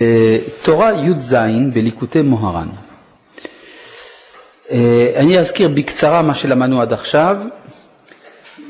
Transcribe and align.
אה, 0.00 0.38
תורה 0.62 0.92
י"ז 0.92 1.36
בליקוטי 1.72 2.22
מוהר"ן. 2.22 2.68
אה, 4.70 5.12
אני 5.16 5.38
אזכיר 5.38 5.68
בקצרה 5.68 6.22
מה 6.22 6.34
שלמדנו 6.34 6.82
עד 6.82 6.92
עכשיו. 6.92 7.36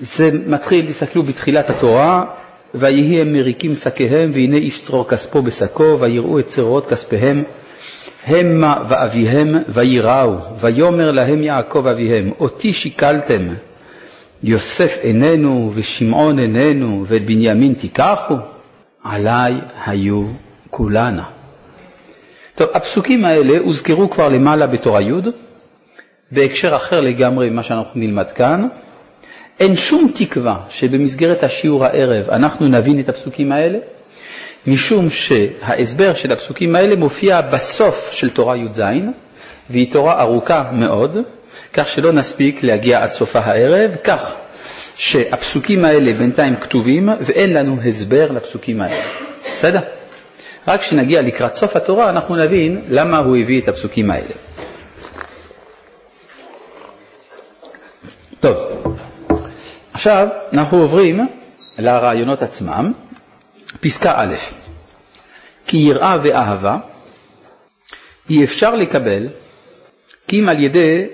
זה 0.01 0.31
מתחיל, 0.47 0.87
תסתכלו 0.91 1.23
בתחילת 1.23 1.71
התורה, 1.71 2.25
ויהי 2.75 3.21
הם 3.21 3.33
מריקים 3.33 3.75
שקיהם, 3.75 4.31
והנה 4.35 4.57
איש 4.57 4.83
צרור 4.83 5.09
כספו 5.09 5.43
בשקו, 5.43 5.97
ויראו 6.01 6.39
את 6.39 6.47
צרורות 6.47 6.87
כספיהם, 6.87 7.45
המה 8.27 8.85
ואביהם, 8.89 9.55
ויראו, 9.69 10.37
ויאמר 10.61 11.11
להם 11.11 11.43
יעקב 11.43 11.87
אביהם, 11.87 12.31
אותי 12.41 12.73
שיקלתם, 12.73 13.49
יוסף 14.43 14.99
איננו, 15.03 15.73
ושמעון 15.75 16.39
איננו, 16.39 17.05
ואת 17.07 17.25
בנימין 17.25 17.75
תיקחו, 17.75 18.35
עלי 19.05 19.55
היו 19.87 20.25
כולנה. 20.71 21.25
טוב, 22.55 22.69
הפסוקים 22.75 23.25
האלה 23.25 23.59
הוזכרו 23.59 24.11
כבר 24.11 24.29
למעלה 24.29 24.67
בתורה 24.67 25.01
י', 25.01 25.13
בהקשר 26.33 26.77
אחר 26.77 27.01
לגמרי 27.01 27.51
ממה 27.51 27.63
שאנחנו 27.63 28.01
נלמד 28.01 28.31
כאן. 28.31 28.69
אין 29.61 29.77
שום 29.77 30.13
תקווה 30.15 30.57
שבמסגרת 30.69 31.43
השיעור 31.43 31.85
הערב 31.85 32.31
אנחנו 32.31 32.69
נבין 32.69 33.01
את 33.01 33.09
הפסוקים 33.09 33.53
האלה, 33.53 33.79
משום 34.67 35.11
שההסבר 35.11 36.15
של 36.15 36.33
הפסוקים 36.33 36.77
האלה 36.77 36.97
מופיע 36.97 37.41
בסוף 37.41 38.13
של 38.13 38.31
תורה 38.31 38.57
י"ז, 38.57 38.83
והיא 39.71 39.93
תורה 39.93 40.21
ארוכה 40.21 40.71
מאוד, 40.73 41.17
כך 41.73 41.89
שלא 41.89 42.13
נספיק 42.13 42.63
להגיע 42.63 43.03
עד 43.03 43.11
סופה 43.11 43.39
הערב, 43.39 43.91
כך 44.05 44.35
שהפסוקים 44.97 45.85
האלה 45.85 46.13
בינתיים 46.13 46.57
כתובים 46.57 47.09
ואין 47.21 47.53
לנו 47.53 47.77
הסבר 47.87 48.33
לפסוקים 48.33 48.81
האלה. 48.81 49.03
בסדר? 49.53 49.81
רק 50.69 50.81
כשנגיע 50.81 51.23
לקראת 51.23 51.55
סוף 51.55 51.77
התורה 51.77 52.11
אנחנו 52.11 52.37
נבין 52.37 52.85
למה 52.89 53.19
הוא 53.19 53.37
הביא 53.37 53.63
את 53.63 53.69
הפסוקים 53.69 54.11
האלה. 54.11 54.35
טוב, 58.41 58.59
עכשיו 59.93 60.29
אנחנו 60.53 60.79
עוברים 60.79 61.27
לרעיונות 61.79 62.43
עצמם. 62.43 62.93
פסקה 63.81 64.13
א', 64.17 64.35
כי 65.67 65.77
יראה 65.77 66.17
ואהבה 66.23 66.77
אי 68.31 68.45
אפשר 68.45 68.75
לקבל 68.75 69.29
כי 70.29 70.41
אם 70.41 70.49
על 70.49 70.61
ידי 70.61 71.07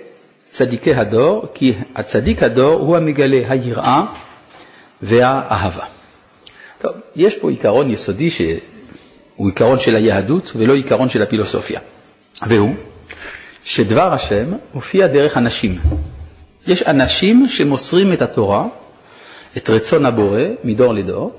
צדיקי 0.49 0.95
הדור, 0.95 1.47
כי 1.55 1.75
הצדיק 1.95 2.43
הדור 2.43 2.81
הוא 2.81 2.97
המגלה 2.97 3.41
היראה 3.49 4.03
והאהבה. 5.03 5.85
טוב, 6.79 6.93
יש 7.17 7.39
פה 7.39 7.51
עיקרון 7.51 7.91
יסודי 7.91 8.31
שהוא 9.37 9.49
עיקרון 9.49 9.79
של 9.79 9.97
היהדות 9.97 10.53
ולא 10.57 10.75
עיקרון 10.75 11.09
של 11.09 11.23
הפילוסופיה, 11.23 11.81
והוא 12.47 12.75
שדבר 13.65 14.13
השם 14.13 14.53
מופיע 14.75 15.07
דרך 15.07 15.37
אנשים. 15.37 15.79
יש 16.67 16.83
אנשים 16.83 17.49
שמוסרים 17.49 18.13
את 18.13 18.23
התורה, 18.23 18.67
את 19.57 19.71
רצון 19.71 20.07
הבורא, 20.07 20.41
מדור 20.65 20.93
לדור, 20.95 21.33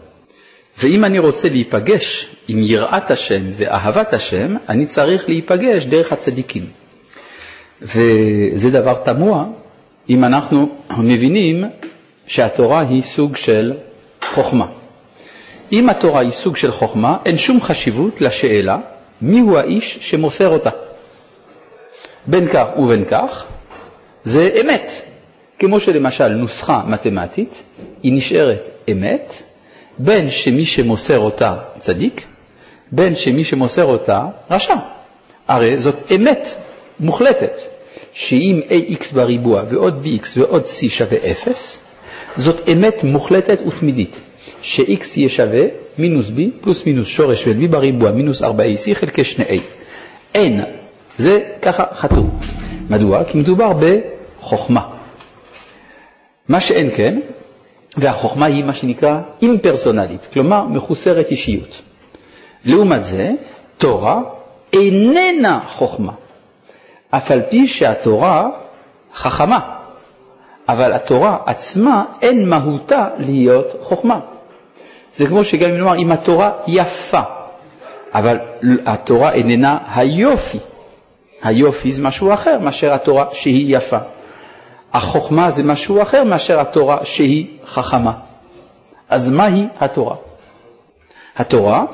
ואם 0.79 1.05
אני 1.05 1.19
רוצה 1.19 1.49
להיפגש 1.49 2.29
עם 2.47 2.57
יראת 2.61 3.11
השם 3.11 3.41
ואהבת 3.57 4.13
השם, 4.13 4.55
אני 4.69 4.85
צריך 4.85 5.29
להיפגש 5.29 5.85
דרך 5.85 6.11
הצדיקים. 6.11 6.65
וזה 7.81 8.69
דבר 8.71 8.93
תמוה 9.05 9.45
אם 10.09 10.23
אנחנו 10.23 10.69
מבינים 10.97 11.65
שהתורה 12.27 12.79
היא 12.79 13.01
סוג 13.03 13.35
של 13.35 13.73
חוכמה. 14.33 14.67
אם 15.71 15.89
התורה 15.89 16.21
היא 16.21 16.31
סוג 16.31 16.55
של 16.55 16.71
חוכמה, 16.71 17.17
אין 17.25 17.37
שום 17.37 17.61
חשיבות 17.61 18.21
לשאלה 18.21 18.77
מיהו 19.21 19.57
האיש 19.57 19.97
שמוסר 20.01 20.47
אותה. 20.47 20.69
בין 22.27 22.47
כך 22.47 22.65
ובין 22.77 23.05
כך, 23.05 23.45
זה 24.23 24.49
אמת. 24.61 24.91
כמו 25.59 25.79
שלמשל 25.79 26.27
נוסחה 26.27 26.81
מתמטית, 26.87 27.61
היא 28.03 28.13
נשארת 28.13 28.61
אמת, 28.91 29.33
בין 29.97 30.29
שמי 30.29 30.65
שמוסר 30.65 31.19
אותה 31.19 31.55
צדיק, 31.79 32.25
בין 32.91 33.15
שמי 33.15 33.43
שמוסר 33.43 33.85
אותה 33.85 34.25
רשע. 34.51 34.75
הרי 35.47 35.79
זאת 35.79 36.11
אמת 36.11 36.47
מוחלטת, 36.99 37.57
שאם 38.13 38.61
ax 38.69 39.13
בריבוע 39.13 39.63
ועוד 39.69 40.05
bx 40.05 40.27
ועוד 40.37 40.63
c 40.63 40.89
שווה 40.89 41.17
0, 41.31 41.79
זאת 42.37 42.69
אמת 42.69 43.03
מוחלטת 43.03 43.59
ותמידית, 43.67 44.19
ש-x 44.67 45.05
יהיה 45.15 45.29
שווה 45.29 45.65
מינוס 45.97 46.29
b 46.29 46.39
פלוס 46.61 46.85
מינוס 46.85 47.07
שורש 47.07 47.43
של 47.43 47.51
b 47.61 47.67
בריבוע 47.67 48.11
מינוס 48.11 48.41
4ac 48.41 48.93
חלקי 48.93 49.21
2a. 49.21 49.59
אין, 50.35 50.61
זה 51.17 51.43
ככה 51.61 51.83
חתום. 51.93 52.39
מדוע? 52.89 53.23
כי 53.23 53.37
מדובר 53.37 53.71
בחוכמה. 53.73 54.87
מה 56.49 56.59
שאין 56.59 56.89
כן, 56.95 57.19
והחוכמה 57.97 58.45
היא 58.45 58.63
מה 58.63 58.73
שנקרא 58.73 59.19
אימפרסונלית, 59.41 60.27
כלומר 60.33 60.63
מחוסרת 60.63 61.31
אישיות. 61.31 61.81
לעומת 62.65 63.03
זה, 63.03 63.31
תורה 63.77 64.21
איננה 64.73 65.59
חוכמה. 65.67 66.13
אף 67.09 67.31
על 67.31 67.41
פי 67.49 67.67
שהתורה 67.67 68.49
חכמה, 69.13 69.59
אבל 70.69 70.93
התורה 70.93 71.37
עצמה 71.45 72.05
אין 72.21 72.49
מהותה 72.49 73.07
להיות 73.19 73.73
חוכמה. 73.81 74.19
זה 75.13 75.27
כמו 75.27 75.43
שגם 75.43 75.69
אם 75.69 75.77
נאמר, 75.77 75.95
אם 75.95 76.11
התורה 76.11 76.51
יפה, 76.67 77.21
אבל 78.13 78.37
התורה 78.85 79.33
איננה 79.33 79.77
היופי. 79.95 80.59
היופי 81.41 81.93
זה 81.93 82.01
משהו 82.01 82.33
אחר 82.33 82.59
מאשר 82.59 82.93
התורה 82.93 83.25
שהיא 83.33 83.77
יפה. 83.77 83.97
החוכמה 84.93 85.51
זה 85.51 85.63
משהו 85.63 86.01
אחר 86.01 86.23
מאשר 86.23 86.59
התורה 86.59 87.05
שהיא 87.05 87.47
חכמה. 87.65 88.13
אז 89.09 89.31
מהי 89.31 89.67
התורה? 89.79 90.15
התורה, 91.35 91.85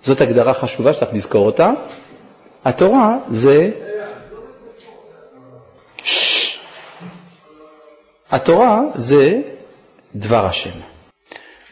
זאת 0.00 0.20
הגדרה 0.20 0.54
חשובה 0.54 0.92
שצריך 0.92 1.14
לזכור 1.14 1.46
אותה, 1.46 1.70
התורה 2.64 3.16
זה 3.28 3.70
התורה 8.30 8.80
זה 8.94 9.40
דבר 10.14 10.46
השם. 10.46 10.93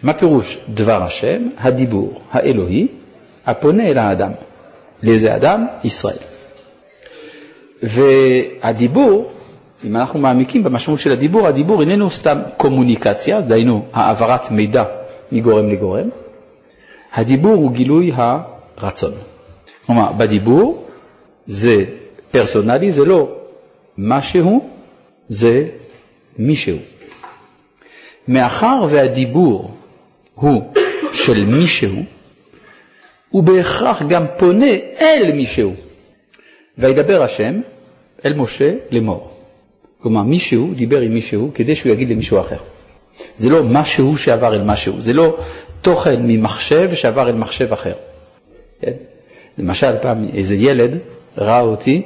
מה 0.03 0.13
פירוש 0.13 0.59
דבר 0.69 1.03
השם? 1.03 1.49
הדיבור 1.59 2.21
האלוהי 2.31 2.89
הפונה 3.47 3.87
אל 3.87 3.99
האדם. 3.99 4.31
לאיזה 5.03 5.37
אדם? 5.37 5.67
ישראל. 5.85 6.17
והדיבור, 7.83 9.33
אם 9.85 9.97
אנחנו 9.97 10.19
מעמיקים 10.19 10.63
במשמעות 10.63 11.01
של 11.01 11.13
הדיבור, 11.13 11.47
הדיבור 11.47 11.81
איננו 11.81 12.11
סתם 12.11 12.39
קומוניקציה, 12.57 13.37
אז 13.37 13.47
דהיינו 13.47 13.85
העברת 13.93 14.51
מידע 14.51 14.85
מגורם 15.33 15.71
לגורם, 15.71 16.09
הדיבור 17.15 17.55
הוא 17.55 17.73
גילוי 17.73 18.13
הרצון. 18.77 19.13
כלומר, 19.87 20.13
בדיבור 20.13 20.85
זה 21.47 21.85
פרסונלי, 22.31 22.91
זה 22.91 23.05
לא 23.05 23.29
משהו, 23.99 24.69
זה 25.29 25.69
מישהו. 26.39 26.77
מאחר 28.29 28.87
והדיבור 28.91 29.75
הוא 30.35 30.73
של 31.13 31.45
מישהו, 31.45 32.03
הוא 33.29 33.43
בהכרח 33.43 34.03
גם 34.03 34.25
פונה 34.39 34.73
אל 35.01 35.33
מישהו. 35.35 35.75
וידבר 36.79 37.23
השם 37.23 37.61
אל 38.25 38.35
משה 38.35 38.75
לאמור. 38.91 39.31
כלומר, 40.03 40.23
מישהו 40.23 40.75
דיבר 40.75 41.01
עם 41.01 41.15
מישהו 41.15 41.51
כדי 41.55 41.77
שהוא 41.77 41.93
יגיד 41.93 42.11
למישהו 42.11 42.41
אחר. 42.41 42.57
זה 43.37 43.51
לא 43.51 43.63
משהו 43.63 44.19
שעבר 44.19 44.55
אל 44.55 44.63
משהו, 44.63 45.01
זה 45.01 45.13
לא 45.13 45.37
תוכן 45.83 46.23
ממחשב 46.27 46.95
שעבר 46.95 47.29
אל 47.29 47.35
מחשב 47.35 47.73
אחר. 47.73 47.93
כן? 48.81 48.93
למשל, 49.59 49.99
פעם 50.03 50.27
איזה 50.35 50.55
ילד 50.55 50.99
ראה 51.39 51.61
אותי 51.61 52.03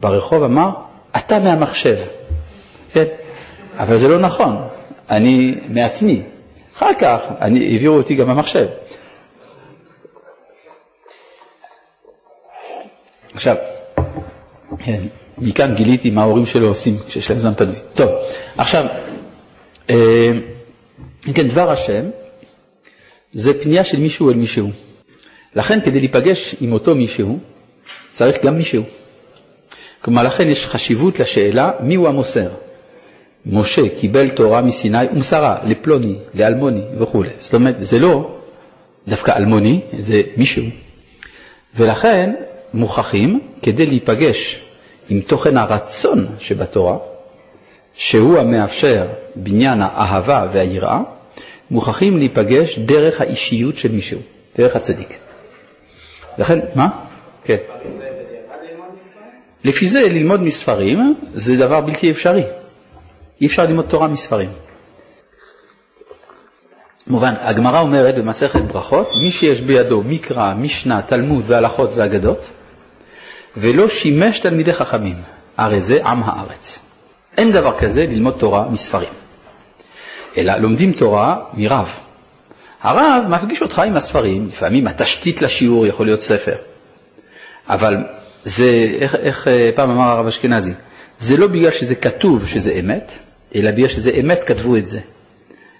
ברחוב, 0.00 0.42
אמר, 0.42 0.70
אתה 1.16 1.38
מהמחשב. 1.38 1.96
כן? 2.92 3.04
אבל 3.76 3.96
זה 3.96 4.08
לא 4.08 4.18
נכון, 4.18 4.56
אני 5.10 5.54
מעצמי. 5.68 6.22
אחר 6.76 6.90
כך 6.98 7.20
אני, 7.40 7.72
העבירו 7.72 7.96
אותי 7.96 8.14
גם 8.14 8.28
במחשב. 8.28 8.66
עכשיו, 13.34 13.56
כן, 14.78 15.00
מכאן 15.38 15.74
גיליתי 15.74 16.10
מה 16.10 16.22
ההורים 16.22 16.46
שלו 16.46 16.68
עושים 16.68 16.98
כשיש 17.06 17.30
להם 17.30 17.38
זמן 17.38 17.54
פנוי. 17.54 17.76
טוב, 17.94 18.10
עכשיו, 18.58 18.86
אה, 19.90 20.32
כן, 21.34 21.48
דבר 21.48 21.70
השם 21.70 22.04
זה 23.32 23.62
פנייה 23.62 23.84
של 23.84 24.00
מישהו 24.00 24.30
אל 24.30 24.34
מישהו. 24.34 24.70
לכן 25.54 25.80
כדי 25.80 25.98
להיפגש 25.98 26.54
עם 26.60 26.72
אותו 26.72 26.94
מישהו, 26.94 27.38
צריך 28.12 28.44
גם 28.44 28.58
מישהו. 28.58 28.82
כלומר, 30.00 30.22
לכן 30.22 30.48
יש 30.48 30.66
חשיבות 30.66 31.18
לשאלה 31.18 31.70
מיהו 31.80 32.06
המוסר. 32.06 32.50
משה 33.46 33.88
קיבל 33.88 34.28
תורה 34.28 34.62
מסיני 34.62 35.06
ומסרה 35.12 35.56
לפלוני, 35.64 36.14
לאלמוני 36.34 36.82
וכו'. 36.98 37.24
זאת 37.38 37.54
אומרת, 37.54 37.76
זה 37.78 37.98
לא 37.98 38.36
דווקא 39.08 39.36
אלמוני, 39.36 39.80
זה 39.98 40.22
מישהו. 40.36 40.64
ולכן 41.76 42.34
מוכרחים, 42.74 43.40
כדי 43.62 43.86
להיפגש 43.86 44.62
עם 45.08 45.20
תוכן 45.20 45.56
הרצון 45.56 46.26
שבתורה, 46.38 46.96
שהוא 47.94 48.38
המאפשר 48.38 49.06
בניין 49.34 49.82
האהבה 49.82 50.46
והיראה, 50.52 51.00
מוכרחים 51.70 52.18
להיפגש 52.18 52.78
דרך 52.78 53.20
האישיות 53.20 53.76
של 53.76 53.92
מישהו, 53.92 54.20
דרך 54.58 54.76
הצדיק. 54.76 55.18
לכן, 56.38 56.58
מה? 56.74 56.88
כן. 57.44 57.56
לפי 59.64 59.88
זה 59.88 60.00
ללמוד 60.00 60.42
מספרים 60.42 61.14
זה 61.34 61.56
דבר 61.56 61.80
בלתי 61.80 62.10
אפשרי. 62.10 62.44
אי 63.40 63.46
אפשר 63.46 63.64
ללמוד 63.64 63.84
תורה 63.88 64.08
מספרים. 64.08 64.50
מובן, 67.06 67.34
הגמרא 67.38 67.80
אומרת 67.80 68.14
במסכת 68.14 68.60
ברכות, 68.60 69.08
מי 69.22 69.30
שיש 69.30 69.60
בידו 69.60 70.02
מקרא, 70.06 70.54
משנה, 70.54 71.02
תלמוד 71.02 71.44
והלכות 71.46 71.90
ואגדות, 71.94 72.50
ולא 73.56 73.88
שימש 73.88 74.38
תלמידי 74.38 74.72
חכמים, 74.72 75.16
הרי 75.56 75.80
זה 75.80 76.06
עם 76.06 76.22
הארץ. 76.22 76.78
אין 77.38 77.52
דבר 77.52 77.78
כזה 77.78 78.06
ללמוד 78.06 78.34
תורה 78.38 78.68
מספרים, 78.68 79.12
אלא 80.36 80.54
לומדים 80.54 80.92
תורה 80.92 81.36
מרב. 81.54 81.98
הרב 82.82 83.24
מפגיש 83.28 83.62
אותך 83.62 83.78
עם 83.78 83.96
הספרים, 83.96 84.48
לפעמים 84.48 84.86
התשתית 84.86 85.42
לשיעור 85.42 85.86
יכול 85.86 86.06
להיות 86.06 86.20
ספר, 86.20 86.56
אבל 87.68 87.96
זה, 88.44 88.96
איך, 89.00 89.14
איך 89.14 89.48
אה, 89.48 89.70
פעם 89.74 89.90
אמר 89.90 90.10
הרב 90.10 90.26
אשכנזי, 90.26 90.72
זה 91.18 91.36
לא 91.36 91.46
בגלל 91.46 91.72
שזה 91.72 91.94
כתוב 91.94 92.46
שזה 92.46 92.72
אמת, 92.80 93.12
אלא 93.54 93.70
בגלל 93.70 93.88
שזה 93.88 94.10
אמת 94.20 94.44
כתבו 94.44 94.76
את 94.76 94.88
זה. 94.88 95.00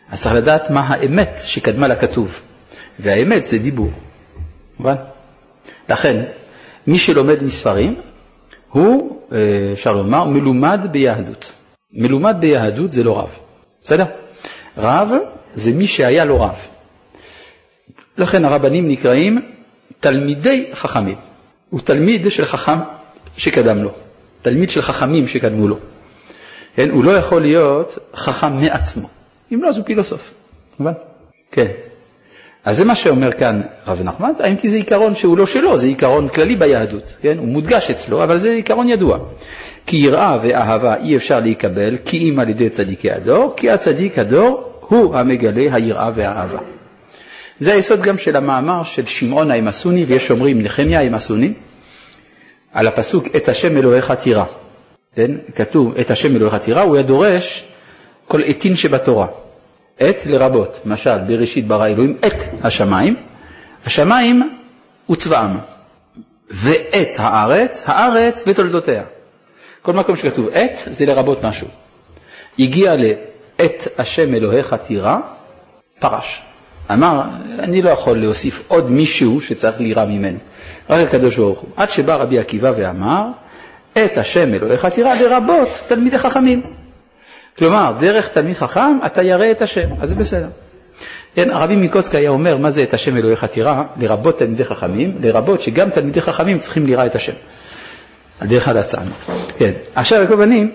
אז 0.09 0.23
צריך 0.23 0.35
לדעת 0.35 0.71
מה 0.71 0.81
האמת 0.81 1.37
שקדמה 1.44 1.88
לכתוב, 1.88 2.41
והאמת 2.99 3.47
זה 3.47 3.59
דיבור. 3.59 3.91
מובן? 4.79 4.94
לכן, 5.88 6.23
מי 6.87 6.99
שלומד 6.99 7.43
מספרים, 7.43 7.94
הוא, 8.71 9.21
אה, 9.32 9.38
אפשר 9.73 9.93
לומר, 9.93 10.25
מלומד 10.25 10.81
ביהדות. 10.91 11.53
מלומד 11.93 12.37
ביהדות 12.41 12.93
זה 12.93 13.05
לא 13.05 13.19
רב, 13.19 13.31
בסדר? 13.82 14.05
רב 14.79 15.11
זה 15.55 15.73
מי 15.73 15.87
שהיה 15.87 16.25
לו 16.25 16.41
רב. 16.41 16.56
לכן 18.19 18.44
הרבנים 18.44 18.88
נקראים 18.88 19.43
תלמידי 20.00 20.71
חכמים. 20.75 21.17
הוא 21.71 21.81
תלמיד 21.81 22.31
של 22.31 22.44
חכם 22.44 22.79
שקדם 23.37 23.82
לו, 23.82 23.91
תלמיד 24.43 24.71
של 24.71 24.82
חכמים 24.82 25.29
שקדמו 25.29 25.69
לו. 25.69 25.79
כן? 26.76 26.91
הוא 26.91 27.05
לא 27.05 27.11
יכול 27.11 27.43
להיות 27.43 27.99
חכם 28.15 28.56
מעצמו. 28.56 29.09
אם 29.53 29.62
לא, 29.62 29.69
אז 29.69 29.79
הוא 29.79 29.85
פילוסוף. 29.87 30.35
מובן? 30.79 30.93
כן. 31.53 31.67
אז 32.65 32.76
זה 32.76 32.85
מה 32.85 32.94
שאומר 32.94 33.32
כאן 33.32 33.61
רב 33.87 34.03
נחמן, 34.03 34.32
האם 34.38 34.56
כי 34.56 34.69
זה 34.69 34.76
עיקרון 34.76 35.15
שהוא 35.15 35.38
לא 35.38 35.47
שלו, 35.47 35.79
זה 35.79 35.87
עיקרון 35.87 36.29
כללי 36.29 36.56
ביהדות, 36.56 37.17
כן? 37.23 37.38
הוא 37.38 37.49
מודגש 37.49 37.91
אצלו, 37.91 38.25
אבל 38.25 38.38
זה 38.38 38.50
עיקרון 38.50 38.88
ידוע. 38.88 39.19
כי 39.87 39.97
יראה 39.97 40.38
ואהבה 40.43 40.97
אי 40.97 41.17
אפשר 41.17 41.41
להיקבל 41.41 41.97
כי 42.05 42.31
אם 42.31 42.38
על 42.38 42.49
ידי 42.49 42.71
צדיקי 42.71 43.11
הדור, 43.11 43.55
כי 43.56 43.71
הצדיק 43.71 44.19
הדור 44.19 44.73
הוא 44.81 45.17
המגלה 45.17 45.75
היראה 45.75 46.11
והאהבה. 46.15 46.59
זה 47.59 47.75
היסוד 47.75 48.03
גם 48.03 48.19
של 48.19 48.37
המאמר 48.37 48.82
של 48.82 49.06
שמעון 49.06 49.50
האמסוני, 49.50 50.05
ויש 50.05 50.31
אומרים 50.31 50.62
נחמיה 50.62 51.00
האמסוני, 51.00 51.53
על 52.73 52.87
הפסוק 52.87 53.25
את 53.37 53.49
השם 53.49 53.76
אלוהיך 53.76 54.11
תירא. 54.11 54.44
כן? 55.16 55.31
כתוב 55.56 55.94
את 55.96 56.11
השם 56.11 56.37
אלוהיך 56.37 56.55
תירא, 56.55 56.82
הוא 56.82 56.94
היה 56.94 57.02
דורש 57.02 57.64
כל 58.28 58.43
עתין 58.43 58.76
שבתורה. 58.76 59.26
עת 60.00 60.26
לרבות, 60.26 60.81
למשל 60.84 61.19
בראשית 61.19 61.66
ברא 61.66 61.87
אלוהים 61.87 62.16
את 62.26 62.34
השמיים, 62.62 63.16
השמיים 63.87 64.52
וצבאם, 65.11 65.50
ואת 66.50 67.11
הארץ, 67.16 67.82
הארץ 67.87 68.44
ותולדותיה. 68.46 69.02
כל 69.82 69.93
מקום 69.93 70.16
שכתוב 70.16 70.49
את 70.49 70.70
זה 70.87 71.06
לרבות 71.06 71.44
משהו. 71.44 71.69
הגיע 72.58 72.94
לאת 72.96 73.88
השם 73.99 74.34
אלוהיך 74.34 74.75
תירא, 74.87 75.16
פרש. 75.99 76.43
אמר, 76.93 77.22
אני 77.58 77.82
לא 77.82 77.90
יכול 77.90 78.19
להוסיף 78.19 78.62
עוד 78.69 78.90
מישהו 78.90 79.40
שצריך 79.40 79.81
לירא 79.81 80.05
ממנו, 80.05 80.38
רק 80.90 81.06
הקדוש 81.06 81.37
ברוך 81.37 81.58
הוא. 81.58 81.70
עד 81.76 81.90
שבא 81.90 82.14
רבי 82.14 82.38
עקיבא 82.38 82.72
ואמר, 82.76 83.26
את 83.99 84.19
השם 84.19 84.55
אלוהיך 84.55 84.87
תירא 84.87 85.14
לרבות 85.14 85.82
תלמידי 85.88 86.19
חכמים. 86.19 86.62
כלומר, 87.58 87.94
דרך 88.00 88.29
תלמיד 88.29 88.56
חכם 88.56 88.99
אתה 89.06 89.23
ירא 89.23 89.50
את 89.50 89.62
השם, 89.62 89.88
אז 90.00 90.08
זה 90.08 90.14
בסדר. 90.14 90.49
כן, 91.35 91.50
הרבי 91.50 91.76
מקוצק 91.76 92.14
היה 92.14 92.31
אומר, 92.31 92.56
מה 92.56 92.70
זה 92.70 92.82
את 92.82 92.94
השם 92.94 93.17
אלוהיך 93.17 93.44
תירא? 93.44 93.82
לרבות 94.00 94.38
תלמידי 94.38 94.64
חכמים, 94.64 95.17
לרבות 95.20 95.61
שגם 95.61 95.91
תלמידי 95.91 96.20
חכמים 96.20 96.58
צריכים 96.58 96.87
לירא 96.87 97.06
את 97.06 97.14
השם. 97.14 97.32
על 98.41 98.49
דרך 98.49 98.69
הלצן. 98.69 99.06
כן, 99.58 99.73
עכשיו 99.94 100.20
על 100.20 100.26
כל 100.26 100.37
פנים, 100.37 100.73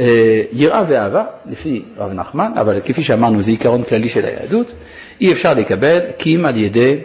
אה, 0.00 0.42
יראה 0.52 0.84
ואהבה, 0.88 1.24
לפי 1.50 1.82
רב 1.96 2.12
נחמן, 2.12 2.52
אבל 2.60 2.80
כפי 2.80 3.02
שאמרנו 3.02 3.42
זה 3.42 3.50
עיקרון 3.50 3.82
כללי 3.82 4.08
של 4.08 4.24
היהדות, 4.24 4.72
אי 5.20 5.32
אפשר 5.32 5.54
לקבל 5.54 6.00
כי 6.18 6.36
אם 6.36 6.46
על 6.46 6.56
ידי 6.56 6.96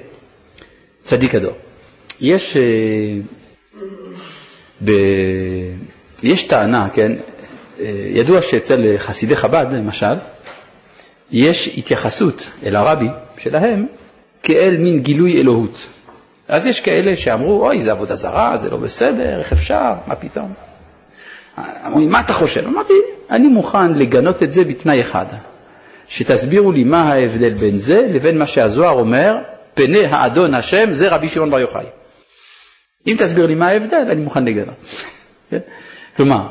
צדיק 1.00 1.36
הדור. 1.36 1.54
יש, 2.22 2.58
אה, 2.58 2.62
ב, 4.86 4.92
יש 6.24 6.44
טענה, 6.44 6.88
כן, 6.94 7.12
אה, 7.80 7.86
ידוע 8.10 8.42
שאצל 8.42 8.98
חסידי 8.98 9.36
חב"ד, 9.36 9.66
למשל, 9.72 10.16
יש 11.32 11.78
התייחסות 11.78 12.50
אל 12.66 12.76
הרבי 12.76 13.08
שלהם 13.38 13.86
כאל 14.44 14.78
מין 14.78 15.00
גילוי 15.00 15.42
אלוהות. 15.42 15.88
אז 16.48 16.68
יש 16.68 16.82
כאלה 16.82 17.18
שאמרו, 17.18 17.68
אוי, 17.68 17.82
זה 17.82 17.92
עבודה 17.92 18.16
זרה, 18.16 18.58
זה 18.58 18.70
לא 18.70 18.78
בסדר, 18.78 19.40
איך 19.40 19.54
אפשר, 19.54 19.94
מה 20.08 20.16
פתאום? 20.16 20.54
אמרו 21.86 22.00
לי, 22.00 22.06
מה 22.06 22.20
אתה 22.20 22.34
חושב? 22.34 22.68
אמרתי, 22.68 22.94
אני 23.32 23.48
מוכן 23.48 23.94
לגנות 23.94 24.44
את 24.44 24.52
זה 24.52 24.64
בתנאי 24.64 25.02
אחד, 25.02 25.26
שתסבירו 26.08 26.72
לי 26.72 26.84
מה 26.84 27.14
ההבדל 27.14 27.54
בין 27.54 27.80
זה 27.80 28.08
לבין 28.14 28.38
מה 28.38 28.46
שהזוהר 28.46 29.00
אומר, 29.00 29.38
פני 29.74 30.06
האדון 30.06 30.54
השם, 30.54 30.94
זה 30.94 31.10
רבי 31.10 31.30
שמעון 31.30 31.52
בר 31.52 31.60
יוחאי. 31.60 31.86
אם 33.08 33.16
תסביר 33.20 33.46
לי 33.46 33.56
מה 33.56 33.68
ההבדל, 33.68 34.08
אני 34.12 34.22
מוכן 34.22 34.46
לגנות. 34.46 34.84
כן? 35.50 35.60
כלומר, 36.18 36.48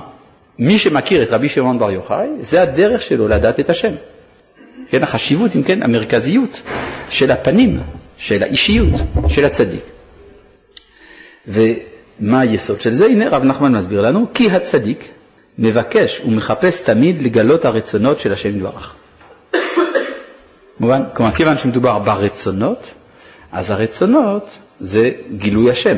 מי 0.59 0.79
שמכיר 0.79 1.23
את 1.23 1.31
רבי 1.31 1.49
שמעון 1.49 1.79
בר 1.79 1.91
יוחאי, 1.91 2.29
זה 2.41 2.63
הדרך 2.63 3.03
שלו 3.03 3.29
לדעת 3.29 3.61
את 3.61 3.71
השם. 3.71 3.93
כן, 4.91 5.03
החשיבות, 5.03 5.57
אם 5.57 5.63
כן, 5.63 5.83
המרכזיות 5.83 6.63
של 7.11 7.31
הפנים, 7.31 7.81
של 8.17 8.43
האישיות, 8.43 8.91
של 9.29 9.45
הצדיק. 9.45 9.81
ומה 11.47 12.41
היסוד 12.41 12.81
של 12.81 12.95
זה? 12.95 13.07
הנה 13.07 13.29
רב 13.29 13.45
נחמן 13.45 13.73
מסביר 13.73 14.01
לנו, 14.01 14.27
כי 14.35 14.51
הצדיק 14.51 15.09
מבקש 15.59 16.21
ומחפש 16.21 16.81
תמיד 16.81 17.23
לגלות 17.23 17.65
הרצונות 17.65 18.21
של 18.21 18.33
השם 18.33 18.57
יתברך. 18.57 18.95
כלומר, 20.79 21.33
כיוון 21.35 21.59
שמדובר 21.59 21.99
ברצונות, 21.99 22.95
אז 23.53 23.71
הרצונות 23.71 24.59
זה 24.81 25.11
גילוי 25.37 25.71
השם, 25.71 25.97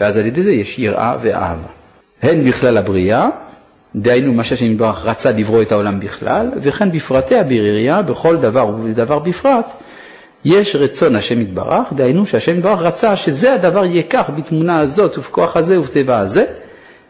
ואז 0.00 0.18
על 0.18 0.26
ידי 0.26 0.42
זה 0.42 0.52
יש 0.52 0.78
יראה 0.78 1.16
ואהבה. 1.22 1.68
הן 2.22 2.48
בכלל 2.48 2.76
הבריאה, 2.76 3.28
דהיינו 3.96 4.32
מה 4.32 4.44
שהשם 4.44 4.66
יתברך 4.66 5.04
רצה 5.04 5.30
לברוא 5.30 5.62
את 5.62 5.72
העולם 5.72 6.00
בכלל, 6.00 6.50
וכן 6.62 6.92
בפרטי 6.92 7.38
הבריאה, 7.38 8.02
בכל 8.02 8.36
דבר 8.36 8.66
ובדבר 8.68 9.18
בפרט, 9.18 9.72
יש 10.44 10.76
רצון 10.76 11.16
השם 11.16 11.40
יתברך, 11.40 11.92
דהיינו 11.92 12.26
שהשם 12.26 12.58
יתברך 12.58 12.80
רצה 12.80 13.16
שזה 13.16 13.54
הדבר 13.54 13.84
יהיה 13.84 14.02
כך 14.10 14.30
בתמונה 14.36 14.78
הזאת 14.78 15.18
ובכוח 15.18 15.56
הזה 15.56 15.80
ובטבע 15.80 16.18
הזה, 16.18 16.44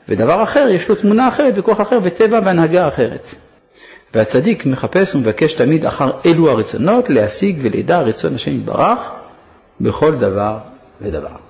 ודבר 0.08 0.42
אחר 0.42 0.68
יש 0.70 0.88
לו 0.88 0.94
תמונה 0.94 1.28
אחרת 1.28 1.54
בכוח 1.54 1.80
אחר 1.80 1.98
וטבע 2.02 2.40
והנהגה 2.44 2.88
אחרת. 2.88 3.34
והצדיק 4.14 4.66
מחפש 4.66 5.14
ומבקש 5.14 5.52
תמיד 5.54 5.86
אחר 5.86 6.10
אלו 6.26 6.50
הרצונות 6.50 7.10
להשיג 7.10 7.58
ולידע 7.62 8.00
רצון 8.00 8.34
השם 8.34 8.50
יתברך 8.50 9.10
בכל 9.80 10.14
דבר 10.14 10.58
ודבר. 11.00 11.43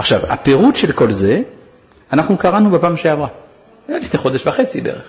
עכשיו, 0.00 0.20
הפירוט 0.28 0.76
של 0.76 0.92
כל 0.92 1.12
זה, 1.12 1.42
אנחנו 2.12 2.38
קראנו 2.38 2.70
בפעם 2.70 2.96
שעברה, 2.96 3.28
לפני 3.88 4.18
חודש 4.18 4.46
וחצי 4.46 4.80
בערך, 4.80 5.04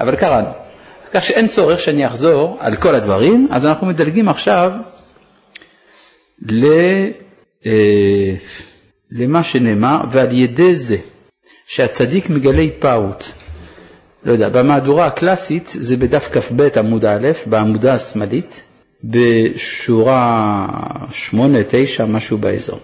אבל 0.00 0.16
קראנו. 0.16 0.48
כך 1.12 1.24
שאין 1.24 1.46
צורך 1.46 1.80
שאני 1.80 2.06
אחזור 2.06 2.56
על 2.60 2.76
כל 2.76 2.94
הדברים, 2.94 3.48
אז 3.50 3.66
אנחנו 3.66 3.86
מדלגים 3.86 4.28
עכשיו 4.28 4.70
ל, 6.48 6.64
אה, 7.66 8.34
למה 9.10 9.42
שנאמר, 9.42 10.00
ועל 10.10 10.32
ידי 10.32 10.74
זה 10.74 10.96
שהצדיק 11.66 12.30
מגלה 12.30 12.62
התפארות. 12.62 13.32
לא 14.24 14.32
יודע, 14.32 14.48
במהדורה 14.48 15.06
הקלאסית 15.06 15.66
זה 15.66 15.96
בדף 15.96 16.28
כ"ב 16.32 16.68
עמוד 16.78 17.04
א', 17.04 17.28
בעמודה 17.46 17.94
השמאלית, 17.94 18.62
בשורה 19.04 20.66
8-9, 21.32 21.36
משהו 22.08 22.38
באזור. 22.38 22.80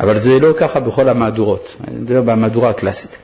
אבל 0.00 0.18
זה 0.18 0.38
לא 0.38 0.52
ככה 0.58 0.80
בכל 0.80 1.08
המהדורות, 1.08 1.76
אני 1.88 1.96
מדבר 1.96 2.22
במהדורה 2.22 2.70
הקלאסית. 2.70 3.18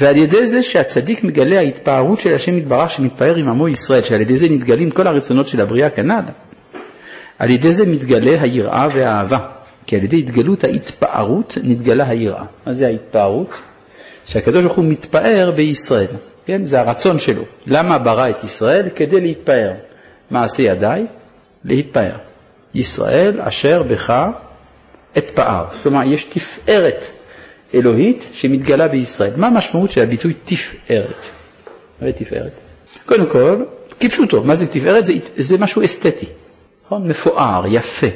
ועל 0.00 0.16
ידי 0.16 0.46
זה 0.46 0.62
שהצדיק 0.62 1.24
מגלה 1.24 1.58
ההתפארות 1.58 2.20
של 2.20 2.34
השם 2.34 2.58
יתברך 2.58 2.90
שמתפאר 2.90 3.34
עם 3.34 3.48
עמו 3.48 3.68
ישראל, 3.68 4.02
שעל 4.02 4.20
ידי 4.20 4.36
זה 4.36 4.46
נתגלים 4.48 4.90
כל 4.90 5.06
הרצונות 5.06 5.48
של 5.48 5.60
הבריאה 5.60 5.90
כנ"ל, 5.90 6.22
על 7.38 7.50
ידי 7.50 7.72
זה 7.72 7.86
מתגלה 7.86 8.42
היראה 8.42 8.88
והאהבה. 8.94 9.38
כי 9.86 9.96
על 9.96 10.04
ידי 10.04 10.18
התגלות 10.18 10.64
ההתפארות 10.64 11.58
נתגלה 11.62 12.08
היראה. 12.08 12.44
מה 12.66 12.72
זה 12.72 12.86
ההתפארות? 12.86 13.50
שהקדוש 14.26 14.64
ברוך 14.64 14.76
הוא 14.76 14.84
מתפאר 14.84 15.52
בישראל, 15.56 16.06
כן? 16.46 16.64
זה 16.64 16.80
הרצון 16.80 17.18
שלו. 17.18 17.42
למה 17.66 17.98
ברא 17.98 18.30
את 18.30 18.44
ישראל? 18.44 18.88
כדי 18.94 19.20
להתפאר. 19.20 19.72
מעשה 20.30 20.62
ידיי? 20.62 21.06
להתפאר. 21.64 22.16
ישראל 22.74 23.40
אשר 23.40 23.82
בך 23.82 24.26
אתפאר. 25.18 25.64
כלומר, 25.82 26.12
יש 26.12 26.24
תפארת 26.24 27.04
אלוהית 27.74 28.28
שמתגלה 28.32 28.88
בישראל. 28.88 29.32
מה 29.36 29.46
המשמעות 29.46 29.90
של 29.90 30.00
הביטוי 30.00 30.34
תפארת? 30.44 31.24
מה 32.00 32.06
זה 32.06 32.12
תפארת? 32.12 32.52
קודם 33.06 33.26
כל, 33.26 33.62
כפשוטו, 34.00 34.44
מה 34.44 34.54
זה 34.54 34.66
תפארת? 34.66 35.06
זה, 35.06 35.12
זה 35.36 35.58
משהו 35.58 35.84
אסתטי, 35.84 36.26
נכון? 36.86 37.08
מפואר, 37.08 37.64
יפה. 37.68 38.06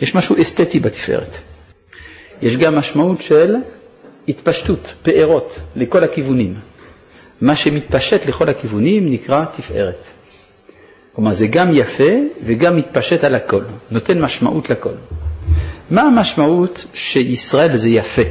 יש 0.00 0.14
משהו 0.14 0.36
אסתטי 0.42 0.80
בתפארת. 0.80 1.36
יש 2.42 2.56
גם 2.56 2.74
משמעות 2.74 3.20
של 3.22 3.54
התפשטות, 4.28 4.94
פארות, 5.02 5.60
לכל 5.76 6.04
הכיוונים. 6.04 6.54
מה 7.40 7.56
שמתפשט 7.56 8.26
לכל 8.28 8.48
הכיוונים 8.48 9.10
נקרא 9.12 9.44
תפארת. 9.56 10.04
כלומר, 11.12 11.32
זה 11.32 11.46
גם 11.46 11.68
יפה 11.72 12.12
וגם 12.44 12.76
מתפשט 12.76 13.24
על 13.24 13.34
הכל, 13.34 13.62
נותן 13.90 14.20
משמעות 14.20 14.70
לכל. 14.70 14.92
מה 15.90 16.02
המשמעות 16.02 16.86
שישראל 16.94 17.76
זה 17.76 17.88
יפה, 17.88 18.22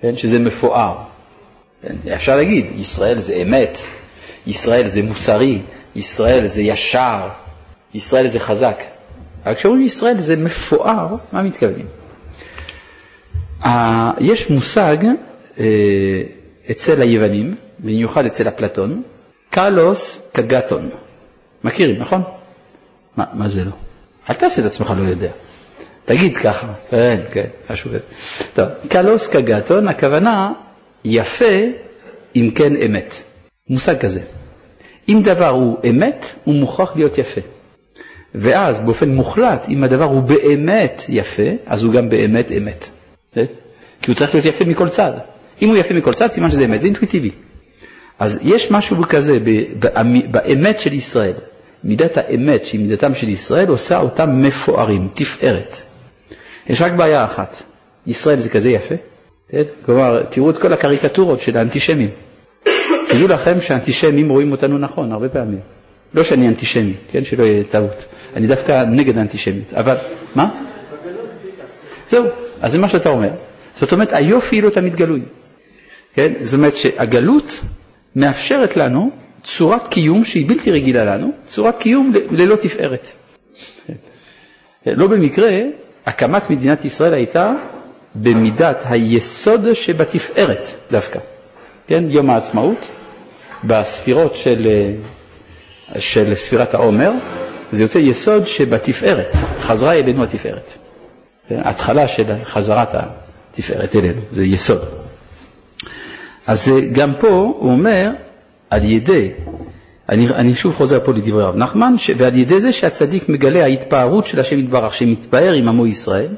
כן? 0.00 0.16
שזה 0.16 0.38
מפואר? 0.38 0.96
כן? 1.82 1.94
אפשר 2.14 2.36
להגיד, 2.36 2.66
ישראל 2.78 3.20
זה 3.20 3.34
אמת, 3.34 3.78
ישראל 4.46 4.86
זה 4.86 5.02
מוסרי, 5.02 5.58
ישראל 5.96 6.46
זה 6.46 6.62
ישר, 6.62 7.28
ישראל 7.94 8.28
זה 8.28 8.40
חזק. 8.40 8.82
אבל 9.46 9.54
כשאומרים 9.54 9.82
ישראל 9.86 10.20
זה 10.20 10.36
מפואר, 10.36 11.16
מה 11.32 11.42
מתכוונים? 11.42 11.86
יש 14.20 14.50
מושג 14.50 14.96
אה, 15.58 15.64
אצל 16.70 17.02
היוונים, 17.02 17.54
במיוחד 17.78 18.26
אצל 18.26 18.48
אפלטון, 18.48 19.02
קלוס 19.50 20.22
קגטון. 20.32 20.90
מכירים, 21.64 21.98
נכון? 21.98 22.22
מה, 23.16 23.24
מה 23.32 23.48
זה 23.48 23.64
לא? 23.64 23.70
אל 24.30 24.34
תעשה 24.34 24.60
את 24.60 24.66
עצמך 24.66 24.92
לא 24.98 25.02
יודע. 25.02 25.30
תגיד 26.04 26.36
ככה, 26.36 26.66
כן, 26.90 27.20
כן, 27.32 27.46
משהו 27.70 27.90
כזה. 27.90 28.06
טוב, 28.54 28.68
קלוס 28.88 29.28
קגטון, 29.28 29.88
הכוונה 29.88 30.52
יפה 31.04 31.54
אם 32.36 32.50
כן 32.54 32.76
אמת. 32.76 33.14
מושג 33.70 33.98
כזה. 33.98 34.20
אם 35.08 35.20
דבר 35.24 35.48
הוא 35.48 35.78
אמת, 35.90 36.32
הוא 36.44 36.54
מוכרח 36.54 36.96
להיות 36.96 37.18
יפה. 37.18 37.40
ואז 38.34 38.80
באופן 38.80 39.08
מוחלט, 39.08 39.66
אם 39.68 39.84
הדבר 39.84 40.04
הוא 40.04 40.22
באמת 40.22 41.04
יפה, 41.08 41.42
אז 41.66 41.82
הוא 41.82 41.92
גם 41.92 42.08
באמת 42.08 42.52
אמת. 42.52 42.90
כן? 43.34 43.44
כי 44.02 44.10
הוא 44.10 44.16
צריך 44.16 44.34
להיות 44.34 44.46
יפה 44.46 44.64
מכל 44.64 44.88
צד. 44.88 45.12
אם 45.62 45.68
הוא 45.68 45.76
יפה 45.76 45.94
מכל 45.94 46.12
צד, 46.12 46.30
סימן 46.30 46.50
שזה 46.50 46.64
אמת, 46.64 46.80
זה 46.80 46.86
אינטואיטיבי. 46.86 47.30
אז 48.18 48.40
יש 48.42 48.70
משהו 48.70 49.02
כזה 49.08 49.38
באמת 50.30 50.80
של 50.80 50.92
ישראל. 50.92 51.32
מידת 51.84 52.16
האמת, 52.16 52.66
שהיא 52.66 52.80
מידתם 52.80 53.14
של 53.14 53.28
ישראל, 53.28 53.68
עושה 53.68 53.98
אותם 53.98 54.42
מפוארים, 54.42 55.08
תפארת. 55.14 55.82
יש 56.66 56.82
רק 56.82 56.92
בעיה 56.92 57.24
אחת, 57.24 57.62
ישראל 58.06 58.40
זה 58.40 58.48
כזה 58.48 58.70
יפה, 58.70 58.94
כן? 59.48 59.62
כלומר, 59.86 60.22
תראו 60.22 60.50
את 60.50 60.58
כל 60.58 60.72
הקריקטורות 60.72 61.40
של 61.40 61.56
האנטישמים. 61.56 62.10
תדעו 63.08 63.28
לכם 63.28 63.60
שאנטישמים 63.60 64.28
רואים 64.28 64.52
אותנו 64.52 64.78
נכון, 64.78 65.12
הרבה 65.12 65.28
פעמים. 65.28 65.60
לא 66.14 66.24
שאני 66.24 66.48
אנטישמי, 66.48 66.94
כן, 67.10 67.24
שלא 67.24 67.44
יהיה 67.44 67.64
טעות. 67.64 68.04
אני 68.36 68.46
דווקא 68.46 68.84
נגד 68.84 69.18
האנטישמיות, 69.18 69.72
אבל, 69.72 69.96
מה? 70.34 70.50
זהו, 72.10 72.26
אז 72.60 72.72
זה 72.72 72.78
מה 72.78 72.88
שאתה 72.88 73.08
אומר. 73.08 73.30
זאת 73.74 73.92
אומרת, 73.92 74.12
היופי 74.12 74.60
לא 74.60 74.70
תמיד 74.70 74.96
גלוי. 74.96 75.20
כן? 76.14 76.32
זאת 76.40 76.54
אומרת 76.58 76.76
שהגלות 76.76 77.60
מאפשרת 78.16 78.76
לנו 78.76 79.10
צורת 79.42 79.88
קיום 79.88 80.24
שהיא 80.24 80.48
בלתי 80.48 80.70
רגילה 80.70 81.04
לנו, 81.04 81.32
צורת 81.46 81.78
קיום 81.78 82.12
ללא 82.30 82.56
תפארת. 82.56 83.08
לא 84.86 85.06
במקרה, 85.06 85.60
הקמת 86.06 86.50
מדינת 86.50 86.84
ישראל 86.84 87.14
הייתה 87.14 87.52
במידת 88.14 88.78
היסוד 88.84 89.72
שבתפארת 89.72 90.68
דווקא. 90.90 91.18
כן, 91.86 92.04
יום 92.08 92.30
העצמאות, 92.30 92.78
בספירות 93.64 94.36
של, 94.36 94.68
של 95.98 96.34
ספירת 96.34 96.74
העומר, 96.74 97.12
זה 97.72 97.82
יוצא 97.82 97.98
יסוד 97.98 98.46
שבתפארת, 98.46 99.32
חזרה 99.60 99.92
אלינו 99.94 100.22
התפארת. 100.24 100.72
כן, 101.48 101.60
התחלה 101.64 102.08
של 102.08 102.24
חזרת 102.44 102.88
התפארת 102.94 103.96
אלינו, 103.96 104.20
זה 104.30 104.44
יסוד. 104.44 104.80
אז 106.46 106.72
גם 106.92 107.12
פה 107.20 107.28
הוא 107.28 107.72
אומר, 107.72 108.10
על 108.70 108.84
ידי, 108.84 109.30
אני, 110.08 110.28
אני 110.28 110.54
שוב 110.54 110.74
חוזר 110.74 111.04
פה 111.04 111.12
לדברי 111.12 111.42
רב 111.42 111.56
נחמן, 111.56 111.92
ועל 112.16 112.38
ידי 112.38 112.60
זה 112.60 112.72
שהצדיק 112.72 113.28
מגלה 113.28 113.62
ההתפארות 113.62 114.26
של 114.26 114.40
השם 114.40 114.58
יתברך, 114.58 114.94
שמתפאר 114.94 115.52
עם 115.52 115.68
עמו 115.68 115.86
ישראל, 115.86 116.28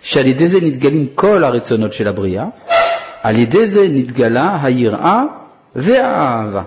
שעל 0.00 0.26
ידי 0.26 0.48
זה 0.48 0.60
נתגלים 0.60 1.06
כל 1.14 1.44
הרצונות 1.44 1.92
של 1.92 2.08
הבריאה, 2.08 2.46
על 3.22 3.38
ידי 3.38 3.66
זה 3.66 3.88
נתגלה 3.88 4.58
היראה 4.62 5.22
והאהבה. 5.76 6.62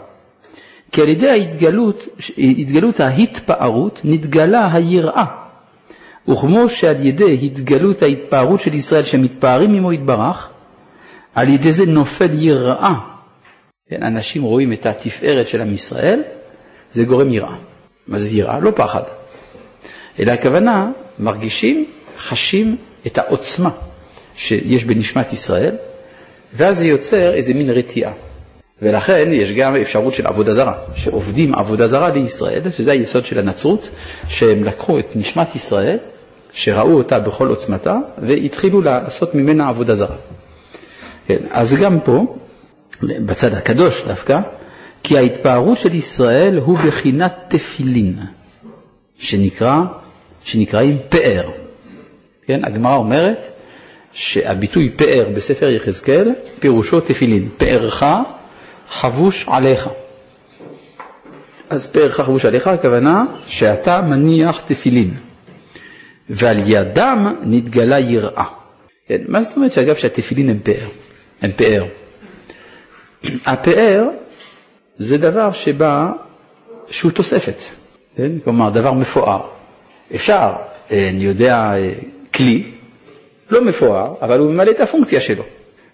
כי 0.91 1.01
על 1.01 1.09
ידי 1.09 1.29
ההתגלות, 1.29 2.07
התגלות 2.37 2.99
ההתפארות 2.99 4.01
נתגלה 4.03 4.73
היראה. 4.73 5.25
וכמו 6.27 6.69
שעל 6.69 7.05
ידי 7.05 7.39
התגלות 7.43 8.01
ההתפארות 8.01 8.59
של 8.59 8.73
ישראל 8.73 9.03
שמתפארים 9.03 9.73
עמו 9.73 9.93
יתברך, 9.93 10.49
על 11.35 11.49
ידי 11.49 11.71
זה 11.71 11.85
נופל 11.85 12.29
יראה. 12.33 13.14
כן, 13.89 14.03
אנשים 14.03 14.43
רואים 14.43 14.73
את 14.73 14.85
התפארת 14.85 15.47
של 15.47 15.61
עם 15.61 15.73
ישראל, 15.73 16.23
זה 16.91 17.03
גורם 17.03 17.33
יראה. 17.33 17.55
מה 18.07 18.19
זה 18.19 18.29
יראה? 18.29 18.59
לא 18.59 18.71
פחד. 18.75 19.01
אלא 20.19 20.31
הכוונה, 20.31 20.91
מרגישים, 21.19 21.85
חשים 22.17 22.77
את 23.07 23.17
העוצמה 23.17 23.69
שיש 24.35 24.83
בנשמת 24.83 25.33
ישראל, 25.33 25.75
ואז 26.53 26.77
זה 26.77 26.87
יוצר 26.87 27.33
איזה 27.33 27.53
מין 27.53 27.69
רתיעה. 27.69 28.13
ולכן 28.81 29.29
יש 29.33 29.51
גם 29.51 29.75
אפשרות 29.75 30.13
של 30.13 30.27
עבודה 30.27 30.53
זרה, 30.53 30.73
שעובדים 30.95 31.55
עבודה 31.55 31.87
זרה 31.87 32.09
לישראל, 32.09 32.71
שזה 32.71 32.91
היסוד 32.91 33.25
של 33.25 33.39
הנצרות, 33.39 33.89
שהם 34.27 34.63
לקחו 34.63 34.99
את 34.99 35.15
נשמת 35.15 35.55
ישראל, 35.55 35.97
שראו 36.51 36.93
אותה 36.93 37.19
בכל 37.19 37.47
עוצמתה, 37.47 37.95
והתחילו 38.17 38.81
לעשות 38.81 39.35
ממנה 39.35 39.67
עבודה 39.67 39.95
זרה. 39.95 40.15
כן, 41.27 41.39
אז 41.49 41.75
גם 41.75 41.99
פה, 41.99 42.35
בצד 43.03 43.53
הקדוש 43.53 44.03
דווקא, 44.07 44.39
כי 45.03 45.17
ההתפארות 45.17 45.77
של 45.77 45.93
ישראל 45.93 46.57
הוא 46.57 46.77
בחינת 46.77 47.33
תפילין, 47.47 48.15
שנקרא, 49.17 49.81
שנקראים 50.43 50.97
פאר. 51.09 51.49
כן, 52.47 52.65
הגמרא 52.65 52.95
אומרת 52.95 53.55
שהביטוי 54.11 54.89
פאר 54.89 55.29
בספר 55.35 55.69
יחזקאל, 55.69 56.31
פירושו 56.59 57.01
תפילין. 57.01 57.49
פארך 57.57 58.03
חבוש 58.89 59.45
עליך. 59.47 59.89
אז 61.69 61.87
פארך 61.87 62.15
חבוש 62.15 62.45
עליך, 62.45 62.67
הכוונה 62.67 63.25
שאתה 63.47 64.01
מניח 64.01 64.61
תפילין, 64.65 65.13
ועל 66.29 66.57
ידם 66.65 67.35
נתגלה 67.41 67.99
יראה. 67.99 68.45
כן, 69.07 69.21
מה 69.27 69.41
זאת 69.41 69.55
אומרת 69.57 69.73
שאגב 69.73 69.95
שהתפילין 69.95 70.49
הם 70.49 70.59
פאר? 70.63 70.87
הם 71.41 71.51
פאר. 71.51 71.85
הפאר 73.45 74.07
זה 74.97 75.17
דבר 75.17 75.51
שבא, 75.51 76.07
שהוא 76.89 77.11
תוספת, 77.11 77.61
כן? 78.17 78.31
כלומר 78.43 78.69
דבר 78.69 78.93
מפואר. 78.93 79.41
אפשר, 80.15 80.53
אה, 80.91 81.09
אני 81.09 81.23
יודע, 81.23 81.71
אה, 81.73 81.93
כלי, 82.33 82.63
לא 83.49 83.63
מפואר, 83.63 84.13
אבל 84.21 84.39
הוא 84.39 84.51
ממלא 84.51 84.71
את 84.71 84.79
הפונקציה 84.79 85.21
שלו. 85.21 85.43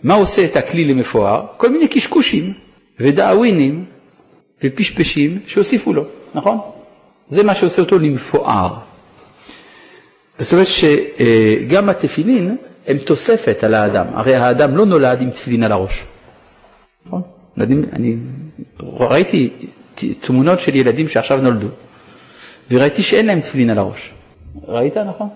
מה 0.03 0.13
עושה 0.13 0.45
את 0.45 0.55
הכלי 0.55 0.85
למפואר? 0.85 1.45
כל 1.57 1.69
מיני 1.69 1.87
קשקושים 1.87 2.53
ודאווינים 2.99 3.85
ופשפשים 4.63 5.39
שהוסיפו 5.47 5.93
לו, 5.93 6.05
נכון? 6.35 6.59
זה 7.27 7.43
מה 7.43 7.55
שעושה 7.55 7.81
אותו 7.81 7.99
למפואר. 7.99 8.73
זאת 10.39 10.53
אומרת 10.53 10.67
שגם 10.67 11.89
התפילין 11.89 12.57
הם 12.87 12.97
תוספת 12.97 13.63
על 13.63 13.73
האדם. 13.73 14.05
הרי 14.13 14.35
האדם 14.35 14.77
לא 14.77 14.85
נולד 14.85 15.21
עם 15.21 15.29
תפילין 15.29 15.63
על 15.63 15.71
הראש. 15.71 16.05
נכון? 17.05 17.21
ילדים, 17.57 17.85
אני 17.93 18.15
ראיתי 18.79 19.49
תמונות 20.19 20.59
של 20.59 20.75
ילדים 20.75 21.07
שעכשיו 21.07 21.41
נולדו, 21.41 21.67
וראיתי 22.71 23.03
שאין 23.03 23.25
להם 23.25 23.39
תפילין 23.39 23.69
על 23.69 23.77
הראש. 23.77 24.11
ראית, 24.67 24.97
נכון? 24.97 25.27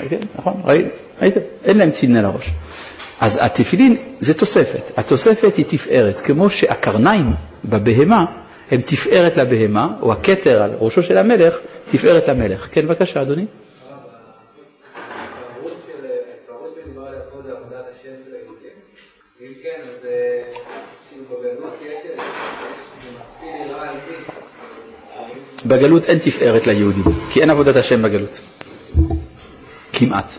ראית, 0.00 0.12
נכון? 0.38 0.54
ראית, 0.64 0.86
ראית? 1.22 1.34
אין 1.64 1.78
להם 1.78 1.90
תפילין 1.90 2.16
על 2.16 2.24
הראש. 2.24 2.50
אז 3.20 3.38
התפילין 3.42 3.96
זה 4.20 4.34
תוספת. 4.34 4.98
התוספת 4.98 5.56
היא 5.56 5.64
תפארת, 5.68 6.20
כמו 6.20 6.50
שהקרניים 6.50 7.32
בבהמה 7.64 8.24
הם 8.70 8.80
תפארת 8.80 9.36
לבהמה, 9.36 9.96
או 10.02 10.12
הכתר 10.12 10.62
על 10.62 10.70
ראשו 10.78 11.02
של 11.02 11.18
המלך, 11.18 11.54
תפארת 11.90 12.28
למלך. 12.28 12.68
כן, 12.72 12.86
בבקשה, 12.86 13.22
אדוני. 13.22 13.46
בגלות 25.66 26.04
אין 26.04 26.18
תפארת 26.18 26.66
ליהודים, 26.66 27.04
כי 27.30 27.40
אין 27.40 27.50
עבודת 27.50 27.76
השם 27.76 28.02
בגלות. 28.02 28.40
כמעט. 29.92 30.32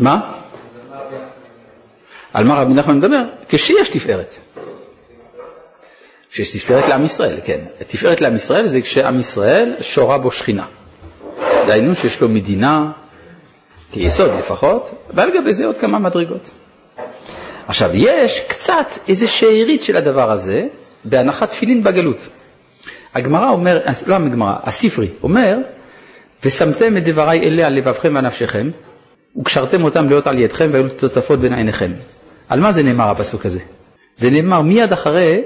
מה? 0.00 0.32
על 2.32 2.44
מה 2.44 2.54
רבי 2.60 2.74
נחמן 2.74 2.96
מדבר? 2.96 3.22
כשיש 3.48 3.88
תפארת. 3.88 4.34
כשיש 6.30 6.56
תפארת 6.56 6.88
לעם 6.88 7.04
ישראל, 7.04 7.36
כן. 7.44 7.60
תפארת 7.78 8.20
לעם 8.20 8.36
ישראל 8.36 8.66
זה 8.66 8.80
כשעם 8.80 9.18
ישראל 9.18 9.74
שורה 9.80 10.18
בו 10.18 10.30
שכינה. 10.30 10.66
דהיינו 11.66 11.94
שיש 11.94 12.20
לו 12.20 12.28
מדינה, 12.28 12.90
כיסוד 13.92 14.30
לפחות, 14.38 14.90
ועל 15.10 15.30
גבי 15.38 15.52
זה 15.52 15.66
עוד 15.66 15.78
כמה 15.78 15.98
מדרגות. 15.98 16.50
עכשיו, 17.66 17.90
יש 17.94 18.40
קצת 18.48 18.86
איזה 19.08 19.28
שארית 19.28 19.82
של 19.82 19.96
הדבר 19.96 20.30
הזה 20.30 20.66
בהנחת 21.04 21.50
תפילין 21.50 21.84
בגלות. 21.84 22.28
הגמרא 23.14 23.50
אומר, 23.50 23.80
לא 24.06 24.14
הגמרא, 24.14 24.54
הספרי 24.62 25.08
אומר, 25.22 25.58
ושמתם 26.44 26.96
את 26.96 27.04
דבריי 27.04 27.40
אלה 27.40 27.66
על 27.66 27.72
לבבכם 27.74 28.14
ועל 28.14 28.24
נפשכם, 28.24 28.70
וקשרתם 29.40 29.84
אותם 29.84 30.08
להיות 30.08 30.26
על 30.26 30.38
ידכם 30.38 30.68
והיו 30.72 30.88
תותפות 30.88 31.40
בין 31.40 31.54
עיניכם. 31.54 31.92
על 32.48 32.60
מה 32.60 32.72
זה 32.72 32.82
נאמר 32.82 33.10
הפסוק 33.10 33.46
הזה? 33.46 33.60
זה 34.14 34.30
נאמר 34.30 34.62
מיד 34.62 34.92
אחרי 34.92 35.42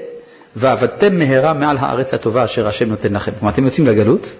ועבדתם 0.57 1.19
מהרה 1.19 1.53
מעל 1.53 1.77
הארץ 1.81 2.15
הטובה 2.15 2.45
אשר 2.45 2.67
השם 2.67 2.89
נותן 2.89 3.13
לכם. 3.13 3.33
כלומר, 3.39 3.53
אתם 3.53 3.65
יוצאים 3.65 3.87
לגלות, 3.87 4.33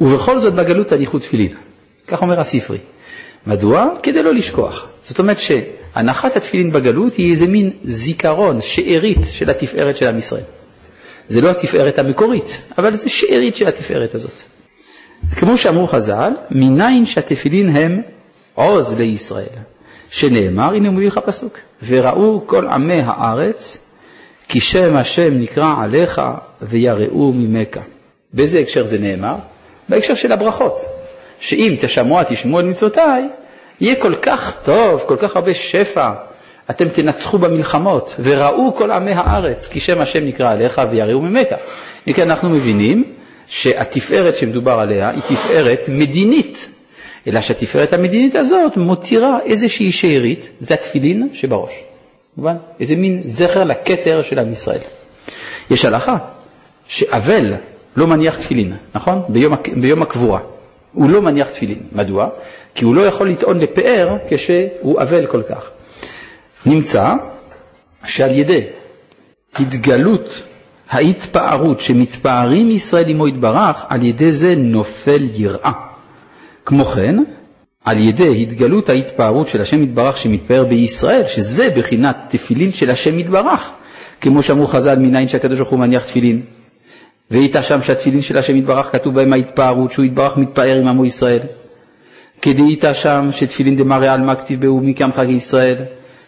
ובכל 0.00 0.38
זאת 0.38 0.54
בגלות 0.54 0.88
תניחו 0.88 1.18
תפילין. 1.18 1.52
כך 2.06 2.22
אומר 2.22 2.40
הספרי. 2.40 2.78
מדוע? 3.46 3.88
כדי 4.02 4.22
לא 4.22 4.34
לשכוח. 4.34 4.86
זאת 5.02 5.18
אומרת 5.18 5.36
שהנחת 5.38 6.36
התפילין 6.36 6.72
בגלות 6.72 7.14
היא 7.14 7.30
איזה 7.30 7.46
מין 7.46 7.70
זיכרון, 7.84 8.60
שארית 8.60 9.18
של 9.30 9.50
התפארת 9.50 9.96
של 9.96 10.06
עם 10.06 10.18
ישראל. 10.18 10.42
זה 11.30 11.40
לא 11.40 11.50
התפארת 11.50 11.98
המקורית, 11.98 12.60
אבל 12.78 12.92
זה 12.92 13.08
שארית 13.08 13.56
של 13.56 13.66
התפארת 13.66 14.14
הזאת. 14.14 14.40
כמו 15.36 15.56
שאמרו 15.56 15.86
חז"ל, 15.86 16.32
מניין 16.50 17.06
שהתפילין 17.06 17.68
הם 17.68 18.02
עוז 18.54 18.94
לישראל, 18.94 19.58
שנאמר, 20.10 20.74
הנה 20.74 20.88
הוא 20.88 20.96
מביא 20.96 21.06
לך 21.06 21.18
פסוק, 21.18 21.58
וראו 21.86 22.42
כל 22.46 22.66
עמי 22.66 23.02
הארץ, 23.04 23.86
כי 24.48 24.60
שם 24.60 24.96
השם 24.96 25.34
נקרא 25.34 25.74
עליך 25.82 26.20
ויראו 26.62 27.32
ממך. 27.32 27.78
באיזה 28.32 28.58
הקשר 28.58 28.86
זה 28.86 28.98
נאמר? 28.98 29.34
בהקשר 29.88 30.14
של 30.14 30.32
הברכות, 30.32 30.78
שאם 31.40 31.74
תשמוע 31.80 32.22
תשמעו 32.24 32.58
על 32.58 32.64
מצוותיי, 32.64 33.28
יהיה 33.80 33.94
כל 33.94 34.14
כך 34.22 34.56
טוב, 34.64 35.04
כל 35.06 35.16
כך 35.20 35.36
הרבה 35.36 35.54
שפע, 35.54 36.10
אתם 36.70 36.88
תנצחו 36.88 37.38
במלחמות, 37.38 38.16
וראו 38.22 38.74
כל 38.74 38.90
עמי 38.90 39.12
הארץ, 39.12 39.68
כי 39.68 39.80
שם 39.80 40.00
השם 40.00 40.20
נקרא 40.20 40.52
עליך 40.52 40.80
ויראו 40.90 41.22
ממך. 41.22 41.48
מכן 42.06 42.30
אנחנו 42.30 42.50
מבינים 42.50 43.04
שהתפארת 43.46 44.36
שמדובר 44.36 44.72
עליה 44.72 45.10
היא 45.10 45.22
תפארת 45.22 45.80
מדינית, 45.88 46.68
אלא 47.26 47.40
שהתפארת 47.40 47.92
המדינית 47.92 48.34
הזאת 48.36 48.76
מותירה 48.76 49.38
איזושהי 49.46 49.92
שארית, 49.92 50.50
זה 50.60 50.74
התפילין 50.74 51.28
שבראש. 51.32 51.72
מובן? 52.36 52.56
איזה 52.80 52.96
מין 52.96 53.20
זכר 53.24 53.64
לכתר 53.64 54.22
של 54.22 54.38
עם 54.38 54.52
ישראל. 54.52 54.80
יש 55.70 55.84
הלכה 55.84 56.16
שאבל 56.88 57.54
לא 57.96 58.06
מניח 58.06 58.36
תפילין, 58.36 58.72
נכון? 58.94 59.22
ביום, 59.28 59.54
ביום 59.76 60.02
הקבורה. 60.02 60.40
הוא 60.92 61.10
לא 61.10 61.22
מניח 61.22 61.48
תפילין. 61.48 61.78
מדוע? 61.92 62.28
כי 62.74 62.84
הוא 62.84 62.94
לא 62.94 63.00
יכול 63.00 63.30
לטעון 63.30 63.58
לפאר 63.58 64.16
כשהוא 64.28 65.00
אבל 65.00 65.26
כל 65.26 65.42
כך. 65.42 65.70
נמצא 66.66 67.14
שעל 68.04 68.38
ידי 68.38 68.60
התגלות 69.58 70.42
ההתפארות 70.90 71.80
שמתפארים 71.80 72.70
ישראל 72.70 73.08
עמו 73.08 73.28
יתברך, 73.28 73.84
על 73.88 74.04
ידי 74.04 74.32
זה 74.32 74.54
נופל 74.56 75.22
יראה. 75.34 75.72
כמו 76.64 76.84
כן, 76.84 77.16
על 77.84 77.98
ידי 77.98 78.42
התגלות 78.42 78.88
ההתפארות 78.88 79.48
של 79.48 79.60
השם 79.60 79.82
יתברך 79.82 80.16
שמתפאר 80.16 80.64
בישראל, 80.64 81.26
שזה 81.26 81.70
בחינת 81.76 82.16
תפילין 82.28 82.72
של 82.72 82.90
השם 82.90 83.18
יתברך, 83.18 83.70
כמו 84.20 84.42
שאמרו 84.42 84.66
חז"ל 84.66 84.98
מניין 84.98 85.28
שהקדוש 85.28 85.58
ברוך 85.58 85.70
הוא 85.70 85.78
מניח 85.78 86.04
תפילין. 86.04 86.42
והיית 87.30 87.56
שם 87.62 87.82
שהתפילין 87.82 88.20
של 88.22 88.38
השם 88.38 88.56
יתברך 88.56 88.92
כתוב 88.92 89.14
בהם 89.14 89.32
ההתפארות, 89.32 89.92
שהוא 89.92 90.04
יתברך 90.04 90.36
מתפאר 90.36 90.76
עם 90.76 90.88
עמו 90.88 91.04
ישראל. 91.04 91.40
כדאית 92.42 92.84
שם 92.92 93.28
שתפילין 93.32 93.76
דמרא 93.76 94.14
עלמא 94.14 94.34
כתיב 94.34 94.60
בהו 94.60 94.80
מי 94.80 94.94
קמך 94.94 95.20
כישראל, 95.26 95.76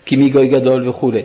כי 0.05 0.17
מי 0.17 0.31
גוי 0.31 0.49
גדול 0.49 0.88
וכולי. 0.88 1.23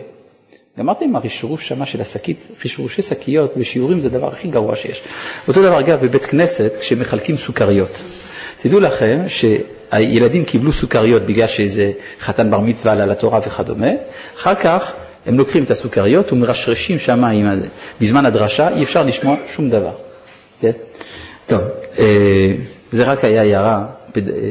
גמרתם 0.78 1.04
עם 1.04 1.16
הרשרוש 1.16 1.68
שמה 1.68 1.86
של 1.86 2.00
השקית, 2.00 2.48
רשרושי 2.64 3.02
שקיות 3.02 3.56
בשיעורים 3.56 4.00
זה 4.00 4.08
הדבר 4.08 4.32
הכי 4.32 4.48
גרוע 4.48 4.76
שיש. 4.76 5.02
אותו 5.48 5.62
דבר 5.62 5.80
אגב 5.80 6.00
בבית 6.06 6.24
כנסת 6.24 6.72
כשמחלקים 6.80 7.36
סוכריות. 7.36 8.02
תדעו 8.62 8.80
לכם 8.80 9.20
שהילדים 9.28 10.44
קיבלו 10.44 10.72
סוכריות 10.72 11.22
בגלל 11.22 11.46
שאיזה 11.46 11.92
חתן 12.20 12.50
בר 12.50 12.60
מצווה 12.60 12.92
עלה 12.92 13.06
לתורה 13.06 13.40
וכדומה, 13.46 13.90
אחר 14.36 14.54
כך 14.54 14.92
הם 15.26 15.38
לוקחים 15.38 15.64
את 15.64 15.70
הסוכריות 15.70 16.32
ומרשרשים 16.32 16.98
שם, 16.98 17.22
בזמן 18.00 18.26
הדרשה 18.26 18.68
אי 18.68 18.82
אפשר 18.82 19.02
לשמוע 19.02 19.36
שום 19.54 19.70
דבר. 19.70 19.92
כן? 20.60 20.72
טוב, 21.46 21.60
אה, 21.98 22.54
זה 22.92 23.04
רק 23.04 23.24
היה 23.24 23.42
הערה 23.42 23.86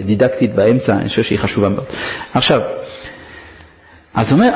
דידקטית 0.05 0.55
באמצע, 0.55 0.93
אני 0.93 1.09
חושב 1.09 1.23
שהיא 1.23 1.39
חשובה 1.39 1.69
מאוד. 1.69 1.85
עכשיו, 2.33 2.61
אז 4.13 4.33
אומר, 4.33 4.49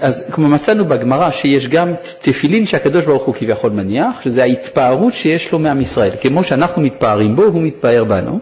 אז 0.00 0.26
כמו 0.32 0.48
מצאנו 0.48 0.84
בגמרא 0.84 1.30
שיש 1.30 1.68
גם 1.68 1.92
תפילין 2.20 2.66
שהקדוש 2.66 3.04
ברוך 3.04 3.22
הוא 3.22 3.34
כביכול 3.34 3.70
מניח, 3.70 4.20
שזה 4.22 4.42
ההתפארות 4.42 5.12
שיש 5.12 5.52
לו 5.52 5.58
מעם 5.58 5.80
ישראל. 5.80 6.10
כמו 6.22 6.44
שאנחנו 6.44 6.82
מתפארים 6.82 7.36
בו, 7.36 7.42
הוא 7.42 7.62
מתפאר 7.62 8.04
בנו. 8.04 8.40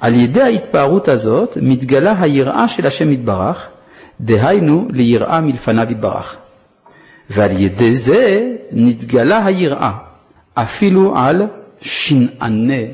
על 0.00 0.14
ידי 0.14 0.42
ההתפארות 0.42 1.08
הזאת 1.08 1.58
מתגלה 1.62 2.14
היראה 2.20 2.68
של 2.68 2.86
השם 2.86 3.12
יתברך, 3.12 3.68
דהיינו 4.20 4.88
ליראה 4.90 5.40
מלפניו 5.40 5.86
יתברך. 5.90 6.36
ועל 7.30 7.50
ידי 7.60 7.94
זה 7.94 8.52
נתגלה 8.72 9.46
היראה, 9.46 9.92
אפילו 10.54 11.16
על 11.16 11.46
שנעני 11.80 12.86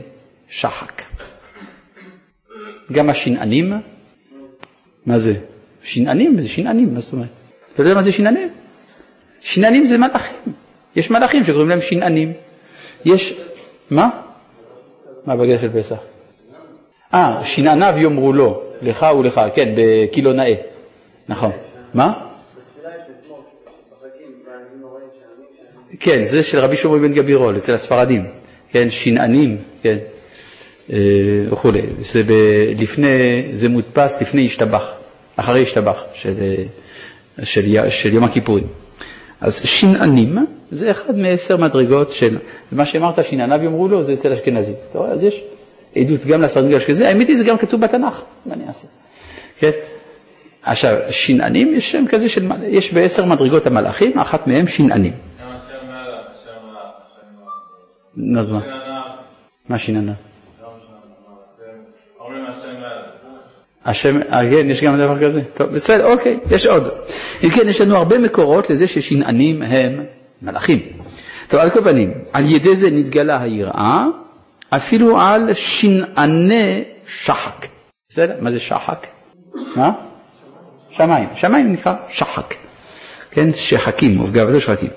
שחק. 0.49 1.03
גם 2.93 3.11
השנענים, 3.11 3.73
מה 5.07 5.19
זה? 5.19 5.35
שנענים 5.85 6.40
זה 6.40 6.49
שנענים, 6.49 6.94
מה 6.94 7.01
זאת 7.01 7.12
אומרת? 7.12 7.29
אתה 7.75 7.83
יודע 7.83 7.94
מה 7.94 8.03
זה 8.03 8.12
שנענים? 8.12 8.49
שנענים 9.40 9.87
זה 9.87 9.99
מלאכים. 9.99 10.37
יש 10.97 11.11
מלאכים 11.11 11.44
שקוראים 11.44 11.68
להם 11.68 11.81
שנענים. 11.81 12.33
יש, 13.05 13.35
מה? 13.90 14.11
מה 15.27 15.37
בגלל 15.37 15.59
של 15.59 15.79
פסח? 15.79 15.97
אה, 17.14 17.44
שנעניו 17.44 17.94
יאמרו 17.99 18.33
לו, 18.33 18.62
לך 18.83 19.07
ולך, 19.18 19.40
כן, 19.55 19.75
בקילו 19.77 20.33
נאה, 20.33 20.55
נכון. 21.29 21.51
מה? 21.94 22.12
כן, 26.01 26.25
זה 26.25 26.42
של 26.42 26.59
רבי 26.59 26.77
שלמה 26.77 26.99
בן 26.99 27.12
גבירול, 27.14 27.57
אצל 27.57 27.75
הספרדים, 27.75 28.27
כן, 28.70 28.90
שנענים, 28.90 29.57
כן, 29.83 29.99
אה, 30.92 30.97
וכולי. 31.51 31.83
זה 31.99 32.23
לפני, 32.79 33.09
זה 33.53 33.68
מודפס 33.68 34.23
לפני 34.23 34.47
השתבח, 34.47 34.92
אחרי 35.37 35.62
השתבח 35.62 36.03
של, 36.14 36.35
אה, 36.40 36.64
של, 37.44 37.88
של 37.88 38.14
יום 38.14 38.25
הכיפורים. 38.25 38.66
אז 39.40 39.66
שנענים 39.66 40.47
זה 40.70 40.90
אחד 40.90 41.16
מעשר 41.16 41.57
מדרגות 41.57 42.12
של, 42.12 42.38
מה 42.73 42.87
שאמרת, 42.87 43.25
שנעניו 43.25 43.64
יאמרו 43.64 43.88
לו, 43.88 44.03
זה 44.03 44.12
אצל 44.12 44.33
אשכנזים. 44.33 44.75
אתה 44.90 44.99
רואה? 44.99 45.11
אז 45.11 45.25
יש 45.25 45.44
עדות 45.97 46.27
גם 46.27 46.42
לספרדים 46.42 46.77
אשכנזים, 46.77 47.07
האמת 47.07 47.29
היא 47.29 47.37
זה 47.37 47.44
גם 47.44 47.59
כתוב 47.59 47.81
בתנ"ך, 47.81 48.23
מה 48.47 48.55
אני 48.55 48.68
אעשה? 48.68 48.87
כן? 49.59 49.70
עכשיו, 50.62 50.97
שנענים 51.11 51.75
יש 51.75 51.92
שם 51.92 52.05
כזה 52.09 52.29
של, 52.29 52.49
יש 52.68 52.92
בעשר 52.92 53.25
מדרגות 53.25 53.66
המלאכים, 53.66 54.18
אחת 54.18 54.47
מהם 54.47 54.66
שנענים. 54.66 55.12
אז 58.38 58.49
מה? 58.49 58.61
מה 59.68 59.79
שיננה? 59.79 60.12
השם, 63.85 64.23
אה, 64.23 64.51
כן, 64.51 64.70
יש 64.70 64.83
גם 64.83 64.97
דבר 64.97 65.18
כזה. 65.20 65.42
טוב, 65.55 65.68
בסדר, 65.68 66.12
אוקיי, 66.12 66.38
יש 66.51 66.66
עוד. 66.66 66.88
אם 67.44 67.51
כן, 67.51 67.68
יש 67.68 67.81
לנו 67.81 67.97
הרבה 67.97 68.18
מקורות 68.18 68.70
לזה 68.70 68.87
ששנענים 68.87 69.62
הם 69.62 70.05
מלאכים. 70.42 70.79
טוב, 71.49 71.61
על 71.61 71.70
כל 71.70 71.85
פנים, 71.85 72.12
על 72.33 72.51
ידי 72.51 72.77
זה 72.77 72.90
נתגלה 72.90 73.40
היראה, 73.40 74.05
אפילו 74.70 75.20
על 75.20 75.53
שנעני 75.53 76.85
שחק. 77.07 77.66
בסדר? 78.09 78.35
מה 78.40 78.51
זה 78.51 78.61
שחק? 78.61 79.07
מה? 79.77 79.92
שמיים. 80.90 81.29
שמיים 81.35 81.73
נקרא 81.73 81.94
שחק. 82.09 82.55
כן? 83.31 83.49
שחקים, 83.55 84.20
ובגאוותו 84.20 84.61
שחקים. 84.61 84.90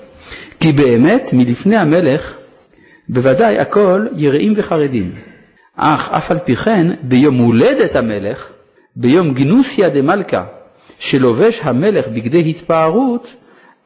כי 0.60 0.72
באמת, 0.72 1.30
מלפני 1.32 1.76
המלך 1.76 2.36
בוודאי 3.08 3.58
הכל 3.58 4.06
יראים 4.16 4.52
וחרדים. 4.56 5.14
אך 5.76 6.12
אף 6.12 6.30
על 6.30 6.38
פי 6.38 6.56
כן, 6.56 6.86
ביום 7.02 7.36
הולדת 7.36 7.96
המלך, 7.96 8.48
ביום 8.96 9.34
גנוסיה 9.34 9.88
דמלכה, 9.88 10.44
שלובש 10.98 11.60
המלך 11.62 12.08
בגדי 12.08 12.50
התפארות, 12.50 13.32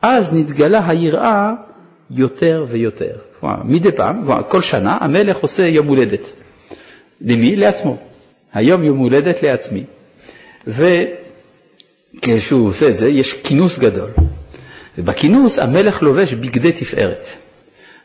אז 0.03 0.35
נתגלה 0.35 0.89
היראה 0.89 1.51
יותר 2.11 2.67
ויותר. 2.69 3.17
כלומר, 3.41 3.57
מדי 3.65 3.93
פעם, 3.93 4.29
כל 4.49 4.61
שנה 4.61 4.99
המלך 5.01 5.37
עושה 5.37 5.67
יום 5.67 5.87
הולדת. 5.87 6.33
למי? 7.21 7.57
לעצמו. 7.57 7.97
היום 8.53 8.85
יום 8.85 8.99
הולדת 8.99 9.43
לעצמי. 9.43 9.85
וכשהוא 10.67 12.69
עושה 12.69 12.89
את 12.89 12.97
זה, 12.97 13.09
יש 13.09 13.33
כינוס 13.33 13.79
גדול. 13.79 14.11
ובכינוס 14.99 15.59
המלך 15.59 16.03
לובש 16.03 16.35
בגדי 16.35 16.73
תפארת. 16.73 17.27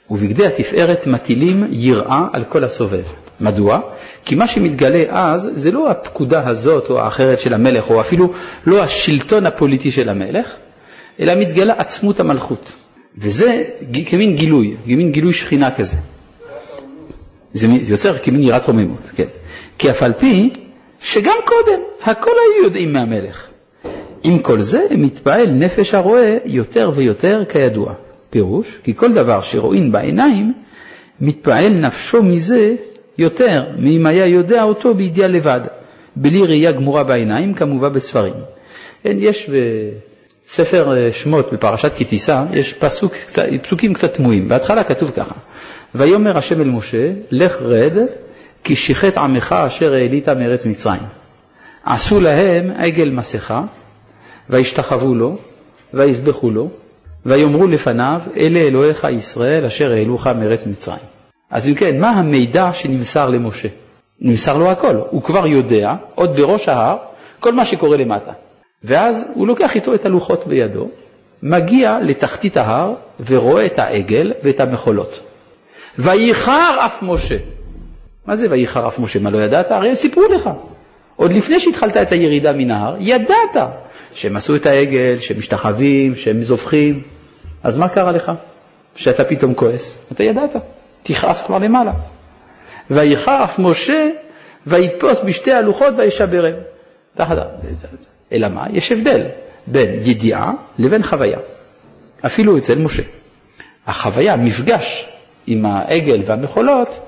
ובגדי 0.10 0.48
התפארת 0.48 1.08
מטילים 1.08 1.68
יראה 1.70 2.28
על 2.34 2.44
כל 2.44 2.64
הסובב. 2.64 3.04
מדוע? 3.42 3.80
כי 4.26 4.36
מה 4.36 4.48
שמתגלה 4.48 5.04
אז 5.10 5.50
זה 5.56 5.72
לא 5.72 5.92
הפקודה 5.92 6.48
הזאת 6.48 6.90
או 6.90 7.00
האחרת 7.00 7.40
של 7.40 7.54
המלך, 7.54 7.90
או 7.90 8.02
אפילו 8.02 8.34
לא 8.66 8.84
השלטון 8.84 9.46
הפוליטי 9.46 9.92
של 9.92 10.10
המלך, 10.10 10.48
אלא 11.20 11.36
מתגלה 11.36 11.74
עצמות 11.78 12.20
המלכות. 12.20 12.74
וזה 13.18 13.64
כמין 14.06 14.36
גילוי, 14.36 14.76
כמין 14.86 15.12
גילוי 15.12 15.34
שכינה 15.34 15.72
כזה. 15.72 15.98
זה 17.54 17.68
יוצר 17.68 18.18
כמין 18.18 18.44
יראת 18.44 18.68
רוממות, 18.68 19.10
כן. 19.16 19.28
כי 19.78 19.90
אף 19.90 20.04
על 20.04 20.14
פי 20.14 20.50
שגם 21.02 21.38
קודם 21.46 21.80
הכל 22.04 22.32
היו 22.32 22.64
יודעים 22.64 22.94
מהמלך. 22.94 23.48
עם 24.24 24.40
כל 24.40 24.62
זה 24.62 24.86
מתפעל 24.92 25.52
נפש 25.52 25.94
הרואה 25.94 26.38
יותר 26.46 26.92
ויותר 26.96 27.44
כידוע. 27.50 27.94
פירוש, 28.30 28.80
כי 28.84 28.96
כל 28.96 29.14
דבר 29.14 29.42
שרואים 29.42 29.92
בעיניים, 29.92 30.54
מתפעל 31.22 31.74
נפשו 31.74 32.24
מזה 32.24 32.76
יותר 33.18 33.64
מאם 33.78 34.06
היה 34.06 34.26
יודע 34.26 34.64
אותו 34.64 34.94
בידיעה 34.94 35.28
לבד, 35.28 35.62
בלי 36.16 36.42
ראייה 36.42 36.72
גמורה 36.72 37.04
בעיניים, 37.04 37.54
כמובן 37.54 37.94
בספרים. 37.94 38.34
כן, 39.04 39.18
יש 39.20 39.50
בספר 40.46 40.98
אה, 40.98 41.14
שמות 41.14 41.54
בפרשת 41.54 41.94
כי 41.94 42.06
תישא, 42.06 42.44
יש 42.54 42.74
פסוק, 42.74 43.14
פסוקים 43.62 43.94
קצת 43.94 44.14
תמוהים. 44.14 44.50
בהתחלה 44.50 44.84
כתוב 44.84 45.12
ככה: 45.16 45.36
ויאמר 45.96 46.38
השם 46.38 46.62
אל 46.62 46.68
משה, 46.68 47.12
לך 47.32 47.56
רד, 47.62 47.98
כי 48.64 48.76
שיחת 48.76 49.18
עמך 49.18 49.56
אשר 49.68 49.94
העלית 49.94 50.30
מארץ 50.30 50.66
מצרים. 50.66 51.02
עשו 51.86 52.20
להם 52.20 52.72
עגל 52.76 53.10
מסכה, 53.10 53.64
וישתחוו 54.50 55.16
לו, 55.16 55.38
ויזבחו 55.94 56.52
לו, 56.52 56.70
ויאמרו 57.26 57.68
לפניו, 57.68 58.22
אלה 58.38 58.60
אלוהיך 58.60 59.08
ישראל 59.12 59.66
אשר 59.66 59.92
העלוך 59.92 60.28
מארץ 60.28 60.66
מצרים. 60.66 61.17
אז 61.52 61.70
אם 61.70 61.74
כן, 61.74 62.00
מה 62.00 62.10
המידע 62.10 62.70
שנמסר 62.74 63.30
למשה? 63.30 63.68
נמסר 64.22 64.58
לו 64.58 64.72
הכל, 64.72 64.96
הוא 65.10 65.24
כבר 65.24 65.48
יודע, 65.48 65.94
עוד 66.16 66.36
בראש 66.36 66.70
ההר, 66.70 66.98
כל 67.40 67.54
מה 67.54 67.66
שקורה 67.66 67.98
למטה. 67.98 68.32
ואז 68.84 69.26
הוא 69.34 69.48
לוקח 69.48 69.76
איתו 69.76 69.94
את 69.94 70.06
הלוחות 70.06 70.48
בידו, 70.48 70.90
מגיע 71.44 71.98
לתחתית 72.02 72.58
ההר 72.58 72.94
ורואה 73.26 73.66
את 73.66 73.80
העגל 73.80 74.34
ואת 74.44 74.60
המחולות. 74.60 75.20
וייחר 75.98 76.78
אף 76.86 77.00
משה. 77.02 77.38
מה 78.26 78.36
זה 78.36 78.48
וייחר 78.50 78.88
אף 78.88 79.00
משה? 79.00 79.20
מה 79.20 79.30
לא 79.30 79.38
ידעת? 79.38 79.72
הרי 79.72 79.96
סיפרו 79.96 80.24
לך. 80.36 80.50
עוד 81.16 81.32
לפני 81.32 81.60
שהתחלת 81.60 81.98
את 81.98 82.12
הירידה 82.12 82.54
מן 82.54 82.72
ההר, 82.72 82.96
ידעת 83.00 83.58
שהם 84.14 84.36
עשו 84.36 84.56
את 84.56 84.66
העגל, 84.66 85.20
שהם 85.20 85.38
משתחווים, 85.40 86.16
שהם 86.16 86.42
זובחים. 86.42 87.02
אז 87.64 87.78
מה 87.78 87.90
קרה 87.90 88.12
לך? 88.12 88.32
שאתה 88.96 89.24
פתאום 89.24 89.54
כועס? 89.54 90.06
אתה 90.12 90.24
ידעת. 90.24 90.52
תכעס 91.08 91.42
כבר 91.42 91.58
למעלה. 91.58 91.92
אף 93.28 93.60
משה 93.60 94.10
ויתפוס 94.68 95.20
בשתי 95.20 95.52
הלוחות 95.52 95.94
וישברם. 95.98 96.54
אלא 98.32 98.48
מה? 98.48 98.66
יש 98.72 98.92
הבדל 98.92 99.26
בין 99.68 99.90
ידיעה 100.04 100.52
לבין 100.80 101.04
חוויה. 101.04 101.40
אפילו 102.26 102.58
אצל 102.58 102.76
משה. 102.76 103.04
החוויה, 103.88 104.36
מפגש 104.36 105.10
עם 105.48 105.66
העגל 105.66 106.22
והמחולות, 106.26 107.00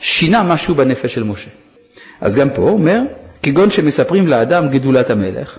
שינה 0.00 0.42
משהו 0.42 0.74
בנפש 0.74 1.14
של 1.14 1.22
משה. 1.22 1.50
אז 2.20 2.36
גם 2.36 2.50
פה 2.50 2.62
אומר, 2.62 3.00
כגון 3.42 3.70
שמספרים 3.70 4.26
לאדם 4.26 4.68
גדולת 4.68 5.10
המלך, 5.10 5.58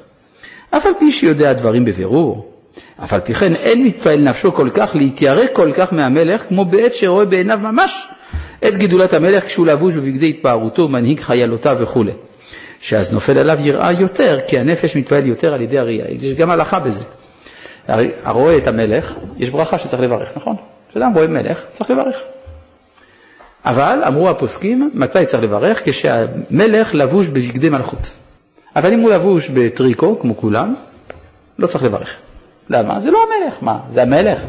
אף 0.70 0.86
על 0.86 0.92
פי 1.00 1.12
שיודע 1.12 1.54
דברים 1.54 1.86
בבירור, 1.86 2.57
אף 3.04 3.14
על 3.14 3.20
פי 3.20 3.34
כן 3.34 3.56
אין 3.56 3.84
מתפעל 3.84 4.20
נפשו 4.20 4.54
כל 4.54 4.70
כך 4.74 4.96
להתיירא 4.96 5.44
כל 5.54 5.72
כך 5.76 5.94
מהמלך, 5.94 6.44
כמו 6.48 6.66
בעת 6.66 6.94
שרואה 6.94 7.26
בעיניו 7.26 7.60
ממש 7.62 8.08
את 8.68 8.78
גדולת 8.78 9.14
המלך 9.14 9.46
כשהוא 9.46 9.68
לבוש 9.68 9.96
בבגדי 9.96 10.30
התפארותו, 10.30 10.88
מנהיג 10.88 11.20
חיילותיו 11.20 11.78
וכו'. 11.80 12.04
שאז 12.80 13.14
נופל 13.14 13.38
עליו 13.38 13.58
יראה 13.62 13.92
יותר, 13.92 14.40
כי 14.48 14.60
הנפש 14.60 14.96
מתפעל 14.96 15.28
יותר 15.28 15.54
על 15.54 15.62
ידי 15.62 15.80
הראייה. 15.80 16.06
יש 16.10 16.34
גם 16.34 16.52
הלכה 16.52 16.80
בזה. 16.80 17.04
הרואה 18.24 18.58
את 18.58 18.68
המלך, 18.68 19.14
יש 19.38 19.50
ברכה 19.50 19.78
שצריך 19.80 20.02
לברך, 20.02 20.30
נכון? 20.36 20.56
כשאדם 20.90 21.14
רואה 21.14 21.28
מלך, 21.28 21.62
צריך 21.72 21.90
לברך. 21.90 22.16
אבל 23.66 24.00
אמרו 24.08 24.30
הפוסקים, 24.30 24.92
מתי 24.94 25.26
צריך 25.26 25.44
לברך? 25.44 25.82
כשהמלך 25.86 26.96
לבוש 26.96 27.28
בבגדי 27.28 27.70
מלכות. 27.70 28.12
אבל 28.76 28.94
אם 28.94 29.00
הוא 29.00 29.12
לבוש 29.12 29.50
בטריקו, 29.50 30.20
כמו 30.20 30.38
כולם, 30.38 30.76
לא 31.60 31.68
צריך 31.68 31.84
לברך. 31.84 32.18
למה? 32.70 33.00
זה 33.00 33.12
לא 33.12 33.20
המלך, 33.24 33.56
מה? 33.62 33.80
זה 33.90 34.02
המלך. 34.02 34.42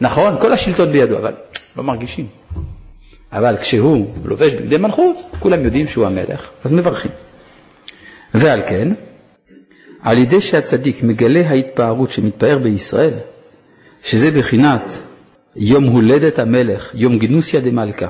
נכון, 0.00 0.40
כל 0.40 0.52
השלטון 0.52 0.92
בידו, 0.92 1.18
אבל 1.18 1.32
לא 1.76 1.82
מרגישים. 1.82 2.26
אבל 3.32 3.56
כשהוא 3.56 4.06
לובש 4.24 4.52
בגדי 4.52 4.76
מלכות, 4.76 5.16
כולם 5.38 5.64
יודעים 5.64 5.86
שהוא 5.86 6.06
המלך, 6.06 6.48
אז 6.64 6.72
מברכים. 6.72 7.10
ועל 8.34 8.62
כן, 8.66 8.88
על 10.02 10.18
ידי 10.18 10.40
שהצדיק 10.40 11.02
מגלה 11.02 11.48
ההתפארות 11.48 12.10
שמתפאר 12.10 12.58
בישראל, 12.58 13.14
שזה 14.02 14.30
בחינת 14.30 14.82
יום 15.56 15.84
הולדת 15.84 16.38
המלך, 16.38 16.90
יום 16.94 17.18
גנוסיה 17.18 17.60
דמלכה. 17.60 18.06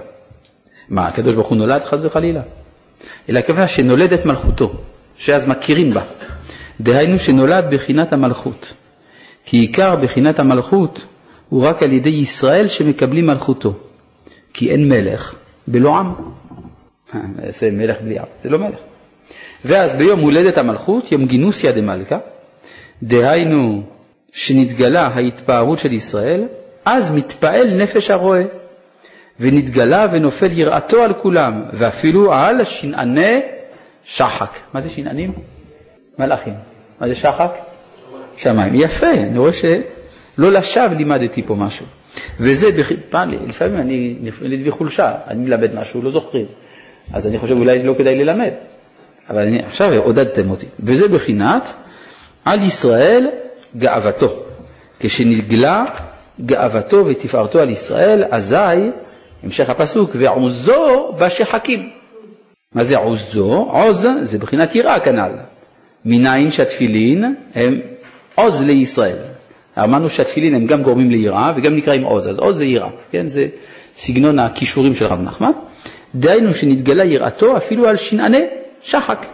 מה, 0.88 1.06
הקדוש 1.06 1.34
ברוך 1.34 1.48
הוא 1.48 1.58
נולד 1.58 1.84
חס 1.84 2.00
וחלילה? 2.04 2.40
אלא 3.28 3.38
הכוונה 3.38 3.68
שנולדת 3.68 4.26
מלכותו, 4.26 4.72
שאז 5.18 5.46
מכירים 5.46 5.94
בה. 5.94 6.02
דהיינו 6.80 7.18
שנולד 7.18 7.64
בחינת 7.70 8.12
המלכות. 8.12 8.72
כי 9.44 9.56
עיקר 9.56 9.96
בחינת 9.96 10.38
המלכות 10.38 11.04
הוא 11.48 11.66
רק 11.66 11.82
על 11.82 11.92
ידי 11.92 12.10
ישראל 12.10 12.68
שמקבלים 12.68 13.26
מלכותו. 13.26 13.74
כי 14.54 14.70
אין 14.70 14.88
מלך 14.88 15.34
בלא 15.68 15.98
עם. 15.98 16.12
זה 17.48 17.70
מלך 17.70 17.96
בלי 18.00 18.18
עם, 18.18 18.24
זה 18.40 18.48
לא 18.48 18.58
מלך. 18.58 18.78
ואז 19.64 19.96
ביום 19.96 20.20
הולדת 20.20 20.58
המלכות, 20.58 21.12
יום 21.12 21.26
גינוסיה 21.26 21.72
דמלכה, 21.72 22.18
דהיינו 23.02 23.82
שנתגלה 24.32 25.06
ההתפארות 25.06 25.78
של 25.78 25.92
ישראל, 25.92 26.44
אז 26.84 27.10
מתפעל 27.10 27.76
נפש 27.76 28.10
הרועה, 28.10 28.42
ונתגלה 29.40 30.06
ונופל 30.12 30.58
יראתו 30.58 31.02
על 31.02 31.14
כולם, 31.14 31.64
ואפילו 31.72 32.32
על 32.32 32.64
שנעני 32.64 33.40
שחק. 34.04 34.50
מה 34.72 34.80
זה 34.80 34.90
שנענים? 34.90 35.32
מלאכים. 36.18 36.54
מה 37.00 37.08
זה 37.08 37.14
שחק? 37.14 37.73
שמיים. 38.36 38.74
יפה, 38.74 39.10
אני 39.10 39.38
רואה 39.38 39.52
שלא 39.52 40.52
לשווא 40.52 40.94
לימדתי 40.96 41.42
פה 41.42 41.54
משהו. 41.54 41.86
וזה, 42.40 42.70
לפעמים 43.48 43.76
אני 43.76 44.16
נפלט 44.20 44.66
בחולשה, 44.66 45.12
אני 45.28 45.44
מלמד 45.44 45.74
משהו, 45.74 46.02
לא 46.02 46.10
זוכרים. 46.10 46.46
אז 47.12 47.26
אני 47.26 47.38
חושב 47.38 47.58
אולי 47.58 47.82
לא 47.82 47.94
כדאי 47.98 48.24
ללמד. 48.24 48.50
אבל 49.30 49.42
אני, 49.42 49.62
עכשיו 49.62 49.94
עודדתם 49.94 50.50
אותי. 50.50 50.66
וזה 50.80 51.08
בחינת 51.08 51.74
על 52.44 52.62
ישראל 52.62 53.28
גאוותו. 53.78 54.42
כשנגלה 55.00 55.84
גאוותו 56.46 57.06
ותפארתו 57.06 57.60
על 57.60 57.70
ישראל, 57.70 58.24
אזי, 58.30 58.56
המשך 59.42 59.70
הפסוק, 59.70 60.10
ועוזו 60.14 61.12
בשחקים. 61.18 61.90
מה 62.74 62.84
זה 62.84 62.98
עוזו? 62.98 63.68
עוז 63.72 64.08
זה 64.20 64.38
בחינת 64.38 64.74
יראה 64.74 65.00
כנ"ל. 65.00 65.32
מניין 66.04 66.50
שהתפילין 66.50 67.34
הם 67.54 67.80
עוז 68.34 68.62
לישראל. 68.62 69.16
אמרנו 69.78 70.10
שהתפילין 70.10 70.54
הם 70.54 70.66
גם 70.66 70.82
גורמים 70.82 71.10
ליראה 71.10 71.52
וגם 71.56 71.76
נקראים 71.76 72.02
עוז, 72.02 72.28
אז 72.28 72.38
עוז 72.38 72.56
זה 72.56 72.64
יראה, 72.64 72.90
כן? 73.10 73.26
זה 73.26 73.46
סגנון 73.94 74.38
הכישורים 74.38 74.94
של 74.94 75.06
רב 75.06 75.20
נחמן. 75.20 75.50
דהיינו 76.14 76.54
שנתגלה 76.54 77.04
יראתו 77.04 77.56
אפילו 77.56 77.86
על 77.88 77.96
שנעני 77.96 78.42
שחק, 78.82 79.26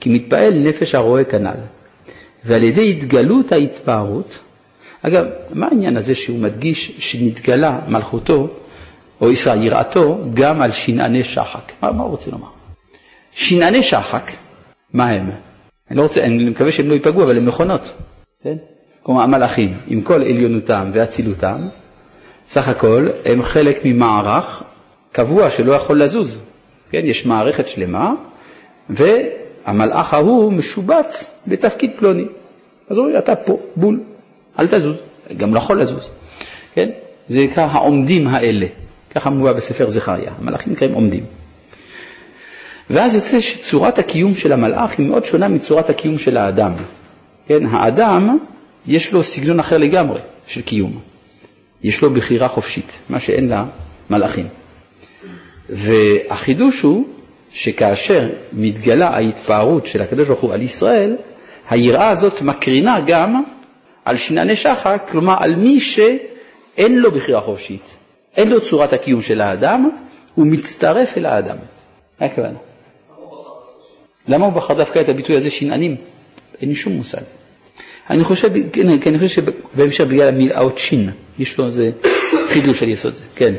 כי 0.00 0.10
מתפעל 0.10 0.52
נפש 0.54 0.94
הרועה 0.94 1.24
כנ"ל. 1.24 1.60
ועל 2.44 2.62
ידי 2.62 2.90
התגלות 2.90 3.52
ההתפארות, 3.52 4.38
אגב, 5.02 5.24
מה 5.52 5.66
העניין 5.66 5.96
הזה 5.96 6.14
שהוא 6.14 6.38
מדגיש 6.38 6.92
שנתגלה 6.98 7.78
מלכותו, 7.88 8.48
או 9.20 9.30
ישראל, 9.30 9.62
יראתו, 9.62 10.18
גם 10.34 10.62
על 10.62 10.72
שנעני 10.72 11.24
שחק? 11.24 11.72
מה, 11.82 11.92
מה 11.92 12.02
הוא 12.02 12.10
רוצה 12.10 12.30
לומר? 12.30 12.48
שנעני 13.32 13.82
שחק, 13.82 14.30
מה 14.92 15.08
הם? 15.08 15.30
אני, 15.90 15.98
לא 15.98 16.02
רוצה, 16.02 16.24
אני 16.24 16.50
מקווה 16.50 16.72
שהם 16.72 16.88
לא 16.88 16.94
ייפגעו, 16.94 17.22
אבל 17.22 17.36
הם 17.36 17.46
מכונות, 17.46 17.92
כן? 18.44 18.56
כלומר 19.02 19.22
המלאכים, 19.22 19.74
עם 19.86 20.00
כל 20.00 20.22
עליונותם 20.22 20.90
ואצילותם, 20.92 21.56
סך 22.46 22.68
הכל 22.68 23.08
הם 23.24 23.42
חלק 23.42 23.80
ממערך 23.84 24.62
קבוע 25.12 25.50
שלא 25.50 25.72
יכול 25.72 26.02
לזוז. 26.02 26.38
כן, 26.90 27.00
יש 27.04 27.26
מערכת 27.26 27.68
שלמה, 27.68 28.12
המלאך 29.64 30.14
ההוא 30.14 30.52
משובץ 30.52 31.30
בתפקיד 31.46 31.90
פלוני. 31.96 32.26
אז 32.90 32.96
הוא 32.96 33.06
אומר, 33.06 33.18
אתה 33.18 33.36
פה, 33.36 33.58
בול, 33.76 34.00
אל 34.58 34.66
תזוז, 34.66 34.96
גם 35.36 35.54
לא 35.54 35.58
יכול 35.58 35.80
לזוז, 35.80 36.10
כן? 36.74 36.90
זה 37.28 37.40
נקרא 37.40 37.62
העומדים 37.62 38.26
האלה, 38.28 38.66
ככה 39.10 39.30
מובא 39.30 39.52
בספר 39.52 39.88
זכריה, 39.88 40.32
המלאכים 40.38 40.72
נקראים 40.72 40.94
עומדים. 40.94 41.24
ואז 42.90 43.14
יוצא 43.14 43.40
שצורת 43.40 43.98
הקיום 43.98 44.34
של 44.34 44.52
המלאך 44.52 44.98
היא 44.98 45.06
מאוד 45.06 45.24
שונה 45.24 45.48
מצורת 45.48 45.90
הקיום 45.90 46.18
של 46.18 46.36
האדם. 46.36 46.72
כן, 47.46 47.66
האדם, 47.66 48.38
יש 48.86 49.12
לו 49.12 49.22
סגנון 49.22 49.60
אחר 49.60 49.78
לגמרי 49.78 50.20
של 50.46 50.62
קיום. 50.62 51.00
יש 51.82 52.02
לו 52.02 52.10
בחירה 52.10 52.48
חופשית, 52.48 52.92
מה 53.08 53.20
שאין 53.20 53.52
למלאכים. 54.10 54.46
והחידוש 55.68 56.80
הוא 56.80 57.04
שכאשר 57.50 58.28
מתגלה 58.52 59.08
ההתפארות 59.08 59.86
של 59.86 60.02
הקדוש 60.02 60.28
ברוך 60.28 60.40
הוא 60.40 60.52
על 60.52 60.62
ישראל, 60.62 61.16
היראה 61.70 62.08
הזאת 62.08 62.42
מקרינה 62.42 63.00
גם 63.06 63.42
על 64.04 64.16
שנני 64.16 64.56
שחק, 64.56 65.06
כלומר 65.10 65.36
על 65.38 65.56
מי 65.56 65.80
שאין 65.80 66.98
לו 66.98 67.10
בחירה 67.10 67.40
חופשית, 67.40 67.96
אין 68.36 68.50
לו 68.50 68.60
צורת 68.60 68.92
הקיום 68.92 69.22
של 69.22 69.40
האדם, 69.40 69.90
הוא 70.34 70.46
מצטרף 70.46 71.18
אל 71.18 71.26
האדם. 71.26 71.56
מה 72.20 72.26
הכוונה? 72.26 72.58
למה 74.28 74.46
הוא 74.46 74.52
בחר 74.52 74.74
דווקא 74.74 75.00
את 75.00 75.08
הביטוי 75.08 75.36
הזה 75.36 75.50
שנענים? 75.50 75.96
אין 76.64 76.70
לי 76.70 76.76
שום 76.76 76.92
מושג. 76.92 77.20
אני 78.10 78.24
חושב, 78.24 78.50
כן, 78.72 79.00
כי 79.00 79.08
אני 79.08 79.18
חושב 79.18 79.42
שבהמשך 79.42 80.04
בגלל 80.04 80.52
האות 80.52 80.78
שין, 80.78 81.10
יש 81.38 81.58
לו 81.58 81.66
איזה 81.66 81.90
חידוש 82.48 82.82
על 82.82 82.88
יסוד 82.88 83.14
זה, 83.14 83.24
כן. 83.36 83.54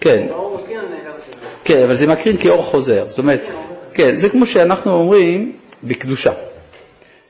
כן, 0.00 0.26
כן, 1.64 1.82
אבל 1.84 1.94
זה 1.94 2.06
מקרין 2.06 2.36
כאור 2.36 2.62
חוזר, 2.62 3.06
זאת 3.06 3.18
אומרת, 3.18 3.40
כן, 3.94 4.14
זה 4.14 4.28
כמו 4.28 4.46
שאנחנו 4.46 4.92
אומרים 4.92 5.52
בקדושה, 5.84 6.32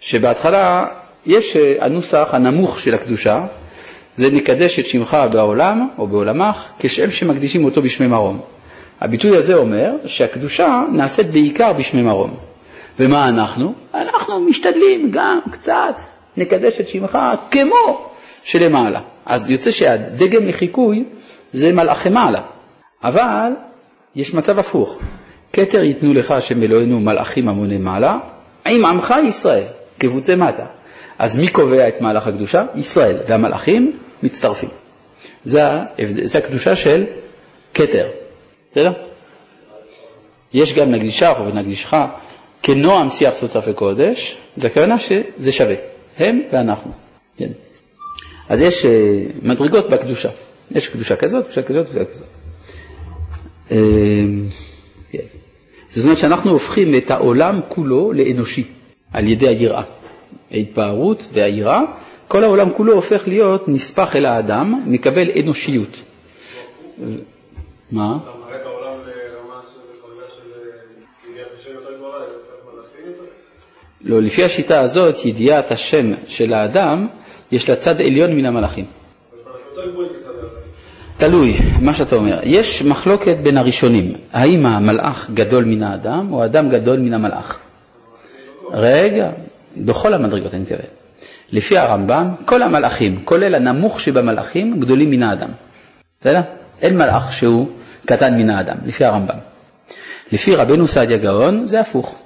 שבהתחלה 0.01 0.87
יש 1.27 1.57
אה, 1.57 1.75
הנוסח 1.81 2.29
הנמוך 2.33 2.79
של 2.79 2.95
הקדושה, 2.95 3.47
זה 4.17 4.31
נקדש 4.31 4.79
את 4.79 4.87
שמך 4.87 5.17
בעולם 5.33 5.89
או 5.99 6.07
בעולמך 6.07 6.65
כשם 6.79 7.11
שמקדישים 7.11 7.65
אותו 7.65 7.83
בשמי 7.83 8.07
מרום. 8.07 8.41
הביטוי 9.01 9.37
הזה 9.37 9.55
אומר 9.55 9.93
שהקדושה 10.07 10.85
נעשית 10.93 11.27
בעיקר 11.27 11.73
בשמי 11.73 12.03
מרום. 12.03 12.35
ומה 13.01 13.29
אנחנו? 13.29 13.75
אנחנו 13.95 14.41
משתדלים 14.41 15.11
גם 15.11 15.39
קצת 15.51 15.95
נקדש 16.37 16.81
את 16.81 16.89
שמך 16.89 17.19
כמו 17.51 18.11
שלמעלה. 18.43 19.01
אז 19.27 19.51
יוצא 19.51 19.71
שהדגם 19.71 20.47
לחיקוי 20.47 21.05
זה 21.53 21.73
מלאכי 21.73 22.09
מעלה. 22.09 22.41
אבל 23.05 23.53
יש 24.17 24.35
מצב 24.35 24.59
הפוך. 24.59 24.99
כתר 25.53 25.85
ייתנו 25.85 26.13
לך 26.13 26.31
השם 26.31 26.63
אלוהינו 26.63 27.01
מלאכים 27.01 27.49
המוני 27.49 27.79
מעלה, 27.79 28.19
עם 28.67 28.85
עמך 28.85 29.15
ישראל, 29.25 29.65
קבוצי 29.99 30.35
מטה. 30.35 30.67
אז 31.19 31.39
מי 31.39 31.49
קובע 31.49 31.89
את 31.89 32.01
מהלך 32.01 32.27
הקדושה? 32.27 32.65
ישראל. 32.75 33.17
והמלאכים 33.29 33.99
מצטרפים. 34.23 34.69
זה, 35.45 35.63
זה 36.25 36.39
הקדושה 36.39 36.77
של 36.77 37.05
כתר. 37.75 38.09
בסדר? 38.73 38.93
יש 40.55 40.75
גם 40.75 40.91
נקדישך 40.91 41.33
ונקדישך 41.47 41.95
כנועם 42.63 43.09
שיח 43.09 43.35
סוצף 43.35 43.65
וקודש, 43.67 44.37
זה 44.57 44.67
הכוונה 44.67 44.99
שזה 44.99 45.53
שווה, 45.53 45.75
הם 46.19 46.43
ואנחנו. 46.53 46.93
כן. 47.37 47.49
אז 48.49 48.61
יש 48.61 48.85
uh, 48.85 48.89
מדרגות 49.43 49.91
בקדושה, 49.91 50.29
יש 50.71 50.89
קדושה 50.89 51.17
כזאת, 51.17 51.45
קדושה 51.45 51.63
כזאת, 51.63 51.89
קדושה 51.89 52.05
כזאת. 52.05 52.27
Uh, 53.71 53.73
כן. 55.11 55.19
זאת 55.89 56.05
אומרת 56.05 56.19
שאנחנו 56.19 56.51
הופכים 56.51 56.95
את 56.95 57.11
העולם 57.11 57.61
כולו 57.69 58.13
לאנושי 58.13 58.65
על 59.13 59.29
ידי 59.29 59.49
היראה. 59.49 59.83
ההתפארות 60.51 61.27
והיראה, 61.33 61.81
כל 62.29 62.45
העולם 62.45 62.71
כולו 62.71 62.93
הופך 62.93 63.29
להיות 63.29 63.69
נספח 63.69 64.17
אל 64.17 64.27
האדם, 64.27 64.83
מקבל 64.87 65.31
אנושיות. 65.43 66.03
מה? 67.93 68.19
לא, 74.05 74.23
לפי 74.23 74.45
השיטה 74.45 74.81
הזאת, 74.81 75.25
ידיעת 75.25 75.71
השם 75.71 76.13
של 76.27 76.53
האדם, 76.53 77.07
יש 77.53 77.69
לה 77.69 77.77
צד 77.77 78.01
עליון 78.01 78.33
מן 78.33 78.47
המלאכים. 78.47 78.85
תלוי, 81.17 81.57
מה 81.81 81.95
שאתה 81.95 82.17
אומר. 82.17 82.41
יש 82.43 82.83
מחלוקת 82.83 83.37
בין 83.43 83.57
הראשונים, 83.57 84.13
האם 84.33 84.67
המלאך 84.67 85.31
גדול 85.35 85.65
מן 85.65 85.83
האדם 85.83 86.33
או 86.33 86.43
האדם 86.43 86.69
גדול 86.69 86.99
מן 86.99 87.13
המלאך. 87.13 87.59
רגע, 88.73 89.31
בכל 89.77 90.15
המדרגות 90.15 90.55
אני 90.55 90.63
מתכוון. 90.63 90.87
לפי 91.53 91.79
הרמב"ם, 91.79 92.29
כל 92.45 92.63
המלאכים, 92.63 93.25
כולל 93.25 93.55
הנמוך 93.55 94.01
שבמלאכים, 94.01 94.81
גדולים 94.81 95.11
מן 95.11 95.23
האדם. 95.23 95.51
בסדר? 96.21 96.41
אין 96.83 96.99
מלאך 96.99 97.33
שהוא 97.33 97.69
קטן 98.07 98.35
מן 98.35 98.51
האדם, 98.51 98.77
לפי 98.87 99.05
הרמב"ם. 99.05 99.39
לפי 100.33 100.55
רבנו 100.55 100.89
סעדיה 100.89 101.19
גאון 101.19 101.67
זה 101.67 101.81
הפוך. 101.81 102.17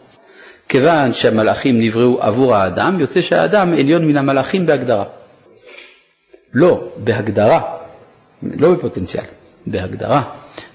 כיוון 0.68 1.12
שהמלאכים 1.12 1.80
נבראו 1.80 2.22
עבור 2.22 2.54
האדם, 2.54 3.00
יוצא 3.00 3.20
שהאדם 3.20 3.72
עליון 3.72 4.04
מן 4.04 4.16
המלאכים 4.16 4.66
בהגדרה. 4.66 5.04
לא, 6.54 6.92
בהגדרה, 6.96 7.60
לא 8.42 8.74
בפוטנציאל, 8.74 9.24
בהגדרה. 9.66 10.22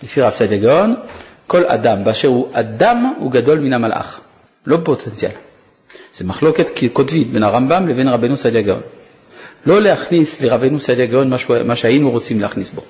לפי 0.04 0.22
רב 0.22 0.30
סעדיה 0.30 0.58
גאון, 0.58 0.96
כל 1.48 1.66
אדם 1.66 2.04
באשר 2.04 2.28
הוא 2.28 2.48
אדם 2.54 3.14
הוא 3.20 3.32
גדול 3.32 3.60
מן 3.60 3.74
המלאך, 3.74 4.20
לא 4.66 4.78
בפוטנציאל. 4.78 5.32
זה 6.14 6.26
מחלוקת 6.26 6.68
קוטבית 6.94 7.28
בין 7.28 7.44
הרמב"ם 7.44 7.88
לבין 7.88 8.08
רבנו 8.08 8.38
סעדיה 8.38 8.62
גאון. 8.62 8.82
לא 9.66 9.82
להכניס 9.82 10.42
לרבנו 10.42 10.80
סעדיה 10.80 11.06
גאון 11.06 11.34
מה 11.66 11.76
שהיינו 11.76 12.12
רוצים 12.12 12.42
להכניס 12.42 12.72
בו. 12.72 12.82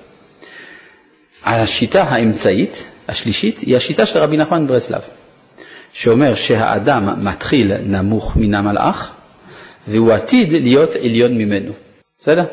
השיטה 1.44 2.02
האמצעית, 2.02 2.84
השלישית, 3.08 3.58
היא 3.58 3.76
השיטה 3.76 4.06
של 4.06 4.18
רבי 4.18 4.36
נחמן 4.36 4.66
ברסלב, 4.66 5.00
שאומר 5.92 6.34
שהאדם 6.34 7.24
מתחיל 7.24 7.72
נמוך 7.76 8.36
מן 8.36 8.54
המלאך, 8.54 9.12
והוא 9.88 10.12
עתיד 10.12 10.52
להיות 10.52 10.94
עליון 10.94 11.38
ממנו. 11.38 11.72
בסדר? 12.18 12.44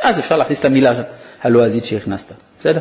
אז 0.00 0.18
אפשר 0.18 0.36
להכניס 0.36 0.60
את 0.60 0.64
המילה 0.64 1.02
הלועזית 1.42 1.84
שהכנסת, 1.84 2.32
בסדר? 2.58 2.80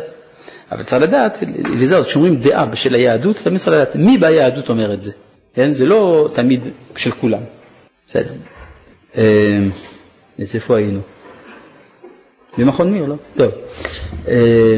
אבל 0.72 0.84
צריך 0.84 1.04
לדעת, 1.04 1.40
וזהו, 1.78 2.04
כשאומרים 2.04 2.36
דעה 2.36 2.66
בשל 2.66 2.94
היהדות, 2.94 3.36
תמיד 3.36 3.58
צריך 3.58 3.76
לדעת 3.76 3.96
מי 3.96 4.18
ביהדות 4.18 4.70
אומר 4.70 4.94
את 4.94 5.02
זה. 5.02 5.12
כן? 5.60 5.74
זה 5.74 5.86
לא 5.86 6.30
תמיד 6.34 6.62
של 6.96 7.12
כולם. 7.12 7.40
בסדר. 8.08 8.34
אה, 9.18 9.58
אז 10.40 10.56
איפה 10.56 10.78
היינו? 10.78 11.00
במכון 12.58 12.92
מיר, 12.92 13.06
לא? 13.06 13.16
טוב. 13.38 13.52
אה, 14.28 14.78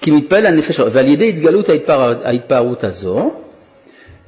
כי 0.00 0.10
מתפעל 0.10 0.46
הנפש, 0.46 0.80
ועל 0.80 1.08
ידי 1.08 1.28
התגלות 1.28 1.66
ההתפארות 2.24 2.84
הזו, 2.84 3.30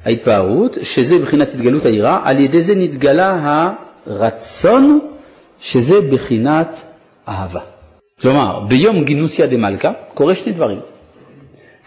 ההתפארות, 0.05 0.77
שזה 0.81 1.19
בחינת 1.19 1.53
התגלות 1.53 1.85
היראה, 1.85 2.19
על 2.23 2.39
ידי 2.39 2.61
זה 2.61 2.75
נתגלה 2.75 3.71
הרצון, 4.07 4.99
שזה 5.59 6.01
בחינת 6.01 6.81
אהבה. 7.27 7.61
כלומר, 8.21 8.59
ביום 8.67 9.03
גינוסיה 9.03 9.47
דמלכה 9.47 9.91
קורה 10.13 10.35
שני 10.35 10.51
דברים. 10.51 10.79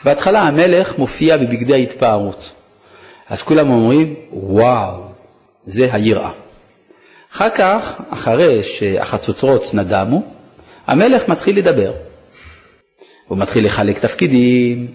בהתחלה 0.04 0.40
המלך 0.40 0.98
מופיע 0.98 1.36
בבגדי 1.36 1.74
ההתפארות. 1.74 2.57
אז 3.28 3.42
כולם 3.42 3.70
אומרים, 3.70 4.14
וואו, 4.32 5.02
זה 5.66 5.88
היראה. 5.92 6.30
אחר 7.32 7.50
כך, 7.50 8.00
אחרי 8.10 8.62
שהחצוצרות 8.62 9.74
נדמו, 9.74 10.22
המלך 10.86 11.28
מתחיל 11.28 11.58
לדבר. 11.58 11.92
הוא 13.28 13.38
מתחיל 13.38 13.64
לחלק 13.66 13.98
תפקידים, 13.98 14.86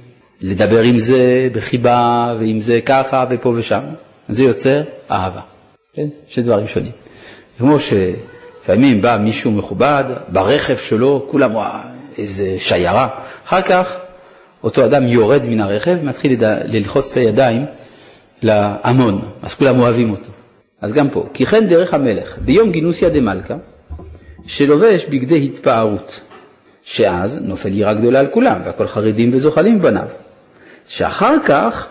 לדבר 0.42 0.82
עם 0.82 1.00
זה 1.00 1.50
בחיבה 1.54 2.34
ועם 2.40 2.60
זה 2.60 2.80
ככה 2.86 3.26
ופה 3.30 3.50
ושם. 3.50 3.82
זה 4.30 4.44
יוצר 4.44 4.82
אהבה. 5.12 5.42
כן? 5.94 6.08
שני 6.28 6.44
דברים 6.44 6.68
שונים. 6.68 6.92
כמו 7.58 7.78
שלפעמים 7.80 9.02
בא 9.02 9.18
מישהו 9.18 9.52
מכובד, 9.52 10.04
ברכב 10.28 10.78
שלו, 10.78 11.26
כולם, 11.28 11.56
וואו, 11.56 11.80
איזה 12.18 12.56
שיירה. 12.60 13.08
אחר 13.48 13.62
כך 13.62 13.98
אותו 14.64 14.86
אדם 14.86 15.08
יורד 15.08 15.48
מן 15.48 15.60
הרכב 15.60 15.98
ומתחיל 16.02 16.38
ללחוץ 16.66 17.12
את 17.12 17.18
הידיים 17.18 17.66
להמון, 18.44 19.22
אז 19.42 19.54
כולם 19.54 19.80
אוהבים 19.80 20.12
אותו. 20.12 20.30
אז 20.82 20.94
גם 20.94 21.10
פה, 21.10 21.28
כי 21.34 21.46
כן 21.46 21.68
דרך 21.68 21.94
המלך, 21.94 22.38
ביום 22.42 22.72
גינוסיה 22.72 23.10
דמלכה, 23.10 23.56
שלובש 24.48 25.06
בגדי 25.06 25.46
התפארות, 25.46 26.20
שאז 26.84 27.42
נופל 27.44 27.74
יראה 27.74 27.94
גדולה 27.94 28.20
על 28.20 28.28
כולם, 28.28 28.62
והכל 28.66 28.88
חרדים 28.88 29.30
וזוחלים 29.34 29.82
בניו. 29.82 30.08
שאחר 30.88 31.36
כך 31.46 31.88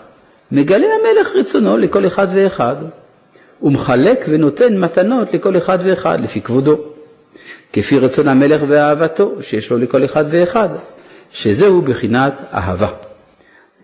מגלה 0.53 0.87
המלך 0.87 1.37
רצונו 1.37 1.77
לכל 1.77 2.07
אחד 2.07 2.27
ואחד, 2.35 2.77
ומחלק 3.63 4.25
ונותן 4.29 4.79
מתנות 4.79 5.35
לכל 5.35 5.57
אחד 5.57 5.79
ואחד 5.83 6.21
לפי 6.21 6.41
כבודו. 6.41 6.81
כפי 7.73 7.99
רצון 7.99 8.29
המלך 8.29 8.63
ואהבתו 8.67 9.33
שיש 9.41 9.71
לו 9.71 9.79
לכל 9.79 10.05
אחד 10.05 10.25
ואחד, 10.31 10.69
שזהו 11.31 11.83
בחינת 11.83 12.33
אהבה. 12.55 12.89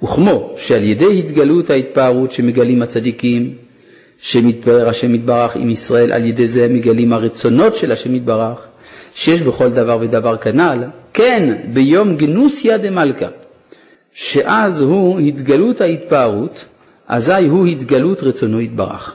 וכמו 0.02 0.52
שעל 0.56 0.82
ידי 0.82 1.18
התגלות 1.18 1.70
ההתפארות 1.70 2.32
שמגלים 2.32 2.82
הצדיקים, 2.82 3.54
שמתפאר 4.18 4.88
השם 4.88 5.14
יתברך 5.14 5.56
עם 5.56 5.70
ישראל, 5.70 6.12
על 6.12 6.24
ידי 6.24 6.48
זה 6.48 6.68
מגלים 6.68 7.12
הרצונות 7.12 7.76
של 7.76 7.92
השם 7.92 8.14
יתברך, 8.14 8.58
שיש 9.14 9.42
בכל 9.42 9.70
דבר 9.70 9.98
ודבר 10.00 10.36
כנ"ל, 10.36 10.84
כן 11.12 11.54
ביום 11.72 12.16
גנוסיה 12.16 12.78
דמלכה, 12.78 13.26
שאז 14.12 14.80
הוא 14.80 15.20
התגלות 15.20 15.80
ההתפארות, 15.80 16.64
אזי 17.08 17.44
הוא 17.48 17.66
התגלות 17.66 18.22
רצונו 18.22 18.60
יתברך. 18.60 19.14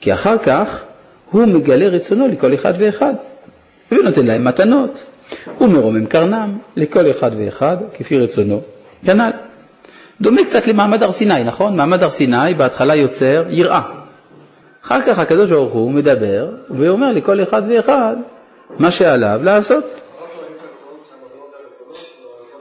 כי 0.00 0.12
אחר 0.12 0.38
כך 0.38 0.82
הוא 1.30 1.46
מגלה 1.46 1.88
רצונו 1.88 2.28
לכל 2.28 2.54
אחד 2.54 2.72
ואחד, 2.78 3.14
ונותן 3.92 4.26
להם 4.26 4.44
מתנות, 4.44 5.02
ומרומם 5.60 6.06
קרנם 6.06 6.58
לכל 6.76 7.10
אחד 7.10 7.30
ואחד 7.38 7.76
כפי 7.94 8.18
רצונו, 8.18 8.60
כנ"ל. 9.04 9.49
דומה 10.20 10.44
קצת 10.44 10.66
למעמד 10.66 11.02
הר 11.02 11.12
סיני, 11.12 11.44
נכון? 11.44 11.76
מעמד 11.76 12.02
הר 12.02 12.10
סיני 12.10 12.54
בהתחלה 12.56 12.94
יוצר 12.94 13.44
יראה. 13.48 13.80
אחר 14.84 15.00
כך 15.02 15.18
הקדוש 15.18 15.50
ברוך 15.50 15.72
הוא 15.72 15.90
מדבר 15.90 16.50
ואומר 16.70 17.12
לכל 17.12 17.42
אחד 17.42 17.62
ואחד 17.68 18.16
מה 18.78 18.90
שעליו 18.90 19.40
לעשות. 19.42 20.00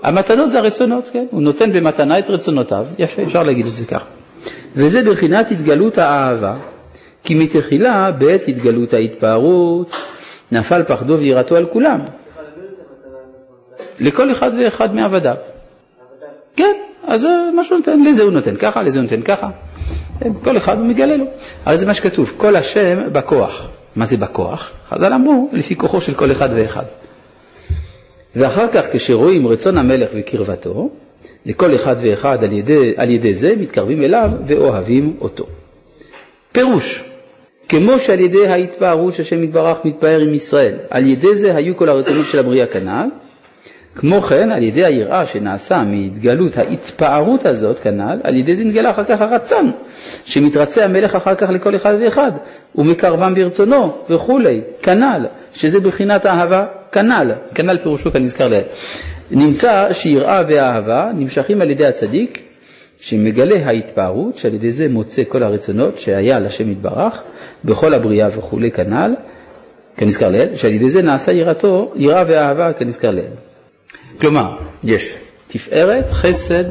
המתנות 0.03 0.51
זה 0.51 0.59
הרצונות, 0.59 1.09
כן? 1.13 1.25
הוא 1.31 1.41
נותן 1.41 1.71
במתנה 1.71 2.19
את 2.19 2.29
רצונותיו, 2.29 2.85
יפה, 2.99 3.23
אפשר 3.23 3.43
להגיד 3.43 3.65
את 3.65 3.75
זה 3.75 3.85
כך. 3.85 4.03
וזה 4.75 5.03
בחינת 5.11 5.51
התגלות 5.51 5.97
האהבה, 5.97 6.55
כי 7.23 7.35
מתחילה 7.35 8.11
בעת 8.11 8.47
התגלות 8.47 8.93
ההתפארות, 8.93 9.91
נפל 10.51 10.83
פחדו 10.83 11.17
ויראתו 11.19 11.55
על 11.55 11.65
כולם. 11.65 11.99
לכל 13.99 14.31
אחד 14.31 14.51
ואחד 14.59 14.95
מעבדיו. 14.95 15.35
אז 17.09 17.27
מה 17.55 17.63
שהוא 17.63 17.77
נותן, 17.77 18.03
לזה 18.03 18.23
הוא 18.23 18.31
נותן 18.31 18.55
ככה, 18.55 18.83
לזה 18.83 18.99
הוא 18.99 19.03
נותן 19.03 19.21
ככה. 19.21 19.49
כל 20.43 20.57
אחד 20.57 20.77
הוא 20.77 20.87
מגלה 20.87 21.15
לו. 21.15 21.25
הרי 21.65 21.77
זה 21.77 21.85
מה 21.85 21.93
שכתוב, 21.93 22.33
כל 22.37 22.55
השם 22.55 22.97
בכוח. 23.11 23.67
מה 23.95 24.05
זה 24.05 24.17
בכוח? 24.17 24.71
חז"ל 24.89 25.13
אמרו, 25.13 25.49
לפי 25.53 25.75
כוחו 25.75 26.01
של 26.01 26.13
כל 26.13 26.31
אחד 26.31 26.49
ואחד. 26.55 26.83
ואחר 28.35 28.67
כך 28.67 28.85
כשרואים 28.91 29.47
רצון 29.47 29.77
המלך 29.77 30.09
וקרבתו, 30.15 30.89
לכל 31.45 31.75
אחד 31.75 31.95
ואחד 32.01 32.43
על 32.43 32.53
ידי, 32.53 32.93
על 32.97 33.09
ידי 33.09 33.33
זה 33.33 33.53
מתקרבים 33.59 34.03
אליו 34.03 34.29
ואוהבים 34.47 35.17
אותו. 35.21 35.45
פירוש, 36.51 37.03
כמו 37.69 37.99
שעל 37.99 38.19
ידי 38.19 38.47
ההתפארות 38.47 39.13
שהשם 39.13 39.43
יתברך 39.43 39.77
מתפאר 39.85 40.19
עם 40.19 40.33
ישראל, 40.33 40.75
על 40.89 41.07
ידי 41.07 41.35
זה 41.35 41.55
היו 41.55 41.77
כל 41.77 41.89
הרצונות 41.89 42.25
של 42.25 42.39
הבריאה 42.39 42.67
כנ"ל, 42.67 43.09
כמו 43.99 44.21
כן 44.21 44.51
על 44.51 44.63
ידי 44.63 44.85
היראה 44.85 45.25
שנעשה 45.25 45.83
מהתגלות 45.83 46.57
ההתפארות 46.57 47.45
הזאת 47.45 47.79
כנ"ל, 47.79 48.19
על 48.23 48.35
ידי 48.35 48.55
זה 48.55 48.63
נגלה 48.63 48.91
אחר 48.91 49.03
כך 49.03 49.21
הרצון, 49.21 49.71
שמתרצה 50.25 50.85
המלך 50.85 51.15
אחר 51.15 51.35
כך 51.35 51.49
לכל 51.49 51.75
אחד 51.75 51.93
ואחד, 52.01 52.31
ומקרבם 52.75 53.35
ברצונו 53.35 53.97
וכולי, 54.09 54.61
כנ"ל, 54.81 55.25
שזה 55.53 55.79
בחינת 55.79 56.25
אהבה 56.25 56.65
כנ"ל, 56.91 57.31
כנ"ל 57.55 57.77
פירושו 57.77 58.11
כנזכר 58.11 58.47
לעיל. 58.47 58.63
נמצא 59.31 59.93
שיראה 59.93 60.43
ואהבה 60.47 61.11
נמשכים 61.15 61.61
על 61.61 61.69
ידי 61.69 61.85
הצדיק, 61.85 62.41
שמגלה 62.99 63.65
ההתפארות, 63.65 64.37
שעל 64.37 64.53
ידי 64.53 64.71
זה 64.71 64.87
מוצא 64.89 65.21
כל 65.27 65.43
הרצונות 65.43 65.99
שהיה 65.99 66.39
לשם 66.39 66.71
יתברך, 66.71 67.21
בכל 67.65 67.93
הבריאה 67.93 68.27
וכולי 68.37 68.71
כנ"ל, 68.71 69.15
כנזכר 69.97 70.29
לעיל, 70.29 70.55
שעל 70.55 70.71
ידי 70.71 70.89
זה 70.89 71.01
נעשה 71.01 71.31
יראתו, 71.31 71.93
יראה 71.95 72.23
ואהבה 72.27 72.73
כנזכר 72.73 73.11
לעיל. 73.11 73.48
כלומר, 74.21 74.55
יש 74.83 75.13
תפארת, 75.47 76.11
חסד 76.11 76.63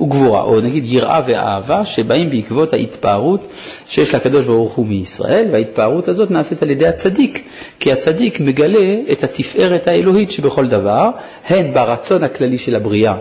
וגבורה, 0.00 0.42
או 0.42 0.60
נגיד 0.60 0.84
יראה 0.86 1.20
ואהבה, 1.26 1.84
שבאים 1.84 2.30
בעקבות 2.30 2.72
ההתפארות 2.72 3.46
שיש 3.86 4.14
לקדוש 4.14 4.44
ברוך 4.44 4.74
הוא 4.74 4.86
מישראל, 4.86 5.46
וההתפארות 5.52 6.08
הזאת 6.08 6.30
נעשית 6.30 6.62
על 6.62 6.70
ידי 6.70 6.86
הצדיק, 6.86 7.44
כי 7.80 7.92
הצדיק 7.92 8.40
מגלה 8.40 8.94
את 9.12 9.24
התפארת 9.24 9.88
האלוהית 9.88 10.30
שבכל 10.30 10.66
דבר, 10.66 11.10
הן 11.46 11.74
ברצון 11.74 12.24
הכללי 12.24 12.58
של 12.58 12.76
הבריאה, 12.76 13.14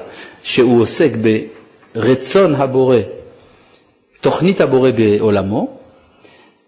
שהוא 0.43 0.81
עוסק 0.81 1.11
ברצון 1.95 2.55
הבורא, 2.55 2.97
תוכנית 4.21 4.61
הבורא 4.61 4.89
בעולמו, 4.91 5.77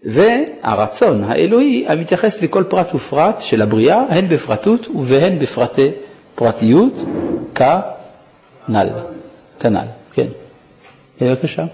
והרצון 0.03 1.23
האלוהי 1.23 1.85
המתייחס 1.87 2.41
לכל 2.41 2.63
פרט 2.63 2.95
ופרט 2.95 3.41
של 3.41 3.61
הבריאה, 3.61 4.03
הן 4.09 4.27
בפרטות 4.27 4.87
והן 5.03 5.39
בפרטי 5.39 5.89
פרטיות 6.41 6.93
כנ"ל, 7.55 8.89
כנ"ל, 9.59 9.85
כן. 10.13 10.27
בבקשה. 11.21 11.65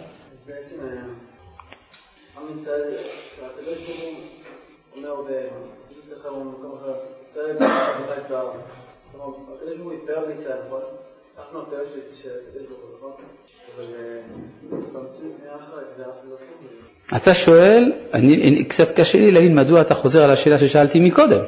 אתה 17.16 17.34
שואל, 17.34 17.92
אני, 18.14 18.64
קצת 18.64 18.92
קשה 19.00 19.18
לי 19.18 19.32
להבין 19.32 19.56
מדוע 19.56 19.82
אתה 19.82 19.96
חוזר 19.96 20.24
על 20.24 20.32
השאלה 20.32 20.60
ששאלתי 20.60 21.00
מקודם. 21.00 21.42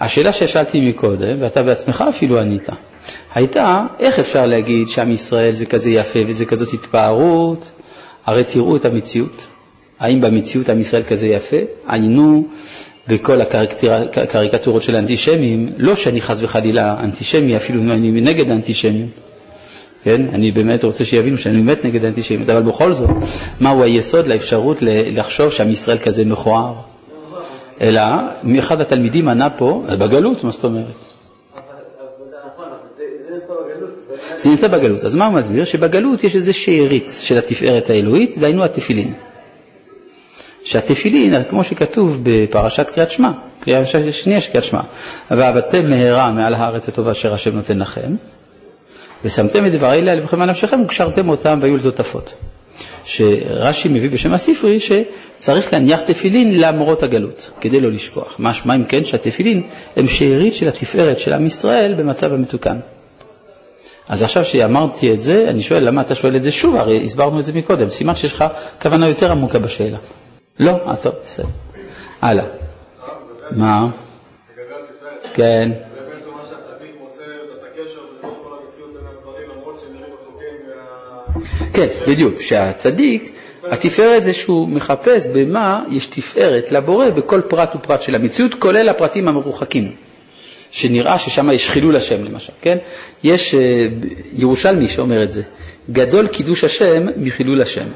השאלה 0.00 0.32
ששאלתי 0.32 0.80
מקודם, 0.80 1.36
ואתה 1.38 1.62
בעצמך 1.62 2.04
אפילו 2.08 2.40
ענית, 2.40 2.68
הייתה 3.34 3.86
איך 3.98 4.18
אפשר 4.18 4.46
להגיד 4.46 4.88
שעם 4.88 5.10
ישראל 5.10 5.52
זה 5.52 5.66
כזה 5.66 5.90
יפה 5.90 6.18
וזה 6.26 6.44
כזאת 6.44 6.74
התפארות, 6.74 7.70
הרי 8.26 8.44
תראו 8.44 8.76
את 8.76 8.84
המציאות. 8.84 9.46
האם 10.00 10.20
במציאות 10.20 10.68
עם 10.68 10.80
ישראל 10.80 11.02
כזה 11.02 11.26
יפה? 11.26 11.56
עיינו 11.88 12.46
בכל 13.08 13.40
הקריקטורות 13.40 14.82
של 14.82 14.96
האנטישמים, 14.96 15.72
לא 15.76 15.96
שאני 15.96 16.20
חס 16.20 16.42
וחלילה 16.42 16.96
אנטישמי, 17.00 17.56
אפילו 17.56 17.80
אם 17.80 17.90
אני 17.90 18.10
נגד 18.10 18.50
האנטישמיות. 18.50 19.10
כן? 20.04 20.26
אני 20.32 20.50
באמת 20.50 20.84
רוצה 20.84 21.04
שיבינו 21.04 21.38
שאני 21.38 21.62
באמת 21.62 21.84
נגד 21.84 22.04
האנטישמיות, 22.04 22.50
אבל 22.50 22.62
בכל 22.62 22.92
זאת, 22.92 23.10
מהו 23.60 23.82
היסוד 23.82 24.26
לאפשרות 24.26 24.76
לחשוב 24.82 25.52
שעם 25.52 25.70
ישראל 25.70 25.98
כזה 25.98 26.24
מכוער? 26.24 26.74
אלא 27.80 28.02
מאחד 28.42 28.80
התלמידים 28.80 29.28
ענה 29.28 29.50
פה, 29.50 29.84
בגלות, 29.98 30.44
מה 30.44 30.50
זאת 30.50 30.64
אומרת? 30.64 31.06
זה 34.36 34.48
נמצא 34.48 34.68
בגלות. 34.68 35.04
אז 35.04 35.14
מה 35.14 35.26
הוא 35.26 35.34
מסביר? 35.34 35.64
שבגלות 35.64 36.24
יש 36.24 36.36
איזה 36.36 36.52
שארית 36.52 37.12
של 37.20 37.38
התפארת 37.38 37.90
האלוהית, 37.90 38.38
דהיינו 38.38 38.64
התפילין. 38.64 39.14
שהתפילין, 40.64 41.34
כמו 41.50 41.64
שכתוב 41.64 42.20
בפרשת 42.22 42.90
קריאת 42.90 43.10
שמע, 43.10 43.30
קריאה 43.60 43.86
שנייה 44.12 44.40
של 44.40 44.50
קריאת 44.50 44.64
שמע, 44.64 44.80
ועבדתם 45.30 45.90
מהרה 45.90 46.30
מעל 46.30 46.54
הארץ 46.54 46.88
הטובה 46.88 47.12
אשר 47.12 47.34
השם 47.34 47.56
נותן 47.56 47.78
לכם, 47.78 48.14
ושמתם 49.24 49.66
את 49.66 49.72
דברי 49.72 49.98
על 49.98 50.18
לבכם 50.18 50.40
ועל 50.40 50.50
נפשכם 50.50 50.82
וקשרתם 50.82 51.28
אותם 51.28 51.58
והיו 51.62 51.76
לזוטפות. 51.76 52.34
שרש"י 53.06 53.88
מביא 53.88 54.10
בשם 54.10 54.34
הספרי 54.34 54.78
שצריך 54.80 55.72
להניח 55.72 56.00
תפילין 56.00 56.60
למרות 56.60 57.02
הגלות, 57.02 57.50
כדי 57.60 57.80
לא 57.80 57.90
לשכוח. 57.90 58.36
משמע 58.38 58.74
אם 58.74 58.84
כן 58.84 59.04
שהתפילין 59.04 59.62
הם 59.96 60.06
שארית 60.06 60.54
של 60.54 60.68
התפארת 60.68 61.18
של 61.18 61.32
עם 61.32 61.46
ישראל 61.46 61.94
במצב 61.94 62.32
המתוקן. 62.32 62.76
אז 64.08 64.22
עכשיו 64.22 64.44
שאמרתי 64.44 65.12
את 65.12 65.20
זה, 65.20 65.46
אני 65.48 65.62
שואל 65.62 65.84
למה 65.84 66.00
אתה 66.00 66.14
שואל 66.14 66.36
את 66.36 66.42
זה 66.42 66.52
שוב, 66.52 66.76
הרי 66.76 67.04
הסברנו 67.04 67.38
את 67.40 67.44
זה 67.44 67.52
מקודם, 67.52 67.90
סימן 67.90 68.14
שיש 68.14 68.32
לך 68.32 68.44
כוונה 68.82 69.08
יותר 69.08 69.32
עמוקה 69.32 69.58
בשאלה. 69.58 69.98
לא? 70.58 70.72
אה, 70.86 70.96
טוב, 70.96 71.14
בסדר. 71.24 71.46
הלאה. 72.22 72.44
מה? 73.50 73.88
כן. 75.34 75.72
כן, 81.76 81.86
בדיוק, 82.08 82.40
שהצדיק, 82.40 83.32
התפארת 83.64 84.24
זה 84.24 84.32
שהוא 84.32 84.68
מחפש 84.68 85.26
במה 85.26 85.84
יש 85.90 86.06
תפארת 86.06 86.72
לבורא 86.72 87.10
בכל 87.10 87.40
פרט 87.48 87.76
ופרט 87.76 88.02
של 88.02 88.14
המציאות, 88.14 88.54
כולל 88.54 88.88
הפרטים 88.88 89.28
המרוחקים, 89.28 89.92
שנראה 90.70 91.18
ששם 91.18 91.50
יש 91.50 91.70
חילול 91.70 91.96
השם 91.96 92.24
למשל, 92.24 92.52
כן? 92.60 92.78
יש 93.24 93.54
uh, 93.54 93.58
ירושלמי 94.36 94.88
שאומר 94.88 95.24
את 95.24 95.30
זה, 95.30 95.42
גדול 95.90 96.26
קידוש 96.28 96.64
השם 96.64 97.06
מחילול 97.16 97.62
השם. 97.62 97.86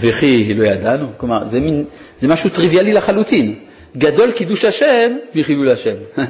וכי 0.00 0.54
לא 0.54 0.64
ידענו, 0.64 1.06
כלומר 1.16 1.46
זה, 1.46 1.60
מין, 1.60 1.84
זה 2.20 2.28
משהו 2.28 2.50
טריוויאלי 2.50 2.92
לחלוטין, 2.92 3.54
גדול 3.96 4.32
קידוש 4.32 4.64
השם 4.64 5.16
מחילול 5.34 5.70
השם. 5.70 5.94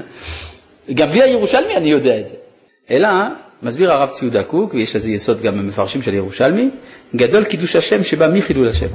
גם 0.94 1.10
בלי 1.10 1.22
הירושלמי 1.22 1.76
אני 1.76 1.90
יודע 1.90 2.20
את 2.20 2.28
זה. 2.28 2.34
אלא 2.90 3.08
מסביר 3.62 3.92
הרב 3.92 4.08
ציודה 4.08 4.42
קוק, 4.42 4.74
ויש 4.74 4.96
לזה 4.96 5.10
יסוד 5.10 5.40
גם 5.40 5.58
במפרשים 5.58 6.02
של 6.02 6.14
ירושלמי, 6.14 6.70
גדול 7.16 7.44
קידוש 7.44 7.76
השם 7.76 8.04
שבא 8.04 8.28
מחילול 8.28 8.68
השם. 8.68 8.86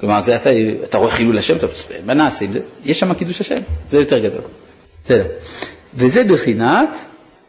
כלומר, 0.00 0.20
זה 0.20 0.36
אתה, 0.36 0.50
אתה 0.84 0.98
רואה 0.98 1.10
חילול 1.10 1.38
השם, 1.38 1.56
אתה 1.56 1.66
מה 2.06 2.14
נעשה 2.14 2.44
עם 2.44 2.52
זה? 2.52 2.60
יש 2.84 3.00
שם 3.00 3.14
קידוש 3.14 3.40
השם, 3.40 3.56
זה 3.90 3.98
יותר 3.98 4.18
גדול. 4.18 4.40
בסדר. 5.04 5.24
וזה 5.94 6.24
בחינת 6.24 6.88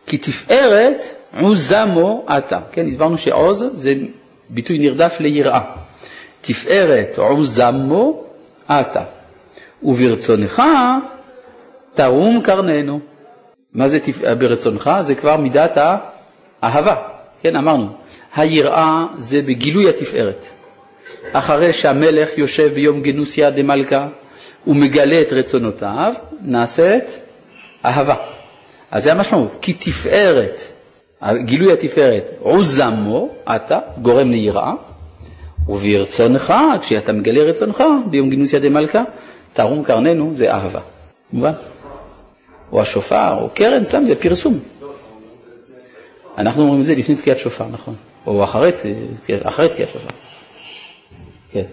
כי 0.05 0.17
תפארת 0.17 1.01
עוזמו 1.41 2.25
אתה. 2.37 2.59
כן, 2.71 2.87
הסברנו 2.87 3.17
שעוז 3.17 3.65
זה 3.73 3.93
ביטוי 4.49 4.79
נרדף 4.79 5.17
ליראה. 5.19 5.61
תפארת 6.41 7.17
עוזמו 7.17 8.23
אתה. 8.67 9.03
וברצונך 9.83 10.61
תרום 11.93 12.41
קרננו. 12.41 12.99
מה 13.73 13.87
זה 13.87 13.99
ברצונך? 14.39 14.91
זה 15.01 15.15
כבר 15.15 15.37
מידת 15.37 15.77
האהבה. 16.61 16.95
כן, 17.41 17.55
אמרנו, 17.55 17.87
היראה 18.35 19.05
זה 19.17 19.41
בגילוי 19.41 19.89
התפארת. 19.89 20.45
אחרי 21.33 21.73
שהמלך 21.73 22.37
יושב 22.37 22.73
ביום 22.73 23.01
גנוסיה 23.01 23.49
דמלכה 23.49 24.07
ומגלה 24.67 25.21
את 25.21 25.33
רצונותיו, 25.33 26.13
נעשית 26.41 27.03
אהבה. 27.85 28.15
אז 28.91 29.03
זה 29.03 29.11
המשמעות, 29.11 29.57
כי 29.61 29.73
תפארת, 29.73 30.59
גילוי 31.35 31.73
התפארת, 31.73 32.23
עוזמו, 32.39 33.29
אתה, 33.55 33.79
גורם 34.01 34.31
ליראה, 34.31 34.73
וברצונך, 35.67 36.53
כשאתה 36.81 37.13
מגלה 37.13 37.43
רצונך 37.43 37.83
ביום 38.09 38.29
גינוסיה 38.29 38.59
דמלכה, 38.59 39.03
תרום 39.53 39.83
קרננו 39.83 40.33
זה 40.33 40.53
אהבה. 40.53 40.79
מובן? 41.33 41.51
או 42.71 42.81
השופר, 42.81 43.37
או 43.41 43.49
קרן, 43.53 43.83
סתם 43.83 44.03
זה 44.03 44.15
פרסום. 44.15 44.59
אנחנו 46.37 46.61
אומרים 46.61 46.79
את 46.79 46.85
זה 46.85 46.95
לפני 46.95 47.15
תקיעת 47.15 47.37
שופר, 47.37 47.65
נכון. 47.71 47.95
או 48.27 48.43
אחרי, 48.43 48.71
תקיעת 49.21 49.89
שופר. 49.89 50.07
כן. 51.51 51.63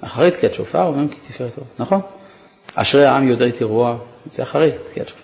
אחרי 0.00 0.30
תקיעת 0.30 0.54
שופר 0.54 0.86
אומרים 0.86 1.08
כי 1.08 1.16
תפארת 1.28 1.58
אור. 1.58 1.66
נכון. 1.78 2.00
אשרי 2.74 3.04
העם 3.04 3.28
יודע 3.28 3.48
את 3.48 3.60
אירוע, 3.60 3.96
זה 4.30 4.42
אחרי 4.42 4.70
תקיעת 4.90 5.08
שופר. 5.08 5.20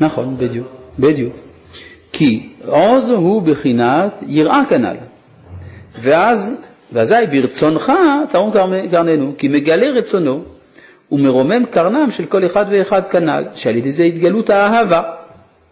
נכון, 0.00 0.36
בדיוק, 0.38 0.66
בדיוק. 0.98 1.34
כי 2.12 2.48
עוז 2.66 3.10
הוא 3.10 3.42
בחינת 3.42 4.22
יראה 4.26 4.62
כנ"ל. 4.68 4.96
ואז, 5.98 6.52
ואזי 6.92 7.14
ברצונך 7.30 7.92
תרום 8.30 8.52
קרננו, 8.90 9.32
כי 9.38 9.48
מגלה 9.48 9.90
רצונו 9.90 10.42
ומרומם 11.12 11.66
קרנם 11.66 12.10
של 12.10 12.26
כל 12.26 12.46
אחד 12.46 12.64
ואחד 12.70 13.08
כנ"ל, 13.08 13.44
שעל 13.54 13.76
ידי 13.76 13.92
זה 13.92 14.04
התגלות 14.04 14.50
האהבה, 14.50 15.02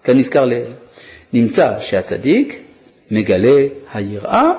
כנזכר 0.05 0.45
לעיל. 0.45 0.73
נמצא 1.33 1.79
שהצדיק 1.79 2.61
מגלה 3.11 3.67
היראה 3.95 4.51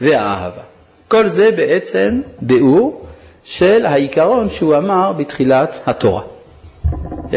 והאהבה. 0.00 0.62
כל 1.08 1.28
זה 1.28 1.50
בעצם 1.50 2.20
ביאור 2.40 3.06
של 3.44 3.86
העיקרון 3.86 4.48
שהוא 4.48 4.76
אמר 4.76 5.12
בתחילת 5.12 5.80
התורה. 5.86 6.22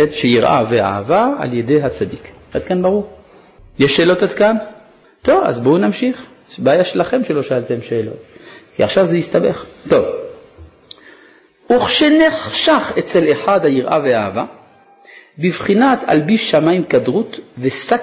את 0.03 0.13
שיראה 0.13 0.63
ואהבה 0.69 1.33
על 1.39 1.53
ידי 1.53 1.81
הצדיק. 1.81 2.31
עד 2.53 2.63
כאן 2.63 2.81
ברור? 2.81 3.09
יש 3.79 3.97
שאלות 3.97 4.23
עד 4.23 4.31
כאן? 4.31 4.55
טוב, 5.21 5.43
אז 5.43 5.59
בואו 5.59 5.77
נמשיך. 5.77 6.25
בעיה 6.57 6.83
שלכם 6.83 7.23
שלא 7.23 7.43
שאלתם 7.43 7.81
שאלות, 7.81 8.17
כי 8.75 8.83
עכשיו 8.83 9.05
זה 9.05 9.17
יסתבך. 9.17 9.65
טוב. 9.89 10.05
וכשנחשך 11.75 12.91
אצל 12.99 13.31
אחד 13.31 13.65
היראה 13.65 13.99
והאהבה, 14.03 14.45
בבחינת 15.37 15.99
אלביש 16.09 16.51
שמיים 16.51 16.83
כדרות 16.83 17.39
ושק 17.57 18.01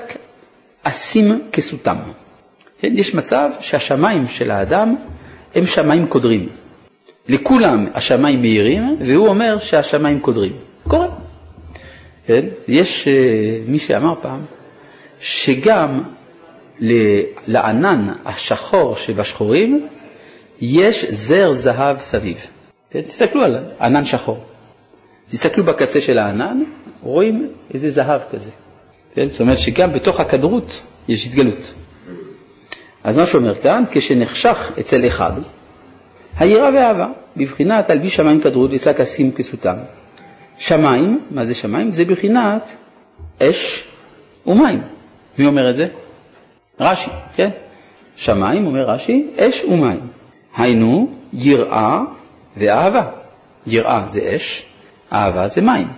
אסים 0.83 1.43
כסותם. 1.53 1.97
כן, 2.79 2.93
יש 2.95 3.15
מצב 3.15 3.51
שהשמיים 3.61 4.29
של 4.29 4.51
האדם 4.51 4.97
הם 5.55 5.67
שמיים 5.67 6.07
קודרים. 6.07 6.49
לכולם 7.29 7.87
השמיים 7.95 8.41
מאירים, 8.41 8.97
והוא 9.01 9.29
אומר 9.29 9.59
שהשמיים 9.59 10.21
קודרים. 10.21 10.53
קורה. 10.89 11.09
כן? 12.27 12.45
יש 12.69 13.05
uh, 13.05 13.71
מי 13.71 13.79
שאמר 13.79 14.15
פעם 14.23 14.41
שגם 15.21 16.03
לענן 17.47 18.13
השחור 18.25 18.97
שבשחורים 18.97 19.89
יש 20.61 21.05
זר 21.11 21.53
זהב 21.53 21.99
סביב. 21.99 22.47
כן? 22.95 23.03
תסתכלו 23.03 23.45
על 23.45 23.59
ענן 23.81 24.05
שחור. 24.05 24.45
תסתכלו 25.31 25.65
בקצה 25.65 26.01
של 26.01 26.19
הענן, 26.19 26.63
רואים 27.03 27.49
איזה 27.75 27.91
זהב 27.91 28.21
כזה. 28.33 28.51
כן? 29.15 29.31
זאת 29.31 29.41
אומרת 29.41 29.59
שגם 29.59 29.93
בתוך 29.93 30.21
הכדרות 30.21 30.83
יש 31.09 31.27
התגלות. 31.27 31.75
אז 33.05 33.17
מה 33.17 33.27
שאומר 33.27 33.55
כאן, 33.55 33.85
כשנחשך 33.91 34.73
אצל 34.81 35.07
אחד, 35.07 35.33
היראה 36.39 36.71
והאהבה, 36.75 37.09
בבחינת 37.37 37.91
על 37.91 37.99
בי 37.99 38.11
שמיים 38.11 38.41
כדרות 38.41 38.71
ושק 38.73 39.01
אסים 39.01 39.33
כסותם. 39.33 39.77
שמיים, 40.59 41.21
מה 41.31 41.45
זה 41.45 41.55
שמיים? 41.55 41.89
זה 41.91 42.05
בבחינת 42.05 42.69
אש 43.43 43.89
ומים. 44.47 44.83
מי 45.39 45.47
אומר 45.47 45.71
את 45.71 45.77
זה? 45.77 45.89
רש"י, 46.81 47.11
כן? 47.37 47.51
שמיים, 48.17 48.67
אומר 48.67 48.91
רש"י, 48.91 49.27
אש 49.39 49.65
ומים. 49.65 50.01
היינו 50.57 51.11
יראה 51.33 52.01
ואהבה. 52.57 53.03
יראה 53.67 54.05
זה 54.09 54.33
אש, 54.37 54.67
אהבה 55.13 55.49
זה 55.49 55.61
מים. 55.61 55.89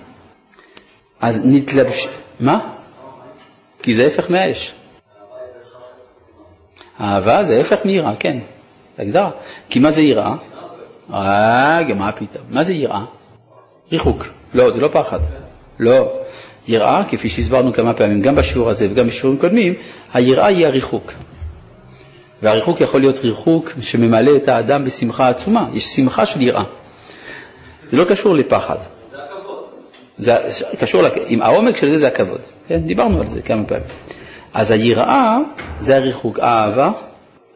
אז 1.20 1.42
נתלבש... 1.44 2.09
מה? 2.40 2.72
כי 3.82 3.94
זה 3.94 4.07
הפך 4.07 4.30
מהאש. 4.30 4.74
אהבה 7.00 7.42
זה 7.42 7.61
הפך 7.61 7.84
מיראה, 7.84 8.16
כן, 8.16 8.38
הגדרה. 8.98 9.30
כי 9.68 9.78
מה 9.78 9.90
זה 9.90 10.02
יראה? 10.02 10.34
רגע, 11.11 11.94
מה 11.94 12.12
פתאום? 12.12 12.44
מה 12.50 12.62
זה 12.62 12.74
יראה? 12.74 13.04
ריחוק. 13.92 14.26
לא, 14.54 14.70
זה 14.70 14.80
לא 14.80 14.88
פחד. 14.92 15.18
לא. 15.78 16.12
יראה, 16.68 17.02
כפי 17.09 17.28
שהסברנו 17.28 17.72
כמה 17.72 17.94
פעמים, 17.94 18.22
גם 18.22 18.34
בשיעור 18.34 18.70
הזה 18.70 18.88
וגם 18.90 19.07
בשיעורים 19.07 19.38
קודמים, 19.40 19.74
היראה 20.12 20.46
היא 20.46 20.66
הריחוק. 20.66 21.12
והריחוק 22.43 22.80
יכול 22.80 23.01
להיות 23.01 23.18
ריחוק 23.18 23.72
שממלא 23.80 24.37
את 24.37 24.49
האדם 24.49 24.84
בשמחה 24.84 25.28
עצומה. 25.28 25.68
יש 25.72 25.84
שמחה 25.84 26.26
של 26.26 26.41
יראה. 26.41 26.64
זה 27.89 27.97
לא 27.97 28.05
קשור 28.05 28.34
לפחד. 28.34 28.76
זה 29.11 29.18
הכבוד. 29.22 29.64
זה 30.18 30.37
קשור, 30.80 31.03
עם 31.26 31.43
העומק 31.43 31.76
של 31.76 31.91
זה 31.91 31.97
זה 31.97 32.07
הכבוד. 32.07 32.41
כן, 32.68 32.78
דיברנו 32.78 33.20
על 33.20 33.26
זה 33.26 33.43
כמה 33.43 33.64
פעמים. 33.64 33.84
אז 34.55 34.70
היראה 34.70 35.37
זה 35.80 35.97
הריחוק, 35.97 36.39
האהבה 36.39 36.91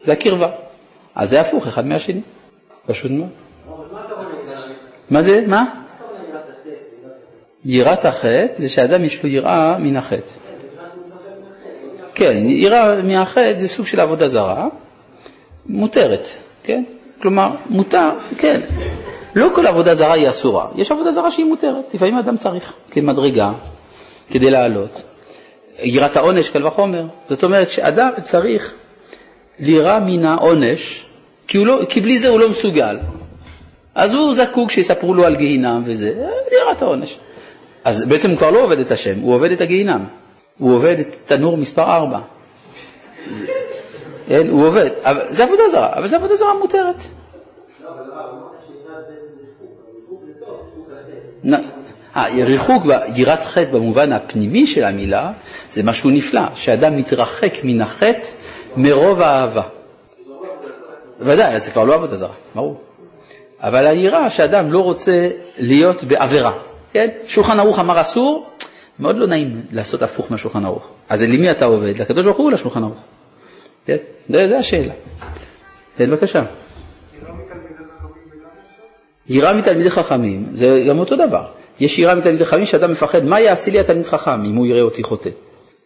זה 0.03 0.11
הקרבה. 0.11 0.49
אז 1.15 1.29
זה 1.29 1.41
הפוך 1.41 1.67
אחד 1.67 1.87
מהשני, 1.87 2.21
פשוט 2.85 3.11
מאוד. 3.11 3.29
מה 5.09 5.21
זה? 5.21 5.43
מה? 5.47 5.65
יראת 7.65 8.05
החטא 8.05 8.53
זה 8.53 8.69
שאדם 8.69 9.03
יש 9.03 9.23
לו 9.23 9.29
יראה 9.29 9.77
מן 9.77 9.97
החטא. 9.97 10.50
כן, 12.21 12.37
יראה 12.45 13.01
מן 13.01 13.15
החטא 13.15 13.53
זה 13.57 13.67
סוג 13.67 13.85
של 13.85 13.99
עבודה 13.99 14.27
זרה, 14.27 14.67
מותרת, 15.65 16.27
כן? 16.63 16.83
כלומר, 17.21 17.49
מותר, 17.69 18.09
כן. 18.37 18.61
לא 19.35 19.49
כל 19.55 19.67
עבודה 19.67 19.93
זרה 19.93 20.13
היא 20.13 20.29
אסורה, 20.29 20.67
יש 20.75 20.91
עבודה 20.91 21.11
זרה 21.11 21.31
שהיא 21.31 21.45
מותרת, 21.45 21.93
לפעמים 21.93 22.17
אדם 22.17 22.37
צריך 22.37 22.73
כמדרגה, 22.91 23.51
כדי 24.31 24.51
לעלות. 24.51 25.01
יראת 25.79 26.17
העונש, 26.17 26.49
קל 26.49 26.67
וחומר. 26.67 27.05
זאת 27.25 27.43
אומרת 27.43 27.69
שאדם 27.69 28.09
צריך 28.21 28.73
לירה 29.59 29.99
מן 29.99 30.25
העונש, 30.25 31.05
כי, 31.47 31.57
לא, 31.57 31.79
כי 31.89 32.01
בלי 32.01 32.17
זה 32.17 32.29
הוא 32.29 32.39
לא 32.39 32.49
מסוגל. 32.49 32.97
אז 33.95 34.13
הוא 34.13 34.33
זקוק 34.33 34.71
שיספרו 34.71 35.13
לו 35.13 35.25
על 35.25 35.35
גיהינם 35.35 35.81
וזה, 35.85 36.13
יראת 36.51 36.81
העונש. 36.81 37.19
אז 37.83 38.05
בעצם 38.05 38.29
הוא 38.29 38.37
כבר 38.37 38.51
לא 38.51 38.63
עובד 38.63 38.79
את 38.79 38.91
השם, 38.91 39.19
הוא 39.19 39.35
עובד 39.35 39.51
את 39.51 39.61
הגיהינם. 39.61 40.20
הוא 40.61 40.75
עובד 40.75 40.99
את 40.99 41.15
תנור 41.25 41.57
מספר 41.57 41.95
4. 41.95 42.19
כן, 44.27 44.47
הוא 44.49 44.67
עובד, 44.67 44.89
אבל 45.03 45.21
זה 45.29 45.43
עבודה 45.43 45.69
זרה, 45.69 45.89
אבל 45.93 46.07
זה 46.07 46.15
עבודה 46.15 46.35
זרה 46.35 46.53
מותרת. 46.59 46.95
הריחוק, 52.13 52.83
יראת 53.15 53.43
חטא 53.43 53.71
במובן 53.71 54.13
הפנימי 54.13 54.67
של 54.67 54.83
המילה, 54.83 55.31
זה 55.69 55.83
משהו 55.83 56.09
נפלא, 56.09 56.41
שאדם 56.55 56.97
מתרחק 56.97 57.53
מן 57.63 57.81
החטא 57.81 58.27
מרוב 58.77 59.21
האהבה. 59.21 59.63
ודאי, 61.19 61.59
זה 61.59 61.71
כבר 61.71 61.83
לא 61.83 61.93
עבודה 61.93 62.15
זרה, 62.15 62.33
ברור. 62.55 62.81
אבל 63.59 63.87
היראה 63.87 64.29
שאדם 64.29 64.71
לא 64.71 64.79
רוצה 64.79 65.29
להיות 65.57 66.03
בעבירה, 66.03 66.51
כן? 66.93 67.07
שולחן 67.25 67.59
ערוך 67.59 67.79
אמר 67.79 68.01
אסור, 68.01 68.47
מאוד 69.01 69.17
לא 69.17 69.27
נעים 69.27 69.61
לעשות 69.71 70.01
הפוך 70.01 70.31
מהשולחן 70.31 70.65
ערוך. 70.65 70.89
אז 71.09 71.23
למי 71.23 71.51
אתה 71.51 71.65
עובד? 71.65 72.01
לקדוש 72.01 72.25
ברוך 72.25 72.37
הוא 72.37 72.45
או 72.45 72.51
לשולחן 72.51 72.83
ערוך? 72.83 72.99
כן? 73.85 73.97
זה 74.29 74.57
השאלה. 74.57 74.93
כן, 75.97 76.09
בבקשה. 76.09 76.43
יראה 79.29 79.53
מתלמידי 79.53 79.89
חכמים, 79.89 80.45
זה 80.53 80.83
גם 80.89 80.99
אותו 80.99 81.15
דבר. 81.15 81.45
יש 81.79 81.99
יראה 81.99 82.15
מתלמידי 82.15 82.45
חכמים 82.45 82.65
שאדם 82.65 82.91
מפחד, 82.91 83.25
מה 83.25 83.39
יעשה 83.39 83.71
לי 83.71 83.79
התלמיד 83.79 84.05
חכם 84.05 84.45
אם 84.45 84.55
הוא 84.55 84.65
יראה 84.67 84.81
אותי 84.81 85.03
חוטא? 85.03 85.29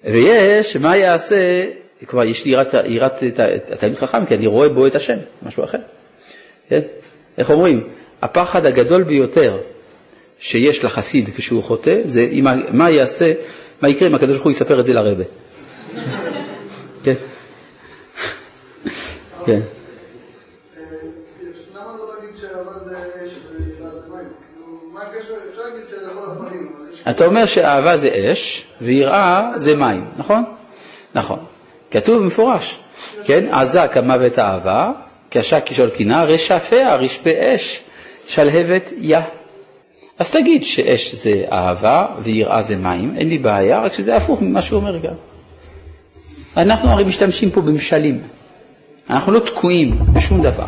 ויש, 0.04 0.78
מה 0.78 0.98
יעשה, 0.98 1.66
כלומר, 2.06 2.26
יש 2.26 2.46
לי 2.46 2.56
יראת 2.86 3.24
התלמיד 3.72 3.98
חכם, 3.98 4.26
כי 4.26 4.36
אני 4.36 4.48
רואה 4.48 4.70
בו 4.70 4.88
את 4.88 4.96
השם, 4.96 5.18
משהו 5.44 5.64
אחר. 5.64 5.78
כן? 6.70 6.80
איך 7.38 7.50
אומרים? 7.52 7.88
הפחד 8.22 8.66
הגדול 8.66 9.04
ביותר 9.04 9.58
שיש 10.40 10.84
לחסיד 10.84 11.30
כשהוא 11.36 11.64
חוטא, 11.64 12.02
זה 12.06 12.30
מה 12.72 12.90
יעשה, 12.90 13.34
מה 13.82 13.90
יקרה 13.90 14.08
אם 14.08 14.16
הקדוש 14.16 14.36
ברוך 14.36 14.44
הוא 14.44 14.52
יספר 14.52 14.80
את 14.80 14.86
זה 14.86 14.94
לרבה. 14.94 15.24
כן. 17.04 17.14
כן. 19.46 19.60
אתה 27.10 27.26
אומר 27.26 27.46
שאהבה 27.46 27.98
זה 27.98 28.10
אש 28.32 28.66
ויראה 28.82 29.52
זה 29.56 29.76
מים, 29.76 30.06
נכון? 30.18 30.44
נכון. 31.16 31.40
כתוב 31.92 32.22
במפורש, 32.22 32.80
כן? 33.24 33.48
עזה 33.52 33.88
כמוות 33.88 34.40
אהבה, 34.40 34.92
קשה 35.30 35.62
כשול 35.62 35.90
קינה, 35.90 36.24
רשפיה 36.24 36.96
רשפה 36.96 37.30
אש, 37.56 37.82
שלהבת 38.28 38.90
יה. 38.98 39.22
אז 40.20 40.32
תגיד 40.32 40.64
שאש 40.64 41.16
זה 41.16 41.46
אהבה 41.52 42.06
ויראה 42.24 42.62
זה 42.62 42.78
מים, 42.78 43.14
אין 43.18 43.30
לי 43.30 43.38
בעיה, 43.38 43.82
רק 43.82 43.94
שזה 43.94 44.16
הפוך 44.16 44.42
ממה 44.42 44.62
שהוא 44.62 44.80
אומר 44.80 44.98
גם. 44.98 45.14
אנחנו 46.58 46.90
הרי 46.90 47.04
משתמשים 47.04 47.52
פה 47.52 47.62
במשלים. 47.62 48.22
אנחנו 49.10 49.32
לא 49.32 49.40
תקועים 49.40 50.00
בשום 50.14 50.42
דבר. 50.42 50.68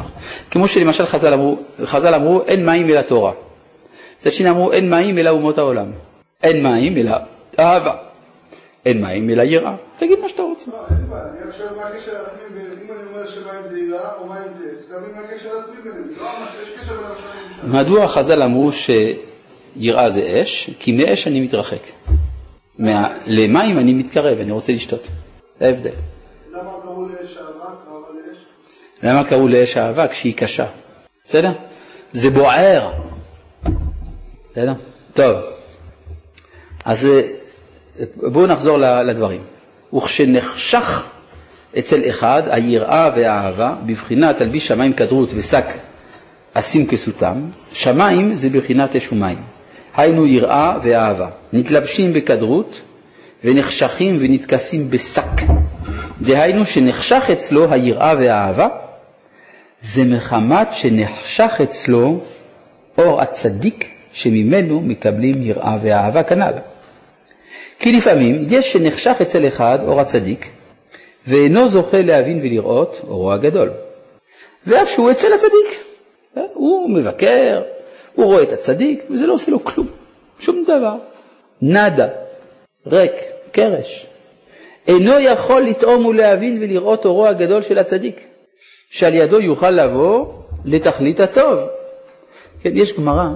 כמו 0.51 0.67
שלמשל 0.67 1.05
חז"ל 1.05 1.33
אמרו, 1.33 1.57
חז"ל 1.85 2.13
אמרו 2.13 2.41
אין 2.41 2.65
מים 2.65 2.89
אלא 2.89 3.01
תורה. 3.01 3.31
זה 4.19 4.31
שני 4.31 4.49
אמרו 4.49 4.71
אין 4.71 4.89
מים 4.89 5.17
אלא 5.17 5.29
אומות 5.29 5.57
העולם. 5.57 5.91
אין 6.43 6.63
מים 6.63 6.97
אלא 6.97 7.11
אהבה. 7.59 7.95
אין 8.85 9.01
מים 9.01 9.29
אלא 9.29 9.43
יראה. 9.43 9.75
תגיד 9.97 10.19
מה 10.19 10.29
שאתה 10.29 10.41
רוצה. 10.41 10.71
לא, 10.71 10.77
אין 10.89 11.09
בעיה, 11.09 11.23
אני 11.43 11.51
שואל 11.57 11.67
מה 11.77 11.87
הקשר 11.87 12.11
לעצמי, 12.13 12.59
אם 12.59 12.91
אני 12.91 13.07
אומר 13.09 13.27
שמים 13.27 13.67
זה 13.69 13.79
יראה 13.79 14.09
או 14.19 14.27
מים 14.27 14.47
זה 14.57 14.63
אש, 14.63 14.85
תבין 14.85 15.15
מה 15.15 15.21
הקשר 15.21 15.49
לעצמי 15.57 15.75
ביניהם. 15.83 16.09
לא 16.19 16.25
ממש, 16.39 16.49
יש 16.63 16.69
קשר 16.79 16.93
בין 16.93 17.05
השנים. 17.11 17.71
מדוע 17.71 18.07
חז"ל 18.07 18.43
אמרו 18.43 18.71
שיראה 19.73 20.09
זה 20.09 20.41
אש? 20.41 20.69
כי 20.79 20.91
מאש 20.91 21.27
אני 21.27 21.39
מתרחק. 21.39 21.81
למים 23.25 23.79
אני 23.79 23.93
מתקרב, 23.93 24.39
אני 24.39 24.51
רוצה 24.51 24.73
לשתות. 24.73 25.07
זה 25.59 25.65
ההבדל. 25.65 25.89
למה 26.51 26.71
קראו 26.83 27.07
לאש 27.07 27.37
אהבה? 27.37 27.75
למה 29.03 29.23
קראו 29.23 29.47
לאש 29.47 29.77
אהבה? 29.77 30.07
כשהיא 30.07 30.33
קשה. 30.33 30.65
בסדר? 31.23 31.51
זה 32.11 32.29
בוער. 32.29 32.91
בסדר? 34.51 34.73
טוב. 35.13 35.37
אז 36.85 37.05
אה, 37.05 37.21
בואו 38.15 38.47
נחזור 38.47 38.77
לדברים. 38.77 39.41
וכשנחשך 39.93 41.05
אצל 41.79 42.09
אחד 42.09 42.43
היראה 42.45 43.09
והאהבה, 43.15 43.75
בבחינת 43.85 44.37
תלביש 44.37 44.67
שמיים 44.67 44.93
כדרות 44.93 45.29
ושק 45.35 45.65
אשים 46.53 46.87
כסותם, 46.87 47.41
שמיים 47.73 48.35
זה 48.35 48.49
בבחינת 48.49 48.95
אש 48.95 49.11
ומים. 49.11 49.37
היינו 49.97 50.27
יראה 50.27 50.77
ואהבה. 50.83 51.29
נתלבשים 51.53 52.13
בכדרות 52.13 52.81
ונחשכים 53.43 54.17
ונתכסים 54.19 54.89
בשק. 54.89 55.41
דהיינו 56.21 56.65
שנחשך 56.65 57.29
אצלו 57.33 57.71
היראה 57.73 58.13
והאהבה, 58.17 58.67
זה 59.81 60.03
מחמת 60.03 60.67
שנחשך 60.71 61.51
אצלו 61.63 62.19
אור 62.97 63.21
הצדיק 63.21 63.89
שממנו 64.13 64.81
מקבלים 64.81 65.43
יראה 65.43 65.77
ואהבה 65.81 66.23
כנ"ל. 66.23 66.53
כי 67.79 67.91
לפעמים 67.91 68.47
יש 68.49 68.73
שנחשך 68.73 69.15
אצל 69.21 69.47
אחד 69.47 69.79
אור 69.87 70.01
הצדיק, 70.01 70.47
ואינו 71.27 71.69
זוכה 71.69 72.01
להבין 72.01 72.39
ולראות 72.39 73.01
אורו 73.07 73.31
הגדול. 73.31 73.69
ואף 74.67 74.89
שהוא 74.89 75.11
אצל 75.11 75.33
הצדיק, 75.33 75.83
הוא 76.53 76.89
מבקר, 76.89 77.61
הוא 78.17 78.25
רואה 78.25 78.43
את 78.43 78.51
הצדיק, 78.51 79.03
וזה 79.09 79.27
לא 79.27 79.33
עושה 79.33 79.51
לו 79.51 79.63
כלום, 79.63 79.87
שום 80.39 80.63
דבר. 80.63 80.95
נאדה, 81.61 82.07
ריק, 82.87 83.11
קרש. 83.51 84.05
אינו 84.87 85.19
יכול 85.19 85.61
לטעום 85.61 86.05
ולהבין 86.05 86.57
ולראות 86.61 87.05
אורו 87.05 87.27
הגדול 87.27 87.61
של 87.61 87.77
הצדיק, 87.79 88.21
שעל 88.89 89.15
ידו 89.15 89.39
יוכל 89.39 89.69
לבוא 89.69 90.25
לתכלית 90.65 91.19
הטוב. 91.19 91.59
כן, 92.61 92.71
יש 92.73 92.93
גמרא 92.93 93.29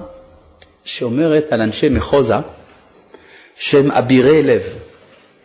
שאומרת 0.84 1.52
על 1.52 1.60
אנשי 1.60 1.88
מחוזה 1.88 2.36
שהם 3.56 3.90
אבירי 3.90 4.42
לב. 4.42 4.62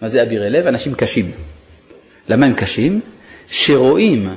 מה 0.02 0.10
זה 0.10 0.24
אבירי 0.24 0.50
לב? 0.50 0.68
אנשים 0.68 0.94
קשים. 0.94 1.32
למה 2.28 2.46
הם 2.46 2.54
קשים? 2.54 3.02
שרואים 3.48 4.30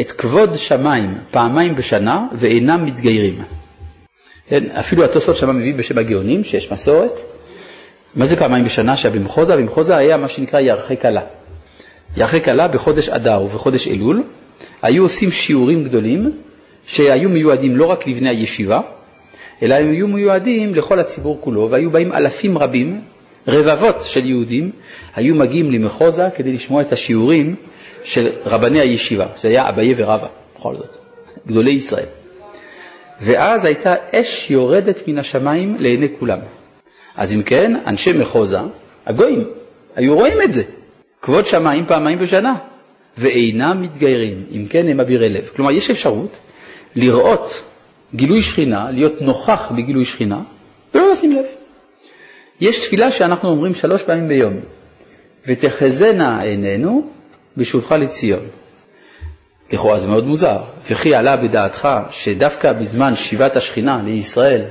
את 0.00 0.12
כבוד 0.12 0.56
שמיים 0.56 1.18
פעמיים 1.30 1.74
בשנה 1.74 2.26
ואינם 2.32 2.84
מתגיירים. 2.84 3.42
כן, 4.52 4.64
אפילו 4.70 5.04
התוספות 5.04 5.36
שמה 5.36 5.52
מביא 5.52 5.74
בשם 5.74 5.98
הגאונים, 5.98 6.44
שיש 6.44 6.72
מסורת. 6.72 7.20
מה 8.14 8.26
זה 8.26 8.36
פעמיים 8.36 8.64
בשנה 8.64 8.96
שהיה 8.96 9.14
במחוזה? 9.14 9.56
במחוזה 9.56 9.96
היה 9.96 10.16
מה 10.16 10.28
שנקרא 10.28 10.60
ירחי 10.60 10.96
כלה. 10.96 11.20
ירחי 12.16 12.40
כלה 12.40 12.68
בחודש 12.68 13.08
אדר 13.08 13.42
ובחודש 13.42 13.88
אלול 13.88 14.22
היו 14.82 15.02
עושים 15.02 15.30
שיעורים 15.30 15.84
גדולים 15.84 16.32
שהיו 16.86 17.28
מיועדים 17.28 17.76
לא 17.76 17.86
רק 17.86 18.06
לבני 18.06 18.28
הישיבה, 18.28 18.80
אלא 19.62 19.74
הם 19.74 19.90
היו 19.90 20.08
מיועדים 20.08 20.74
לכל 20.74 21.00
הציבור 21.00 21.38
כולו, 21.40 21.70
והיו 21.70 21.90
באים 21.90 22.12
אלפים 22.12 22.58
רבים, 22.58 23.00
רבבות 23.48 24.00
של 24.00 24.26
יהודים, 24.26 24.70
היו 25.14 25.34
מגיעים 25.34 25.70
למחוזה 25.70 26.28
כדי 26.34 26.52
לשמוע 26.52 26.82
את 26.82 26.92
השיעורים 26.92 27.54
של 28.04 28.28
רבני 28.46 28.80
הישיבה, 28.80 29.26
זה 29.36 29.48
היה 29.48 29.68
אביי 29.68 29.94
ורבא, 29.96 30.28
בכל 30.58 30.76
זאת, 30.76 30.96
גדולי 31.46 31.70
ישראל. 31.70 32.21
ואז 33.22 33.64
הייתה 33.64 33.94
אש 34.14 34.50
יורדת 34.50 35.08
מן 35.08 35.18
השמיים 35.18 35.76
לעיני 35.78 36.08
כולם. 36.18 36.38
אז 37.16 37.34
אם 37.34 37.42
כן, 37.42 37.72
אנשי 37.86 38.12
מחוזה, 38.12 38.58
הגויים, 39.06 39.44
היו 39.96 40.14
רואים 40.14 40.42
את 40.42 40.52
זה, 40.52 40.62
כבוד 41.22 41.46
שמיים 41.46 41.86
פעמיים 41.86 42.18
בשנה, 42.18 42.54
ואינם 43.18 43.82
מתגיירים, 43.82 44.46
אם 44.52 44.66
כן 44.70 44.88
הם 44.88 45.00
אבירי 45.00 45.28
לב. 45.28 45.50
כלומר, 45.56 45.70
יש 45.70 45.90
אפשרות 45.90 46.38
לראות 46.96 47.62
גילוי 48.14 48.42
שכינה, 48.42 48.90
להיות 48.90 49.22
נוכח 49.22 49.72
בגילוי 49.76 50.04
שכינה, 50.04 50.40
ולא 50.94 51.12
לשים 51.12 51.32
לב. 51.32 51.44
יש 52.60 52.78
תפילה 52.78 53.10
שאנחנו 53.10 53.48
אומרים 53.48 53.74
שלוש 53.74 54.02
פעמים 54.02 54.28
ביום, 54.28 54.54
ותחזינה 55.46 56.40
עינינו 56.42 57.08
בשובך 57.56 57.92
לציון. 57.92 58.42
לכאורה 59.72 59.98
זה 59.98 60.08
מאוד 60.08 60.26
מוזר, 60.26 60.58
וכי 60.90 61.14
עלה 61.14 61.36
בדעתך 61.36 61.88
שדווקא 62.10 62.72
בזמן 62.72 63.16
שיבת 63.16 63.56
השכינה 63.56 64.00
לישראל 64.04 64.62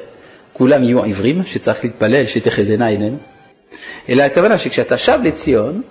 כולם 0.53 0.83
יהיו 0.83 1.03
עיוורים, 1.03 1.43
שצריך 1.43 1.83
להתפלל 1.83 2.25
שתחזינה 2.25 2.87
עינינו? 2.87 3.17
אלא 4.09 4.23
הכוונה 4.23 4.57
שכשאתה 4.57 4.97
שב 4.97 5.19
לציון, 5.23 5.81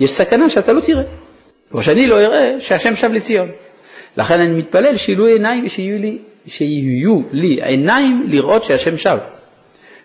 יש 0.00 0.10
סכנה 0.10 0.50
שאתה 0.50 0.72
לא 0.72 0.80
תראה. 0.80 1.02
כמו 1.70 1.82
שאני 1.82 2.06
לא 2.06 2.20
אראה 2.20 2.60
שהשם 2.60 2.96
שב 2.96 3.12
לציון. 3.12 3.48
לכן 4.16 4.34
אני 4.34 4.58
מתפלל 4.58 4.96
שיהיו 4.96 5.26
עיניים 5.26 5.64
ושיהיו 5.66 5.98
לי 5.98 6.18
שיהיו 6.46 7.20
לי 7.32 7.58
עיניים 7.62 8.26
לראות 8.28 8.64
שהשם 8.64 8.96
שב. 8.96 9.18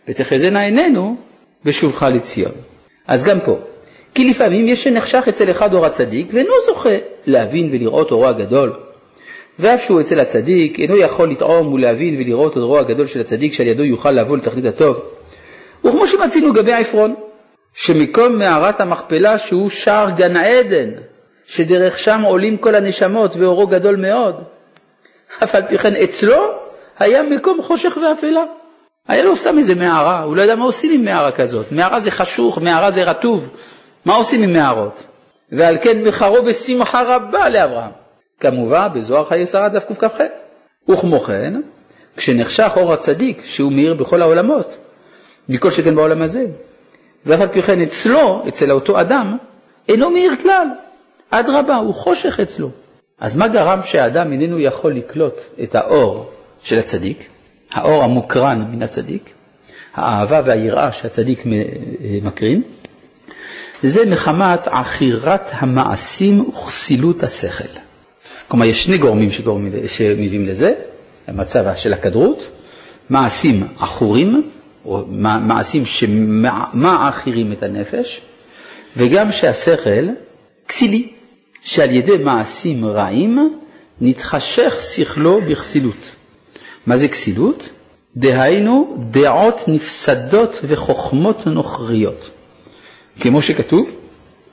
ותחזינה 0.07 0.61
עינינו 0.63 1.15
בשובך 1.65 2.03
לציון. 2.03 2.51
אז 3.07 3.23
גם 3.23 3.39
פה, 3.39 3.59
כי 4.15 4.29
לפעמים 4.29 4.67
יש 4.67 4.83
שנחשך 4.83 5.23
אצל 5.29 5.51
אחד 5.51 5.73
אור 5.73 5.85
הצדיק 5.85 6.27
ואינו 6.33 6.53
זוכה 6.65 6.97
להבין 7.25 7.69
ולראות 7.73 8.11
אורו 8.11 8.27
הגדול. 8.27 8.73
ואף 9.59 9.83
שהוא 9.83 10.01
אצל 10.01 10.19
הצדיק, 10.19 10.79
אינו 10.79 10.97
יכול 10.97 11.29
לטעום 11.29 11.73
ולהבין 11.73 12.15
ולראות 12.15 12.57
אורו 12.57 12.79
הגדול 12.79 13.05
של 13.05 13.19
הצדיק 13.19 13.53
שעל 13.53 13.67
ידו 13.67 13.83
יוכל 13.83 14.11
לבוא 14.11 14.37
לתכלית 14.37 14.65
הטוב. 14.65 15.01
וכמו 15.85 16.07
שמצינו 16.07 16.53
גבי 16.53 16.73
עפרון, 16.73 17.15
שמקום 17.73 18.39
מערת 18.39 18.79
המכפלה 18.79 19.37
שהוא 19.37 19.69
שער 19.69 20.09
גן 20.09 20.35
העדן, 20.35 20.89
שדרך 21.45 21.99
שם 21.99 22.21
עולים 22.21 22.57
כל 22.57 22.75
הנשמות 22.75 23.35
ואורו 23.35 23.67
גדול 23.67 23.95
מאוד, 23.95 24.35
אף 25.43 25.55
על 25.55 25.61
פי 25.61 25.77
כן 25.77 25.95
אצלו 25.95 26.43
היה 26.99 27.23
מקום 27.23 27.61
חושך 27.61 27.97
ואפלה. 27.97 28.43
היה 29.07 29.23
לו 29.23 29.35
סתם 29.35 29.57
איזה 29.57 29.75
מערה, 29.75 30.23
הוא 30.23 30.35
לא 30.35 30.41
ידע 30.41 30.55
מה 30.55 30.65
עושים 30.65 30.91
עם 30.91 31.05
מערה 31.05 31.31
כזאת. 31.31 31.71
מערה 31.71 31.99
זה 31.99 32.11
חשוך, 32.11 32.57
מערה 32.57 32.91
זה 32.91 33.03
רטוב. 33.03 33.49
מה 34.05 34.15
עושים 34.15 34.43
עם 34.43 34.53
מערות? 34.53 35.03
ועל 35.51 35.77
כן 35.81 36.03
מחרו 36.03 36.43
בשמחה 36.43 37.01
רבה 37.15 37.49
לאברהם. 37.49 37.91
כמובן 38.39 38.87
בזוהר 38.95 39.25
חיי 39.25 39.45
שרה 39.45 39.69
דף 39.69 39.85
קכ"ח. 39.91 40.17
וכמו 40.89 41.19
כן, 41.19 41.53
כשנחשך 42.17 42.71
אור 42.75 42.93
הצדיק, 42.93 43.41
שהוא 43.45 43.71
מאיר 43.71 43.93
בכל 43.93 44.21
העולמות, 44.21 44.77
מכל 45.49 45.71
שכן 45.71 45.95
בעולם 45.95 46.21
הזה, 46.21 46.45
ואף 47.25 47.41
על 47.41 47.47
פי 47.47 47.61
כן 47.61 47.81
אצלו, 47.81 48.43
אצל 48.47 48.71
אותו 48.71 49.01
אדם, 49.01 49.37
אינו 49.89 50.09
מאיר 50.09 50.35
כלל. 50.41 50.67
אדרבה, 51.29 51.75
הוא 51.75 51.93
חושך 51.93 52.39
אצלו. 52.39 52.69
אז 53.19 53.35
מה 53.35 53.47
גרם 53.47 53.79
שהאדם 53.83 54.31
איננו 54.31 54.59
יכול 54.59 54.95
לקלוט 54.95 55.41
את 55.63 55.75
האור 55.75 56.31
של 56.63 56.79
הצדיק, 56.79 57.27
האור 57.71 58.03
המוקרן 58.03 58.65
מן 58.71 58.83
הצדיק, 58.83 59.33
האהבה 59.93 60.41
והיראה 60.45 60.91
שהצדיק 60.91 61.43
מקרין? 62.21 62.61
זה 63.83 64.05
מחמת 64.05 64.67
עכירת 64.67 65.49
המעשים 65.51 66.49
וכסילות 66.49 67.23
השכל. 67.23 67.79
כלומר, 68.47 68.65
יש 68.65 68.83
שני 68.83 68.97
גורמים 68.97 69.29
שמביאים 69.87 70.45
לזה. 70.45 70.73
המצב 71.27 71.65
של 71.75 71.93
הכדרות, 71.93 72.47
מעשים 73.09 73.67
עכורים, 73.79 74.51
או 74.85 75.05
מעשים 75.41 75.85
שמעכירים 75.85 77.51
את 77.51 77.63
הנפש, 77.63 78.21
וגם 78.97 79.31
שהשכל 79.31 80.07
כסילי, 80.67 81.07
שעל 81.61 81.91
ידי 81.91 82.17
מעשים 82.17 82.85
רעים 82.85 83.59
נתחשך 84.01 84.75
שכלו 84.79 85.41
בכסילות. 85.49 86.15
מה 86.87 86.97
זה 86.97 87.07
כסילות? 87.07 87.69
דהיינו 88.17 88.97
דעות 89.11 89.61
נפסדות 89.67 90.59
וחוכמות 90.63 91.47
נוכריות. 91.47 92.29
כמו 93.19 93.41
שכתוב, 93.41 93.91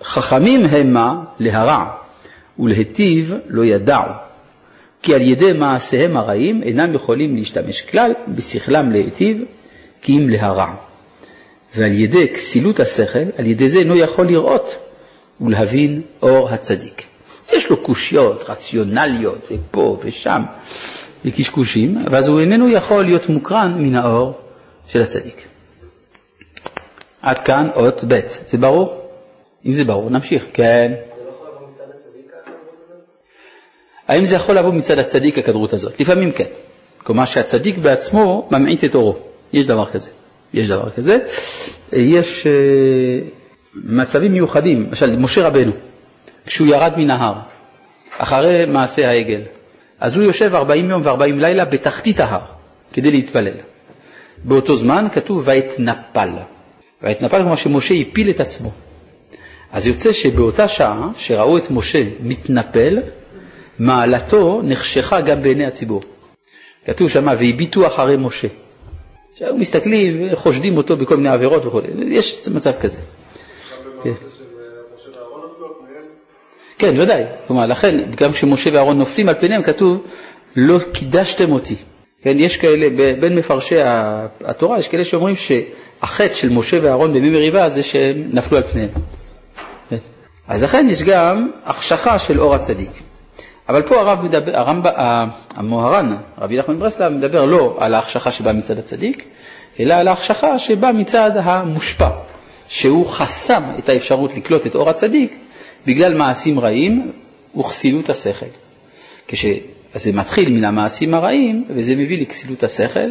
חכמים 0.03 0.65
המה 0.65 1.25
להרע 1.39 1.85
ולהיטיב 2.59 3.35
לא 3.49 3.65
ידעו, 3.65 4.05
כי 5.03 5.15
על 5.15 5.23
ידי 5.23 5.53
מעשיהם 5.53 6.17
הרעים 6.17 6.63
אינם 6.63 6.95
יכולים 6.95 7.37
להשתמש 7.37 7.81
כלל 7.83 8.13
בשכלם 8.29 8.93
להיטיב, 8.93 9.45
כי 10.03 10.17
אם 10.17 10.29
להרע. 10.29 10.75
ועל 11.77 11.93
ידי 11.93 12.29
כסילות 12.29 12.81
השכל, 12.81 13.25
על 13.39 13.47
ידי 13.47 13.69
זה 13.69 13.79
אינו 13.79 13.97
יכול 13.97 14.27
לראות 14.27 14.77
ולהבין 15.41 16.03
אור 16.23 16.49
הצדיק. 16.49 17.03
יש 17.53 17.71
לו 17.71 17.77
קושיות 17.77 18.45
רציונליות 18.49 19.49
ופה 19.51 19.99
ושם 20.05 20.43
וקשקושים, 21.25 22.05
ואז 22.11 22.29
הוא 22.29 22.41
איננו 22.41 22.69
יכול 22.69 23.05
להיות 23.05 23.29
מוקרן 23.29 23.75
מן 23.79 23.95
האור 23.95 24.39
של 24.89 25.01
הצדיק. 25.01 25.50
עד 27.23 27.39
כאן 27.39 27.69
אות 27.77 28.05
ב', 28.09 28.21
זה 28.47 28.59
ברור? 28.59 29.01
אם 29.67 29.75
זה 29.75 29.85
ברור, 29.85 30.11
נמשיך. 30.11 30.47
כן. 30.53 30.93
האם 34.09 34.25
זה 34.25 34.37
יכול 34.37 34.55
לבוא 34.55 34.73
מצד 34.73 34.99
הצדיק 34.99 35.39
הכדרות 35.39 35.73
הזאת? 35.73 36.01
לפעמים 36.01 36.33
כן. 36.33 36.45
כלומר 36.99 37.25
שהצדיק 37.25 37.79
בעצמו 37.79 38.49
ממעיט 38.51 38.85
את 38.85 38.95
אורו. 38.95 39.17
יש 39.53 39.67
דבר 39.67 39.87
כזה. 39.87 40.11
יש 40.55 40.69
דבר 40.69 40.91
כזה. 40.91 41.19
יש 41.93 42.47
uh, 42.47 42.51
מצבים 43.75 44.33
מיוחדים, 44.33 44.87
למשל 44.87 45.19
משה 45.19 45.47
רבנו, 45.47 45.73
כשהוא 46.47 46.69
ירד 46.69 46.93
מן 46.97 47.11
ההר, 47.11 47.35
אחרי 48.19 48.65
מעשה 48.67 49.09
העגל, 49.09 49.41
אז 50.01 50.17
הוא 50.17 50.25
יושב 50.25 50.55
40 50.55 50.91
יום 50.91 51.03
ו-40 51.05 51.41
לילה 51.41 51.65
בתחתית 51.65 52.21
ההר 52.21 52.41
כדי 52.93 53.11
להתפלל. 53.11 53.55
באותו 54.45 54.77
זמן 54.77 55.07
כתוב 55.13 55.43
ואתנפל. 55.45 56.29
ואתנפל 57.03 57.43
כמו 57.43 57.57
שמשה 57.57 57.95
הפיל 57.95 58.31
את 58.31 58.41
עצמו. 58.41 58.71
אז 59.73 59.87
יוצא 59.87 60.13
שבאותה 60.13 60.69
שעה 60.69 61.09
שראו 61.17 61.59
את 61.59 61.71
משה 61.71 62.03
מתנפל, 62.23 62.99
מעלתו 63.79 64.61
נחשכה 64.65 65.21
גם 65.21 65.43
בעיני 65.43 65.67
הציבור. 65.67 66.01
כתוב 66.85 67.11
שם, 67.11 67.27
והביטו 67.27 67.87
אחרי 67.87 68.17
משה. 68.17 68.49
שהיו 69.35 69.57
מסתכלים 69.57 70.33
וחושדים 70.33 70.77
אותו 70.77 70.97
בכל 70.97 71.17
מיני 71.17 71.29
עבירות 71.29 71.67
וכו', 71.67 71.81
יש 72.11 72.49
מצב 72.49 72.73
כזה. 72.81 72.99
כן. 74.03 74.13
כן, 76.79 77.01
ודאי. 77.01 77.25
כלומר, 77.47 77.67
לכן, 77.67 78.01
גם 78.17 78.33
כשמשה 78.33 78.71
ואהרון 78.73 78.99
נופלים 78.99 79.29
על 79.29 79.35
פניהם, 79.41 79.63
כתוב, 79.63 80.03
לא 80.57 80.79
קידשתם 80.93 81.53
אותי. 81.53 81.75
כן, 82.23 82.37
יש 82.39 82.57
כאלה, 82.57 82.89
בין 83.21 83.35
מפרשי 83.35 83.77
התורה, 84.45 84.79
יש 84.79 84.89
כאלה 84.89 85.05
שאומרים 85.05 85.35
שהחטא 86.01 86.35
של 86.35 86.49
משה 86.49 86.79
ואהרון 86.83 87.13
בימי 87.13 87.31
מריבה 87.31 87.69
זה 87.69 87.83
שהם 87.83 88.25
נפלו 88.33 88.57
על 88.59 88.63
פניהם. 88.63 88.89
אז 90.49 90.63
לכן 90.63 90.87
יש 90.91 91.03
גם 91.03 91.51
החשכה 91.65 92.19
של 92.19 92.41
אור 92.41 92.55
הצדיק. 92.55 92.91
אבל 93.69 93.83
פה 93.83 94.01
הרב 94.01 94.23
מדבר, 94.23 94.57
הרמב, 94.57 94.87
המוהר"ן, 95.57 96.17
רבי 96.39 96.59
נחמן 96.59 96.79
ברסלב, 96.79 97.13
מדבר 97.13 97.45
לא 97.45 97.77
על 97.79 97.95
ההחשכה 97.95 98.33
שבאה 98.33 98.53
מצד 98.53 98.79
הצדיק, 98.79 99.25
אלא 99.81 99.95
על 99.95 100.09
ההחשכה 100.09 100.59
שבאה 100.59 100.93
מצד 100.93 101.31
המושפע, 101.35 102.09
שהוא 102.69 103.07
חסם 103.07 103.63
את 103.79 103.89
האפשרות 103.89 104.35
לקלוט 104.37 104.67
את 104.67 104.75
אור 104.75 104.91
הצדיק 104.91 105.39
בגלל 105.87 106.15
מעשים 106.15 106.61
רעים 106.61 107.13
וכסילות 107.59 108.11
השכל. 108.11 108.47
כשזה 109.95 110.13
מתחיל 110.13 110.53
מן 110.53 110.65
המעשים 110.65 111.15
הרעים 111.15 111.65
וזה 111.69 111.95
מביא 111.97 112.23
לכסילות 112.23 112.63
השכל, 112.63 113.11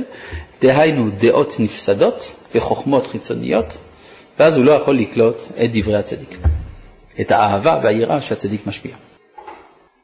דהיינו 0.62 1.10
דעות 1.20 1.56
נפסדות 1.60 2.36
וחוכמות 2.56 3.08
חיצוניות, 3.08 3.78
ואז 4.40 4.58
הוא 4.58 4.66
לא 4.66 4.72
יכול 4.72 4.98
לקלוט 4.98 5.36
את 5.64 5.70
דברי 5.74 5.96
הצדיק, 5.96 6.38
את 7.22 7.32
האהבה 7.32 7.80
והיראה 7.84 8.22
שהצדיק 8.22 8.68
משפיע. 8.68 8.96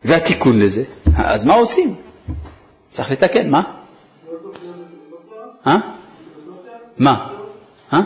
והתיקון 0.04 0.60
לזה, 0.60 0.84
אז 1.18 1.46
מה 1.46 1.54
עושים? 1.56 1.96
צריך 2.90 3.12
לתקן, 3.12 3.50
מה? 3.50 3.64
אה? 5.68 5.78
מה? 6.98 7.30
אה? 7.94 8.02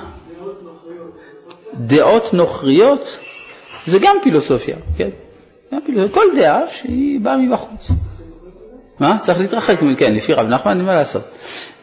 דעות 1.74 2.34
נוכריות 2.34 3.18
זה 3.86 4.00
גם 4.00 4.18
פילוסופיה, 4.24 4.78
כן? 4.98 5.10
כל 6.12 6.26
דעה 6.36 6.70
שהיא 6.70 7.20
באה 7.20 7.38
מבחוץ. 7.38 7.92
מה? 9.00 9.18
צריך 9.22 9.40
להתרחק, 9.40 9.80
כן, 9.98 10.14
לפי 10.14 10.34
רב 10.34 10.48
נחמן, 10.48 10.78
אין 10.78 10.86
מה 10.86 10.94
לעשות. 10.94 11.24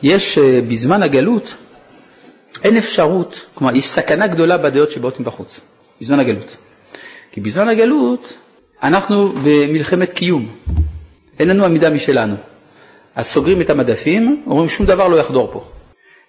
יש, 0.03 0.39
אה, 0.39 0.61
בזמן 0.69 1.03
הגלות, 1.03 1.55
אין 2.65 2.77
אפשרות, 2.77 3.45
כלומר, 3.55 3.77
יש 3.77 3.89
סכנה 3.89 4.27
גדולה 4.27 4.59
בדעות 4.59 4.91
שבאות 4.91 5.21
מבחוץ, 5.21 5.61
בזמן 6.01 6.21
הגלות. 6.21 6.57
כי 7.33 7.41
בזמן 7.41 7.69
הגלות 7.69 8.33
אנחנו 8.83 9.33
במלחמת 9.45 10.13
קיום, 10.13 10.49
אין 11.39 11.49
לנו 11.49 11.65
עמידה 11.65 11.91
משלנו. 11.91 12.37
אז 13.15 13.27
סוגרים 13.27 13.61
את 13.61 13.71
המדפים, 13.71 14.43
אומרים 14.47 14.69
שום 14.69 14.87
דבר 14.87 15.09
לא 15.09 15.17
יחדור 15.17 15.51
פה. 15.53 15.65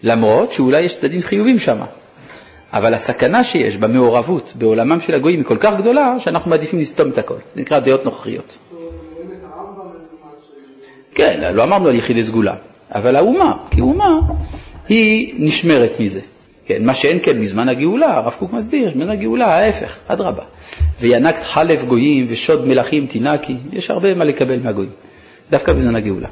למרות 0.03 0.51
שאולי 0.51 0.81
יש 0.81 0.97
צדדים 0.97 1.21
חיובים 1.21 1.59
שם. 1.59 1.77
אבל 2.73 2.93
הסכנה 2.93 3.43
שיש 3.43 3.77
במעורבות 3.77 4.53
בעולמם 4.55 5.01
של 5.01 5.13
הגויים 5.13 5.39
היא 5.39 5.45
כל 5.45 5.57
כך 5.57 5.73
גדולה, 5.77 6.19
שאנחנו 6.19 6.49
מעדיפים 6.49 6.79
לסתום 6.79 7.09
את 7.09 7.17
הכל. 7.17 7.35
זה 7.53 7.61
נקרא 7.61 7.79
דעות 7.79 8.05
נוכריות. 8.05 8.57
כן, 11.17 11.55
לא 11.55 11.63
אמרנו 11.63 11.87
על 11.87 11.95
יחידי 11.95 12.23
סגולה, 12.23 12.55
אבל 12.91 13.15
האומה, 13.15 13.53
כי 13.71 13.81
אומה 13.81 14.19
היא 14.89 15.33
נשמרת 15.37 15.99
מזה. 15.99 16.19
כן, 16.65 16.85
מה 16.85 16.95
שאין 16.95 17.19
כן 17.23 17.41
בזמן 17.41 17.69
הגאולה, 17.69 18.17
הרב 18.17 18.35
קוק 18.39 18.53
מסביר, 18.53 18.89
בזמן 18.89 19.09
הגאולה 19.09 19.45
ההפך, 19.45 19.95
אדרבה. 20.07 20.43
וינקת 21.01 21.43
חלף 21.43 21.83
גויים 21.83 22.25
ושוד 22.29 22.67
מלכים 22.67 23.07
תינקי, 23.07 23.57
יש 23.73 23.89
הרבה 23.89 24.13
מה 24.13 24.23
לקבל 24.23 24.59
מהגויים, 24.63 24.89
דווקא 25.51 25.73
בזמן 25.73 25.95
הגאולה. 25.95 26.27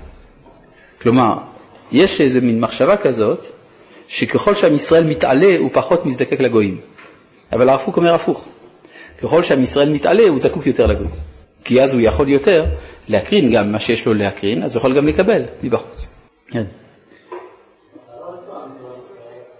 כלומר, 1.02 1.38
יש 1.92 2.22
איזו 2.22 2.40
מין 2.42 2.60
מחשבה 2.60 2.98
כזאת, 2.98 3.46
שככל 4.08 4.56
שעם 4.56 4.74
ישראל 4.74 5.04
מתעלה 5.04 5.56
הוא 5.60 5.70
פחות 5.74 6.06
מזדקק 6.06 6.40
לגויים. 6.40 6.78
אבל 7.54 7.70
הרב 7.70 7.82
קוק 7.86 7.98
אומר 7.98 8.14
הפוך, 8.14 8.46
ככל 9.22 9.44
שעם 9.44 9.62
ישראל 9.62 9.90
מתעלה 9.90 10.24
הוא 10.24 10.40
זקוק 10.40 10.68
יותר 10.68 10.88
לגויים. 10.88 11.35
כי 11.66 11.82
אז 11.82 11.93
הוא 11.93 12.01
יכול 12.01 12.30
יותר 12.30 12.66
להקרין 13.07 13.51
גם 13.51 13.72
מה 13.72 13.80
שיש 13.80 14.05
לו 14.05 14.13
להקרין, 14.13 14.63
אז 14.63 14.76
הוא 14.76 14.80
יכול 14.80 14.97
גם 14.97 15.07
לקבל 15.07 15.43
מבחוץ. 15.63 16.09
כן. 16.47 16.63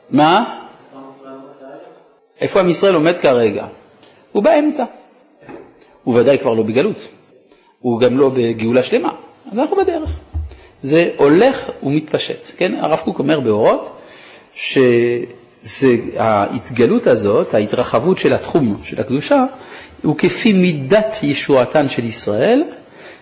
מה? 0.10 0.62
איפה 2.42 2.60
עם 2.60 2.70
ישראל 2.70 2.96
עומד 2.96 3.18
כרגע? 3.18 3.68
הוא 4.32 4.44
באמצע. 4.44 4.86
הוא 6.04 6.20
ודאי 6.20 6.38
כבר 6.38 6.54
לא 6.54 6.64
בגלות, 6.64 7.08
הוא 7.80 8.00
גם 8.00 8.18
לא 8.18 8.30
בגאולה 8.30 8.84
שלמה, 8.84 9.12
אז 9.52 9.60
אנחנו 9.60 9.78
בדרך. 9.78 10.20
זה 10.82 11.10
הולך 11.18 11.70
ומתפשט, 11.84 12.52
כן? 12.58 12.76
הרב 12.80 13.00
קוק 13.00 13.20
אומר 13.20 13.40
באורות 13.40 14.02
שההתגלות 15.64 17.08
הזאת, 17.08 17.54
ההתרחבות 17.54 18.18
של 18.18 18.34
התחום 18.34 18.80
של 18.84 19.02
הקדושה, 19.02 19.46
הוא 20.06 20.18
כפי 20.18 20.54
מידת 20.54 21.16
ישועתן 21.24 21.90
של 21.90 22.04
ישראל, 22.04 22.64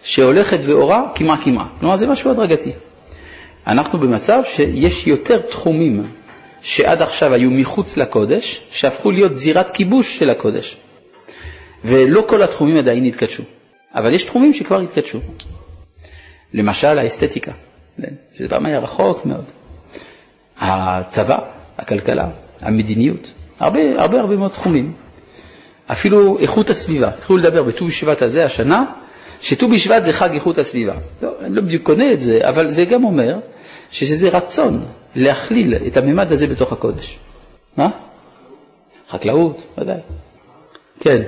שהולכת 0.04 0.60
ואורה 0.64 1.02
קמעה 1.16 1.44
קמעה. 1.44 1.68
כלומר, 1.80 1.96
זה 1.96 2.08
משהו 2.08 2.32
הדרגתי. 2.32 2.72
אנחנו 3.68 4.00
במצב 4.00 4.42
שיש 4.46 5.08
יותר 5.08 5.42
תחומים 5.42 6.08
שעד 6.62 7.02
עכשיו 7.02 7.34
היו 7.34 7.52
מחוץ 7.52 7.98
לקודש, 7.98 8.64
שהפכו 8.72 9.12
להיות 9.12 9.36
זירת 9.36 9.72
כיבוש 9.72 10.18
של 10.18 10.30
הקודש. 10.30 10.78
ולא 11.86 12.24
כל 12.28 12.44
התחומים 12.44 12.78
עדיין 12.78 13.06
התקדשו, 13.06 13.44
אבל 13.96 14.14
יש 14.14 14.26
תחומים 14.26 14.54
שכבר 14.54 14.80
התקדשו. 14.80 15.20
למשל 16.54 16.98
האסתטיקה, 16.98 17.52
כן? 18.02 18.14
שזה 18.38 18.50
פעם 18.50 18.66
היה 18.66 18.80
רחוק 18.80 19.26
מאוד. 19.26 19.46
הצבא, 20.58 21.38
הכלכלה, 21.78 22.28
המדיניות, 22.62 23.32
הרבה 23.60 23.80
הרבה 23.98 24.20
הרבה 24.20 24.36
מאוד 24.36 24.52
תחומים. 24.52 24.94
אפילו 25.92 26.40
איכות 26.40 26.70
הסביבה, 26.70 27.08
התחילו 27.10 27.38
לדבר 27.40 27.64
בט"ו 27.64 27.86
בשבט 27.86 28.22
הזה 28.22 28.46
השנה, 28.46 28.86
שט"ו 29.42 29.68
בשבט 29.70 30.04
זה 30.04 30.14
חג 30.14 30.34
איכות 30.34 30.58
הסביבה. 30.58 30.94
לא, 31.22 31.32
אני 31.42 31.56
לא 31.56 31.62
בדיוק 31.62 31.84
קונה 31.84 32.14
את 32.14 32.20
זה, 32.22 32.50
אבל 32.50 32.70
זה 32.70 32.86
גם 32.86 33.04
אומר 33.04 33.36
איזה 34.02 34.30
רצון 34.30 34.86
להכליל 35.16 35.76
את 35.88 35.98
הממד 35.98 36.32
הזה 36.32 36.48
בתוך 36.48 36.72
הקודש. 36.74 37.18
מה? 37.78 37.90
חקלאות, 39.10 39.64
ודאי. 39.78 39.98
כן. 41.00 41.22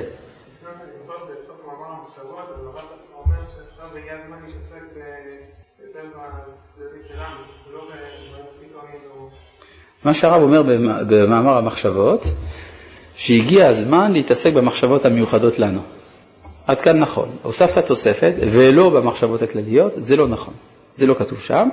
מה 10.04 10.14
שהרב 10.14 10.42
אומר 10.42 10.64
במ- 10.64 11.08
במאמר 11.08 11.58
המחשבות, 11.58 12.24
שהגיע 13.18 13.68
הזמן 13.68 14.14
להתעסק 14.14 14.54
במחשבות 14.54 15.06
המיוחדות 15.06 15.60
לנו. 15.60 15.80
עד 16.68 16.82
כאן 16.82 17.00
נכון. 17.00 17.30
הוספת 17.44 17.86
תוספת, 17.86 18.34
ולא 18.40 18.90
במחשבות 18.90 19.42
הכלליות, 19.42 19.94
זה 19.96 20.16
לא 20.16 20.28
נכון. 20.28 20.54
זה 20.96 21.08
לא 21.08 21.14
כתוב 21.14 21.42
שם. 21.42 21.70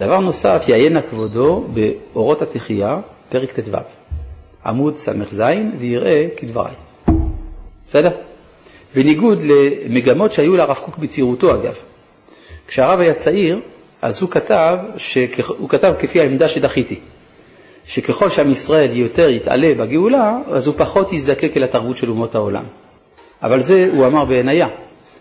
דבר 0.00 0.18
נוסף, 0.18 0.64
יעיינה 0.68 1.02
כבודו 1.02 1.64
באורות 1.74 2.42
התחייה, 2.42 2.98
פרק 3.28 3.60
ט"ו, 3.60 3.76
עמוד 4.66 4.96
ס"ז, 4.96 5.42
ויראה 5.78 6.26
כדבריי. 6.36 6.74
בסדר? 7.88 8.10
בניגוד 8.94 9.38
למגמות 9.42 10.32
שהיו 10.32 10.56
לרב 10.56 10.76
קוק 10.76 10.98
בצעירותו 10.98 11.54
אגב. 11.54 11.74
כשהרב 12.66 13.00
היה 13.00 13.14
צעיר, 13.14 13.60
אז 14.02 14.20
הוא 14.22 14.30
כתב, 14.30 14.78
שכ... 14.96 15.50
הוא 15.58 15.68
כתב 15.68 15.94
כפי 15.98 16.20
העמדה 16.20 16.48
שדחיתי, 16.48 17.00
שככל 17.90 18.28
שעם 18.28 18.50
ישראל 18.50 18.96
יותר 18.96 19.30
יתעלה 19.30 19.74
בגאולה, 19.74 20.38
אז 20.46 20.66
הוא 20.66 20.74
פחות 20.78 21.12
יזדקק 21.12 21.56
אל 21.56 21.64
התרבות 21.64 21.96
של 21.96 22.10
אומות 22.10 22.34
העולם. 22.34 22.64
אבל 23.42 23.60
זה 23.60 23.90
הוא 23.92 24.06
אמר 24.06 24.24
בעינייה. 24.24 24.68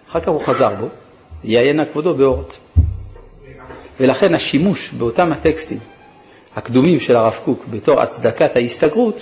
אחר 0.09 0.20
כך 0.20 0.28
הוא 0.28 0.41
חזר 0.41 0.76
בו, 0.80 0.88
יעיינה 1.43 1.86
כבודו 1.86 2.15
באורות. 2.15 2.59
ולכן 3.99 4.34
השימוש 4.34 4.91
באותם 4.91 5.32
הטקסטים 5.32 5.80
הקדומים 6.55 6.99
של 6.99 7.15
הרב 7.15 7.39
קוק 7.45 7.65
בתור 7.70 8.01
הצדקת 8.01 8.55
ההסתגרות, 8.55 9.22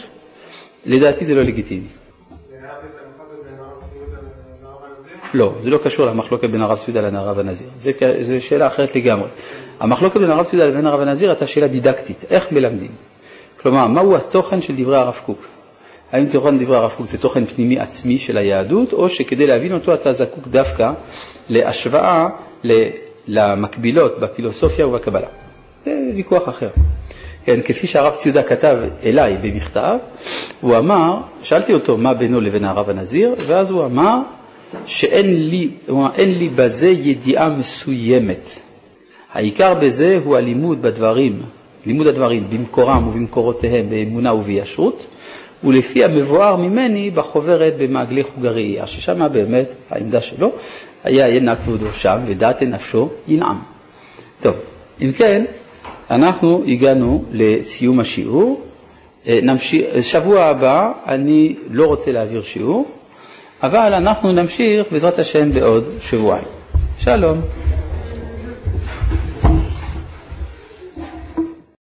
לדעתי 0.86 1.26
זה 1.26 1.36
לא 1.36 1.44
לגיטימי. 1.44 1.88
לא, 5.34 5.54
זה 5.64 5.70
לא 5.70 5.78
קשור 5.84 6.06
למחלוקת 6.06 6.50
בין 6.50 6.62
הרב 6.62 6.78
צבי 6.78 6.92
יהודה 6.92 7.08
לבין 7.08 7.16
הרב 7.20 7.40
הנזיר. 7.40 7.68
זה 8.22 8.42
שאלה 8.42 8.68
אחרת 8.68 8.96
לגמרי. 8.96 9.30
המחלוקת 9.80 10.18
בין 10.18 10.30
הרב 10.30 10.46
צבי 10.46 10.58
יהודה 10.58 10.74
לבין 10.74 10.86
הרב 10.86 11.00
הנזיר 11.00 11.30
הייתה 11.30 11.48
שאלה 11.48 11.68
דידקטית, 11.68 12.26
איך 12.30 12.52
מלמדים. 12.52 13.07
כלומר, 13.62 13.88
מהו 13.88 14.16
התוכן 14.16 14.62
של 14.62 14.76
דברי 14.76 14.98
הרב 14.98 15.20
קוק? 15.26 15.46
האם 16.12 16.26
תוכן 16.26 16.58
דברי 16.58 16.78
הרב 16.78 16.92
קוק 16.98 17.06
זה 17.06 17.18
תוכן 17.18 17.46
פנימי 17.46 17.80
עצמי 17.80 18.18
של 18.18 18.38
היהדות, 18.38 18.94
או 18.94 19.10
שכדי 19.10 19.48
להבין 19.48 19.74
אותו 19.74 19.94
אתה 19.94 20.14
זקוק 20.14 20.48
דווקא 20.48 20.92
להשוואה 21.50 22.28
למקבילות 23.28 24.20
בפילוסופיה 24.20 24.88
ובקבלה. 24.88 25.28
זה 25.86 26.12
ויכוח 26.16 26.50
אחר. 26.50 26.70
כן, 27.46 27.62
כפי 27.66 27.88
שהרב 27.88 28.16
ציודה 28.16 28.44
כתב 28.44 28.78
אליי 29.04 29.38
במכתב, 29.42 29.98
הוא 30.62 30.78
אמר, 30.78 31.18
שאלתי 31.42 31.74
אותו 31.74 31.98
מה 31.98 32.14
בינו 32.14 32.42
לבין 32.42 32.64
הרב 32.64 32.90
הנזיר, 32.90 33.36
ואז 33.38 33.72
הוא 33.72 33.86
אמר 33.86 34.20
שאין 34.86 35.50
לי, 35.50 35.70
אמר, 35.90 36.10
לי 36.18 36.50
בזה 36.50 36.90
ידיעה 36.90 37.50
מסוימת. 37.50 38.50
העיקר 39.34 39.74
בזה 39.74 40.20
הוא 40.24 40.38
הלימוד 40.38 40.82
בדברים, 40.82 41.42
לימוד 41.88 42.08
הדברים 42.08 42.48
במקורם 42.50 43.08
ובמקורותיהם, 43.08 43.90
באמונה 43.90 44.34
ובישרות, 44.34 45.08
ולפי 45.64 46.04
המבואר 46.04 46.56
ממני 46.56 47.12
בחוברת 47.12 47.74
במעגלי 47.78 48.24
חוג 48.24 48.46
הראייה, 48.46 48.88
ששם 48.88 49.28
באמת 49.32 49.70
העמדה 49.90 50.22
שלו 50.22 50.52
היה 51.04 51.30
ינע 51.30 51.56
כבודו 51.56 51.94
שם 51.94 52.18
ודעת 52.26 52.62
לנפשו 52.62 53.10
ינעם. 53.28 53.58
טוב, 54.42 54.56
אם 55.02 55.12
כן, 55.12 55.46
אנחנו 56.12 56.64
הגענו 56.68 57.24
לסיום 57.32 58.00
השיעור. 58.00 58.62
אה, 59.28 59.40
נמשיך, 59.44 59.86
שבוע 60.02 60.46
הבא 60.46 60.92
אני 61.06 61.56
לא 61.72 61.88
רוצה 61.88 62.12
להעביר 62.12 62.42
שיעור, 62.42 62.86
אבל 63.64 63.94
אנחנו 63.94 64.32
נמשיך 64.32 64.86
בעזרת 64.92 65.20
השם 65.20 65.52
בעוד 65.52 65.84
שבועיים. 66.02 66.48
שלום. 67.00 67.42